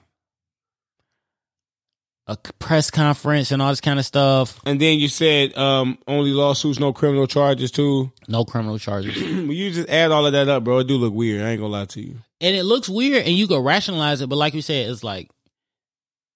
[2.27, 4.60] a press conference and all this kind of stuff.
[4.65, 8.11] And then you said um, only lawsuits, no criminal charges too.
[8.27, 9.15] No criminal charges.
[9.56, 11.43] You just add all of that up, bro, it do look weird.
[11.43, 12.15] I ain't gonna lie to you.
[12.41, 15.30] and it looks weird and you can rationalize it but like you said it's like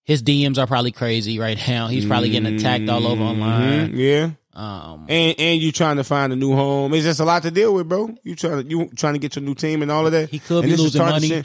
[0.05, 3.97] his dms are probably crazy right now he's probably getting attacked all over online Mhm,
[3.97, 6.93] Yeah, um and and you trying to find a new home.
[6.93, 8.09] It's just a lot to deal with, bro.
[8.23, 10.29] You trying to you trying to get your new team and all of that.
[10.29, 11.43] He could And be losing money.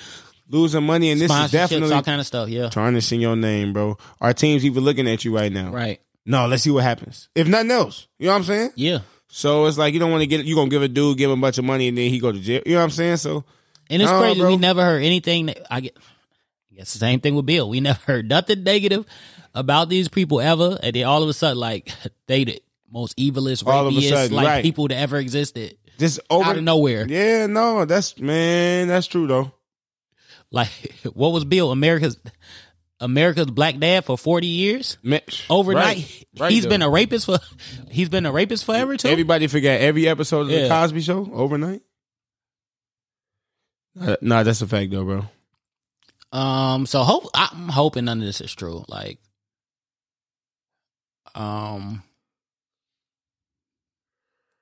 [0.49, 3.97] Losing money, and this is definitely all kind of stuff yeah tarnishing your name, bro.
[4.21, 5.71] Our team's even looking at you right now.
[5.71, 7.29] right No, let's see what happens.
[7.35, 8.71] If nothing else, you know what I'm saying.
[8.77, 11.31] yeah So it's like you don't want to get you gonna give a dude give
[11.31, 12.62] him a bunch of money and then he go to jail.
[12.65, 13.16] You know what I'm saying?
[13.19, 13.45] So
[13.91, 15.97] and it's crazy we never heard anything that i get
[16.73, 19.07] I guess the same thing with bill we never heard nothing negative
[19.55, 21.93] about these people ever and then all of a sudden like
[22.27, 24.62] they the most evilest All of a rapiest sudden, like right.
[24.62, 29.27] people that ever existed just over out of nowhere Yeah, no, that's man, that's true
[29.27, 29.53] though.
[30.55, 30.70] Like
[31.14, 32.16] what was bill america's
[33.01, 34.98] america's black dad for 40 years
[35.51, 35.97] overnight.
[35.97, 36.68] right, right he's though.
[36.70, 37.39] been a rapist for
[37.90, 39.09] he's been a rapist forever too.
[39.09, 41.82] Everybody forgot every episode of the Cosby Show overnight.
[43.97, 45.24] Nah, nah, that's a fact though, bro.
[46.32, 48.85] um, so hope I'm hoping none of this is true.
[48.89, 49.18] Like,
[51.35, 52.02] um,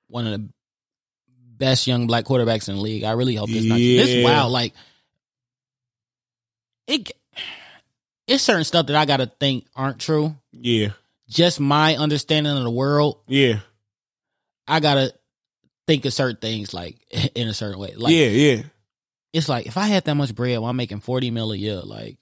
[0.07, 0.49] one of the
[1.57, 3.03] best young black quarterbacks in the league.
[3.03, 3.77] I really hope this not.
[3.77, 4.23] This Yeah.
[4.23, 4.73] wow, like
[6.87, 7.11] it.
[8.27, 10.35] It's certain stuff that I gotta think aren't true.
[10.51, 10.89] Yeah,
[11.27, 13.59] Just my understanding of the world, yeah,
[14.67, 15.13] I gotta
[15.87, 16.97] think of certain things like
[17.35, 17.93] in a certain way.
[17.95, 18.63] Like yeah, yeah.
[19.33, 21.81] it's like if I had that much bread while I'm making 40 mil a year,
[21.81, 22.17] like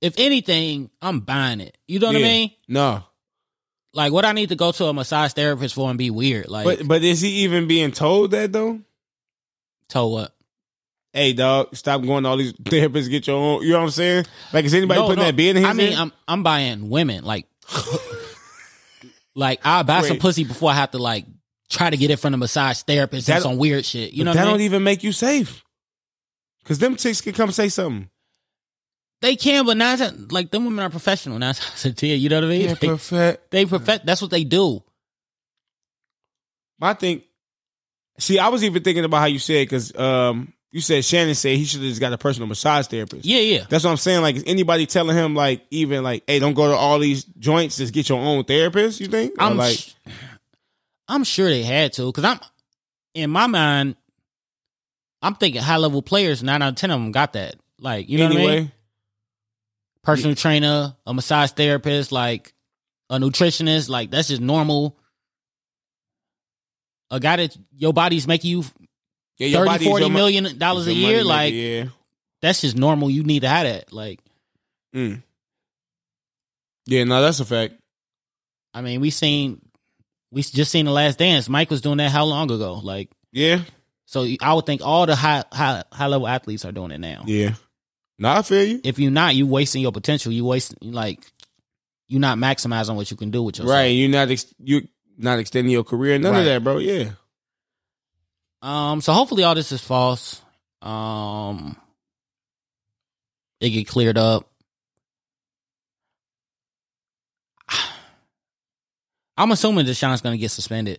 [0.00, 1.76] if anything, I'm buying it.
[1.86, 2.50] You know what I mean?
[2.66, 3.04] No,
[3.92, 6.48] Like what I need to go to a massage therapist for and be weird.
[6.48, 8.80] Like but but is he even being told that though?
[9.88, 10.34] told what?
[11.12, 13.10] Hey, dog, stop going to all these therapists.
[13.10, 13.62] Get your own.
[13.62, 14.24] You know what I'm saying?
[14.52, 15.24] Like, is anybody No, putting no.
[15.26, 15.98] that bid in his I mean, head?
[16.00, 17.24] I'm I'm buying women.
[17.24, 17.46] Like
[19.34, 21.26] like I'll buy some pussy before I have to like
[21.68, 24.12] try to get it from the massage therapist That- and some weird shit.
[24.12, 25.62] You know that I don't even make you safe.
[26.64, 28.08] Cause them chicks can come say something.
[29.20, 31.40] they can, but times like them women are professional.
[31.40, 32.68] Times out of you know what I mean?
[32.68, 33.50] Yeah, they, perfect.
[33.50, 34.06] they perfect.
[34.06, 34.82] That's what they do.
[36.80, 37.24] I think.
[38.18, 41.56] See, I was even thinking about how you said because um, you said Shannon said
[41.56, 43.26] he should have just got a personal massage therapist.
[43.26, 43.66] Yeah, yeah.
[43.68, 44.22] That's what I'm saying.
[44.22, 47.76] Like, is anybody telling him like even like, hey, don't go to all these joints.
[47.76, 48.98] Just get your own therapist.
[48.98, 49.34] You think?
[49.38, 49.92] Or, I'm like, sh-
[51.08, 52.40] I'm sure they had to because I'm
[53.14, 53.96] in my mind.
[55.20, 56.42] I'm thinking high level players.
[56.42, 57.56] Nine out of ten of them got that.
[57.78, 58.42] Like you know anyway.
[58.42, 58.72] what I mean?
[60.02, 62.54] Personal trainer, a massage therapist, like
[63.10, 63.90] a nutritionist.
[63.90, 64.96] Like that's just normal.
[67.10, 68.64] A guy that your body's making you
[69.38, 71.24] Yeah, your 30, body is 40 your mo- million dollars a year.
[71.24, 71.84] Like yeah,
[72.40, 73.10] that's just normal.
[73.10, 73.92] You need to have that.
[73.92, 74.20] Like
[74.94, 75.22] mm.
[76.86, 77.74] yeah, no, that's a fact.
[78.74, 79.60] I mean, we seen
[80.30, 81.48] we just seen the Last Dance.
[81.48, 82.74] Mike was doing that how long ago?
[82.82, 83.62] Like Yeah,
[84.06, 87.24] So I would think all the high high high level athletes are doing it now.
[87.26, 87.54] yeah.
[88.18, 88.80] No, I feel you.
[88.84, 90.30] If you're not, you wasting your potential.
[90.32, 91.20] You wasting like
[92.08, 93.74] you're not maximizing what you can do with yourself.
[93.74, 94.86] Right, you're not ex- you
[95.18, 96.18] not extending your career.
[96.18, 96.38] None Right.
[96.40, 96.78] of that, bro.
[96.78, 97.10] Yeah,
[98.62, 99.00] Um.
[99.00, 100.40] So hopefully all this is false.
[100.80, 101.76] Um.
[103.60, 104.48] It get cleared up.
[109.36, 110.98] I'm assuming Deshaun's going to get suspended.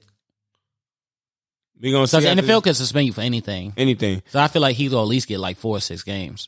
[1.82, 3.74] we gonna see the NFL can suspend you for anything.
[3.78, 4.22] anything.
[4.28, 6.48] So I feel like he'll at least get like four or six games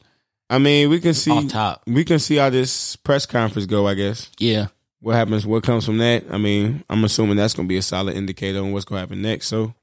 [0.50, 1.82] I mean, we can see off top.
[1.88, 3.88] we can see how this press conference go.
[3.88, 4.68] I guess Yeah.
[5.02, 6.26] what happens, what comes from that.
[6.32, 9.48] I mean, I'm assuming that's gonna be a solid indicator on what's gonna happen next.
[9.48, 9.74] So,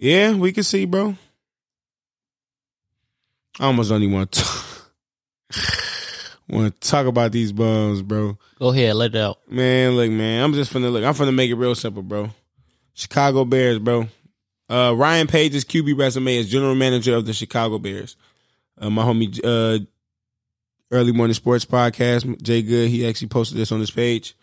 [0.00, 1.14] yeah, we can see, bro.
[3.58, 4.44] I almost don't even want to
[6.48, 8.38] want to talk about these bums, bro.
[8.58, 9.38] Go ahead, let it out.
[9.50, 11.04] Man, look, man, I'm just finna look.
[11.04, 12.30] I'm finna make it real simple, bro.
[12.94, 14.06] Chicago Bears, bro.
[14.70, 18.16] Uh, Ryan Pace's QB resume as general manager of the Chicago Bears.
[18.78, 19.84] Uh, my homie, uh,
[20.90, 24.34] early morning sports podcast, Jay Good, he actually posted this on his page.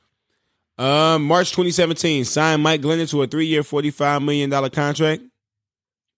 [0.77, 5.23] Um, March 2017, signed Mike Glennon to a three-year, $45 million contract.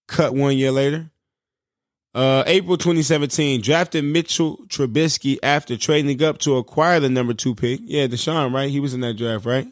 [0.10, 1.10] Cut one year later.
[2.16, 7.80] Uh, April 2017, drafted Mitchell Trubisky after trading up to acquire the number two pick.
[7.84, 8.70] Yeah, Deshaun, right?
[8.70, 9.68] He was in that draft, right?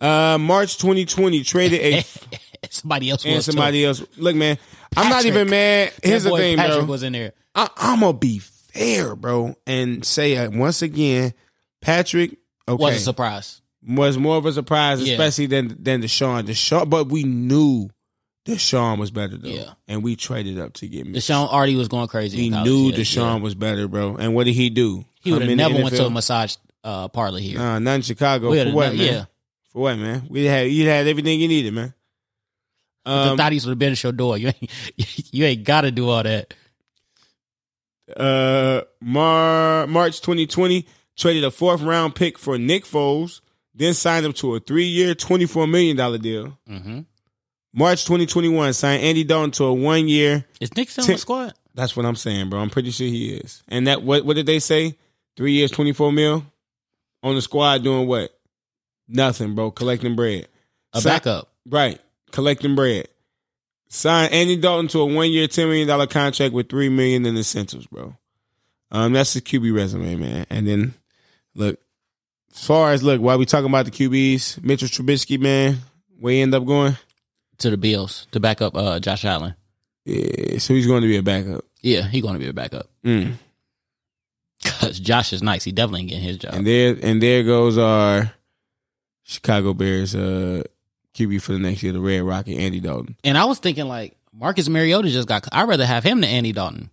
[0.00, 2.04] Uh, March 2020, traded a
[2.70, 4.04] somebody else and somebody else.
[4.16, 4.58] Look, man,
[4.96, 5.92] I'm not even mad.
[6.02, 6.84] Here's the thing, Patrick bro.
[6.86, 7.32] was in there.
[7.54, 11.32] I, I'm gonna be fair, bro, and say uh, once again,
[11.80, 12.36] Patrick
[12.68, 13.60] okay, Was a surprise.
[13.84, 15.14] was more of a surprise, Yeah.
[15.14, 16.44] especially than than Deshaun.
[16.44, 17.88] Deshaun, but we knew
[18.48, 19.72] Deshaun was better though, Yeah.
[19.86, 21.22] and we traded up to get Mitch.
[21.24, 22.38] Deshaun already was going crazy.
[22.38, 23.42] we knew Yeah, Deshaun yeah.
[23.42, 24.16] was better, bro.
[24.16, 25.04] And what did he do?
[25.20, 27.58] He would have never went to a massage uh, parlor here.
[27.58, 28.50] Nah, not in Chicago.
[28.52, 29.06] For what, ne- man?
[29.14, 29.24] yeah.
[29.72, 30.26] For what, man?
[30.30, 31.92] We had you had everything you needed, man.
[33.04, 34.38] the Um, thotties would have been at your door.
[34.38, 34.70] You ain't,
[35.34, 36.54] you ain't got to do all that.
[38.16, 43.40] uh, Mar- March 2020 traded a fourth round pick for Nick Foles,
[43.74, 46.58] then signed him to a three year, $24 million deal.
[46.66, 47.00] hmm
[47.72, 50.44] March 2021 signed Andy Dalton to a one year.
[50.60, 51.54] Is Nick still on the squad?
[51.74, 52.60] That's what I'm saying, bro.
[52.60, 53.62] I'm pretty sure he is.
[53.68, 54.96] And that what what did they say?
[55.36, 56.44] Three years, 24 mil
[57.22, 58.36] on the squad doing what?
[59.06, 59.70] Nothing, bro.
[59.70, 60.48] Collecting bread.
[60.92, 61.48] A Si- backup.
[61.66, 62.00] Right.
[62.32, 63.08] Collecting bread.
[63.88, 67.86] Signed Andy Dalton to a one year, $10 million contract with 3 million in incentives,
[67.86, 68.16] bro.
[68.90, 70.46] Um, that's the QB resume, man.
[70.50, 70.94] And then,
[71.54, 71.78] look,
[72.52, 75.78] as far as, look, while we talking about the QBs, Mitchell Trubisky, man,
[76.18, 76.96] where he end up going?
[77.58, 79.54] To the Bills to back up uh, Josh Allen.
[80.04, 81.64] Yeah, so he's going to be a backup.
[81.82, 83.34] Yeah, he going to be a backup Mm.
[84.62, 85.64] because Josh is nice.
[85.64, 86.54] He definitely ain't getting his job.
[86.54, 88.32] And there, and there goes our
[89.24, 90.62] Chicago Bears uh,
[91.14, 93.16] QB for the next year, the Red Rocket, Andy Dalton.
[93.22, 95.46] And I was thinking like Marcus Mariota just got.
[95.52, 96.90] I'd rather have him than Andy Dalton.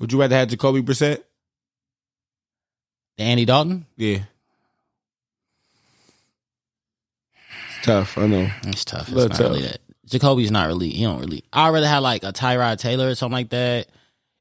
[0.00, 1.22] Would you rather have Jacoby Brissett?
[3.16, 3.86] Than Andy Dalton.
[3.96, 4.18] Yeah.
[7.84, 8.48] Tough, I know.
[8.64, 9.08] It's tough.
[9.08, 9.40] It's not tough.
[9.40, 9.78] really that.
[10.06, 10.90] Jacoby's not really.
[10.90, 11.44] He don't really.
[11.52, 13.88] I'd rather have like a Tyrod Taylor or something like that.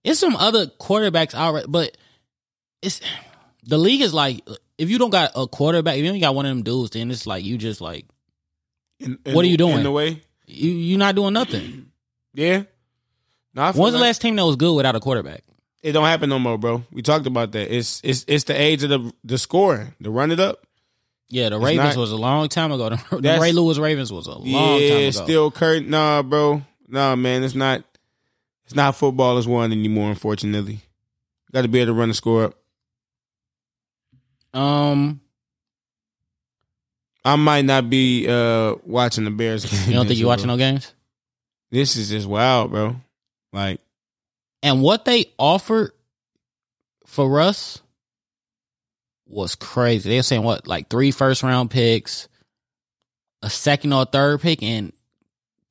[0.04, 1.34] It's some other quarterbacks.
[1.36, 1.96] I would- but
[2.82, 3.00] it's
[3.64, 4.46] the league is like
[4.78, 7.10] if you don't got a quarterback, if you ain't got one of them dudes, then
[7.12, 8.06] it's like you just like
[9.00, 9.78] In- in What are you doing?
[9.78, 10.22] In the way?
[10.46, 11.92] you you're not doing nothing.
[12.34, 12.64] Yeah.
[13.54, 15.44] No, I feel When's the last team that was good without a quarterback?
[15.82, 16.84] It don't happen no more, bro.
[16.92, 17.74] We talked about that.
[17.74, 20.66] It's it's it's the age of the the scoring, the run it up.
[21.30, 22.90] Yeah, the Ravens not- was a long time ago.
[23.10, 24.98] The, the Ray Lewis Ravens was a long yeah, time ago.
[25.00, 25.86] Yeah, still Kurt.
[25.86, 26.62] Nah, bro.
[26.88, 27.44] Nah, man.
[27.44, 27.84] It's not.
[28.66, 30.10] It's not football as one anymore.
[30.10, 30.80] Unfortunately,
[31.52, 32.56] got to be able to run the score up.
[34.54, 35.20] um,
[37.26, 39.66] I might not be uh watching the Bears.
[39.66, 40.94] Game you don't think you're watching no games?
[41.72, 42.96] This is just wild, bro.
[43.52, 43.80] Like
[44.62, 45.92] And what they offered
[47.06, 47.82] for Russ
[49.26, 50.10] was crazy.
[50.10, 52.28] They were saying what, like three first round picks,
[53.42, 54.94] a second or third pick, and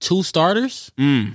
[0.01, 0.91] two starters.
[0.99, 1.35] mm.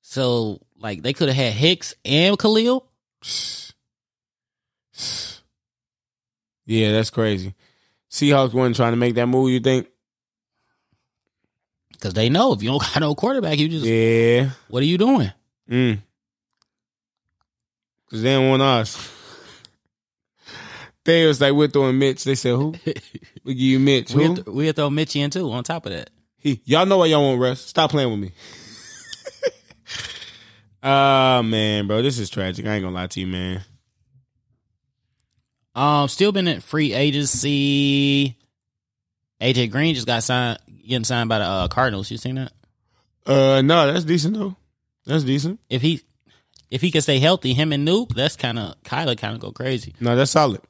[0.00, 2.86] So like they could have had Hicks and Khalil.
[6.66, 7.54] Yeah, that's crazy.
[8.10, 9.50] Seahawks wasn't trying to make that move.
[9.50, 9.88] You think?
[11.92, 14.50] Because they know if you don't got no quarterback, you just Yeah.
[14.68, 15.30] what are you doing?
[15.70, 15.98] Mm.
[18.10, 19.10] Cause they don't want us.
[21.04, 22.22] They was like, we're throwing Mitch.
[22.24, 22.74] They said, who?
[23.44, 24.14] We give you Mitch.
[24.14, 24.34] We Who?
[24.34, 25.50] had, we had throw Mitchie in too.
[25.50, 27.68] On top of that, He, y'all know why y'all want rest.
[27.68, 28.30] Stop playing with me.
[30.84, 32.66] Ah man, bro, this is tragic.
[32.66, 33.62] I ain't gonna lie to you, man.
[35.76, 38.36] um, still been at free agency.
[39.40, 42.10] AJ Green just got signed, getting signed by the uh, Cardinals.
[42.10, 42.52] You seen that?
[43.24, 44.56] Uh, no, that's decent though.
[45.06, 45.60] That's decent.
[45.70, 46.00] If he
[46.70, 49.52] if he can stay healthy, him and Nuke, that's kind of Kyler kind of go
[49.52, 49.94] crazy.
[50.00, 50.62] No, that's solid.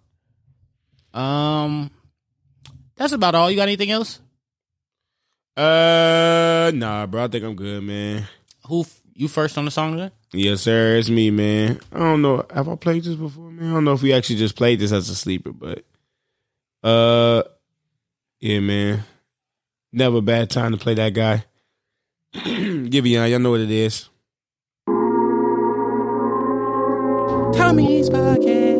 [1.14, 1.90] Um,
[2.96, 3.50] that's about all.
[3.50, 4.20] You got anything else?
[5.56, 8.26] Uh, nah, bro, I think I'm good, man.
[8.68, 10.10] Who f- you first on the song today?
[10.32, 10.96] Yes, sir.
[10.96, 11.78] It's me, man.
[11.92, 12.46] I don't know.
[12.54, 13.70] Have I played this before, man?
[13.70, 15.84] I don't know if we actually just played this as a sleeper, but
[16.82, 17.42] uh,
[18.40, 19.04] yeah, man.
[19.92, 21.44] Never a bad time to play that guy.
[22.32, 24.08] Give me you, y'all know what it is.
[27.54, 28.71] Tommy's podcast.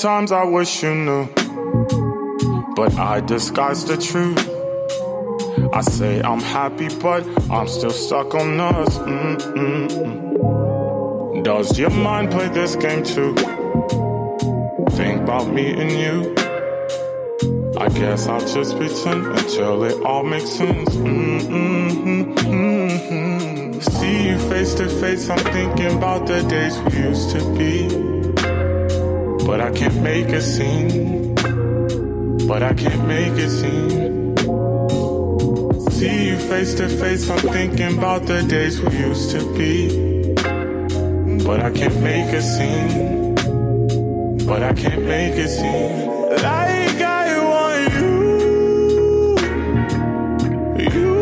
[0.00, 1.28] Sometimes I wish you knew,
[2.74, 4.48] but I disguise the truth.
[5.74, 8.96] I say I'm happy, but I'm still stuck on us.
[8.96, 10.24] Mm-mm-mm.
[11.44, 13.34] Does your mind play this game too?
[14.96, 16.34] Think about me and you.
[17.78, 20.96] I guess I'll just pretend until it all makes sense.
[20.96, 22.40] Mm-mm-mm-mm.
[23.82, 28.19] See you face to face, I'm thinking about the days we used to be.
[29.46, 31.34] But I can't make it seem.
[32.46, 34.36] But I can't make it seem.
[35.90, 40.34] See you face to face, I'm thinking about the days we used to be.
[41.44, 43.34] But I can't make it seem.
[44.46, 46.10] But I can't make it seem
[46.42, 48.16] like I want you.
[50.92, 51.19] You,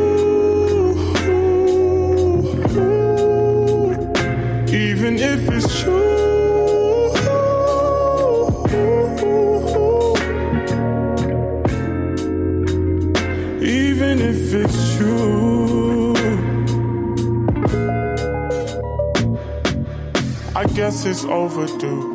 [20.98, 22.12] I guess it's overdue.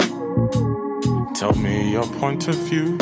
[1.36, 2.98] Tell me your point of view.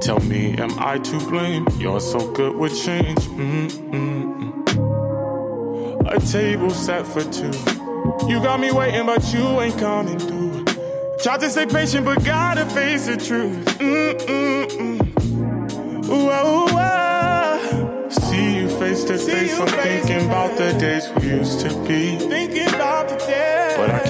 [0.00, 1.68] Tell me, am I to blame?
[1.78, 3.20] You're so good with change.
[3.28, 4.50] Mm-mm-mm.
[6.10, 7.52] A table set for two.
[8.28, 10.64] You got me waiting, but you ain't coming through.
[11.22, 13.64] Tried to stay patient, but gotta face the truth.
[13.78, 14.98] Mm-mm-mm.
[16.08, 17.58] Whoa, ah, ah.
[17.62, 18.08] whoa.
[18.08, 19.56] See you face to face.
[19.60, 22.16] I'm thinking about the days we used to be.
[22.16, 22.89] Thinking about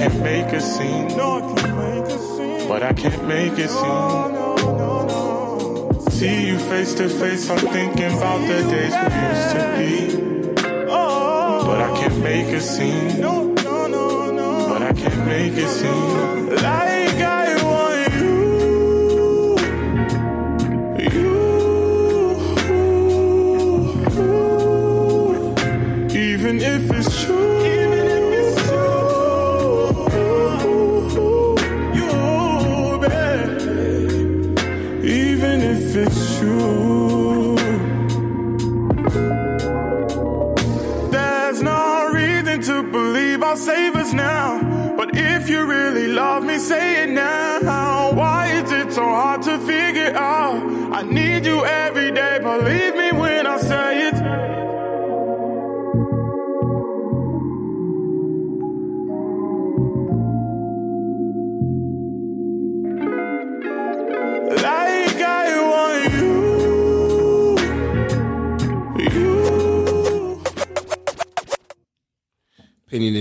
[0.00, 0.20] the days.
[0.20, 1.08] But I can't make a scene.
[1.16, 2.68] No, I can't make a scene.
[2.68, 4.40] But I can't make it seem.
[6.10, 7.50] See you face to face.
[7.50, 9.92] I'm thinking about the days we used to be.
[11.66, 13.20] But I can't make a scene.
[13.20, 16.89] But I can't make it seem like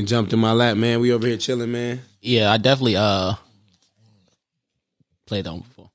[0.10, 0.99] jumped in my lap, man.
[0.99, 2.02] We over here chilling, man.
[2.22, 3.34] Yeah, I definitely uh
[5.26, 5.90] played on before.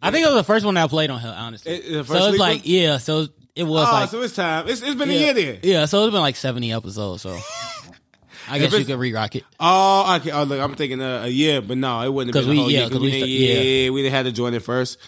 [0.00, 1.72] I think it was the first one that I played on here, honestly.
[1.72, 2.62] It- the so first it's like one?
[2.64, 4.68] yeah, so it was oh, like so it's time.
[4.68, 5.58] It's, it's been yeah, a year then.
[5.62, 7.22] Yeah, so it's been like seventy episodes.
[7.22, 7.30] So
[8.48, 9.44] I guess you could re-rock it.
[9.60, 10.30] Oh, okay.
[10.30, 12.58] Oh, look, I'm thinking uh, a year, but no, it wouldn't have been a we-
[12.60, 12.88] whole yeah, year.
[12.90, 13.90] 'cause we didn't- sta- yeah, yeah.
[13.90, 14.98] we have to join it first.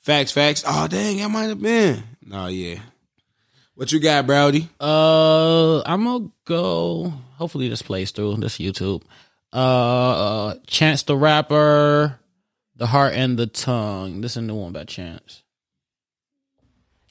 [0.00, 0.64] Facts, facts.
[0.66, 2.02] Oh, dang, it might have been.
[2.24, 2.80] No, yeah.
[3.80, 4.68] What you got, Browdy?
[4.78, 7.14] Uh, I'm gonna go.
[7.38, 9.00] Hopefully, this plays through this YouTube.
[9.54, 12.20] Uh, Chance the Rapper,
[12.76, 14.20] The Heart and the Tongue.
[14.20, 15.44] This is a new one by Chance.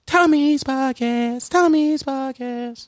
[0.05, 1.49] Tommy's podcast.
[1.49, 2.87] Tommy's podcast.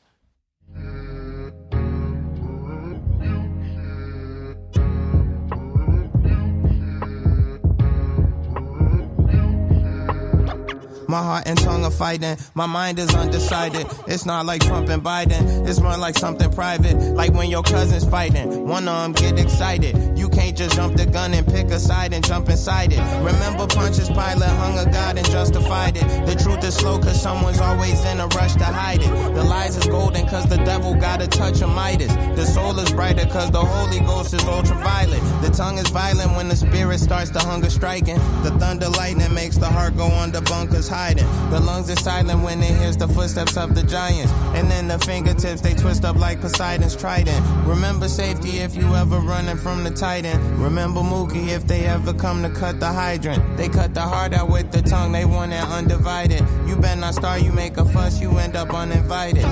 [11.11, 12.37] My heart and tongue are fighting.
[12.53, 13.85] My mind is undecided.
[14.07, 15.67] It's not like Trump and Biden.
[15.67, 16.95] It's more like something private.
[17.15, 18.65] Like when your cousin's fighting.
[18.65, 20.17] One of them get excited.
[20.17, 23.01] You can't just jump the gun and pick a side and jump inside it.
[23.25, 26.25] Remember Pontius Pilate hung a God and justified it.
[26.25, 29.33] The truth is slow cause someone's always in a rush to hide it.
[29.35, 32.15] The lies is golden cause the devil got a touch of Midas.
[32.37, 35.21] The soul is brighter cause the Holy Ghost is ultraviolet.
[35.41, 38.15] The tongue is violent when the spirit starts to hunger striking.
[38.43, 41.29] The thunder lightning makes the heart go under bunkers hiding.
[41.49, 44.31] The lungs are silent when it hears the footsteps of the giants.
[44.57, 47.41] And then the fingertips they twist up like Poseidon's trident.
[47.65, 50.37] Remember safety if you ever running from the titan.
[50.61, 53.41] Remember Mookie if they ever come to cut the hydrant.
[53.57, 56.41] They cut the heart out with the tongue, they want it undivided.
[56.67, 59.45] You better not start, you make a fuss, you end up uninvited.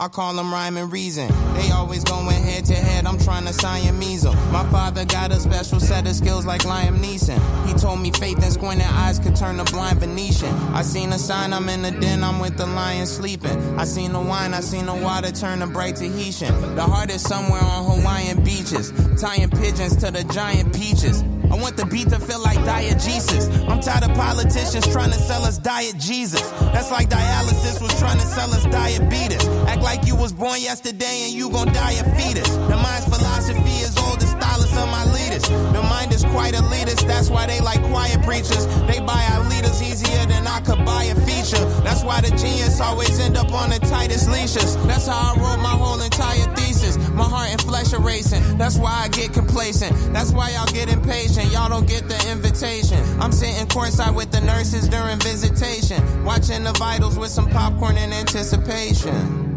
[0.00, 1.26] I call them rhyme and reason.
[1.54, 3.04] They always going head to head.
[3.04, 4.52] I'm trying to Siamese 'em.
[4.52, 7.40] My father got a special set of skills like Liam Neeson.
[7.66, 10.54] He told me faith and squinted eyes could turn a blind Venetian.
[10.72, 13.76] I seen a sign, I'm in the den, I'm with the lion sleeping.
[13.76, 16.76] I seen the wine, I seen the water turn a bright Tahitian.
[16.76, 21.24] The heart is somewhere on Hawaiian beaches, tying pigeons to the giant peaches.
[21.50, 23.48] I want the beat to feel like diegesis.
[23.70, 26.42] I'm tired of politicians trying to sell us diet Jesus.
[26.74, 29.42] That's like dialysis was trying to sell us diabetes.
[29.66, 32.48] Act like you was born yesterday and you gon' die a fetus.
[32.48, 35.48] The mind's philosophy is old as stylus of my leaders.
[35.48, 38.66] The mind is quite elitist, that's why they like quiet preachers.
[38.86, 41.64] They buy our leaders easier than I could buy a feature.
[41.80, 44.76] That's why the genius always end up on the tightest leashes.
[44.86, 46.98] That's how I wrote my whole entire thesis.
[47.12, 48.58] My heart and flesh are racing.
[48.58, 50.12] That's why I get complacent.
[50.12, 51.50] That's why y'all get impatient.
[51.50, 52.98] Y'all don't get the invitation.
[53.20, 56.24] I'm sitting courtside with the nurses during visitation.
[56.24, 59.47] Watching the vitals with some popcorn in anticipation.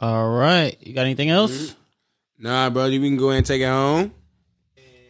[0.00, 0.76] All right.
[0.80, 1.52] You got anything else?
[1.52, 2.42] Mm-hmm.
[2.42, 4.12] Nah, brother, we can go ahead and take it home.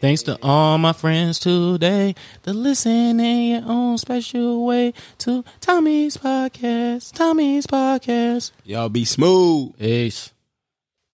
[0.00, 2.14] Thanks to all my friends today
[2.44, 7.12] to listen in your own special way to Tommy's podcast.
[7.12, 8.52] Tommy's podcast.
[8.64, 9.78] Y'all be smooth.
[9.78, 10.32] Peace.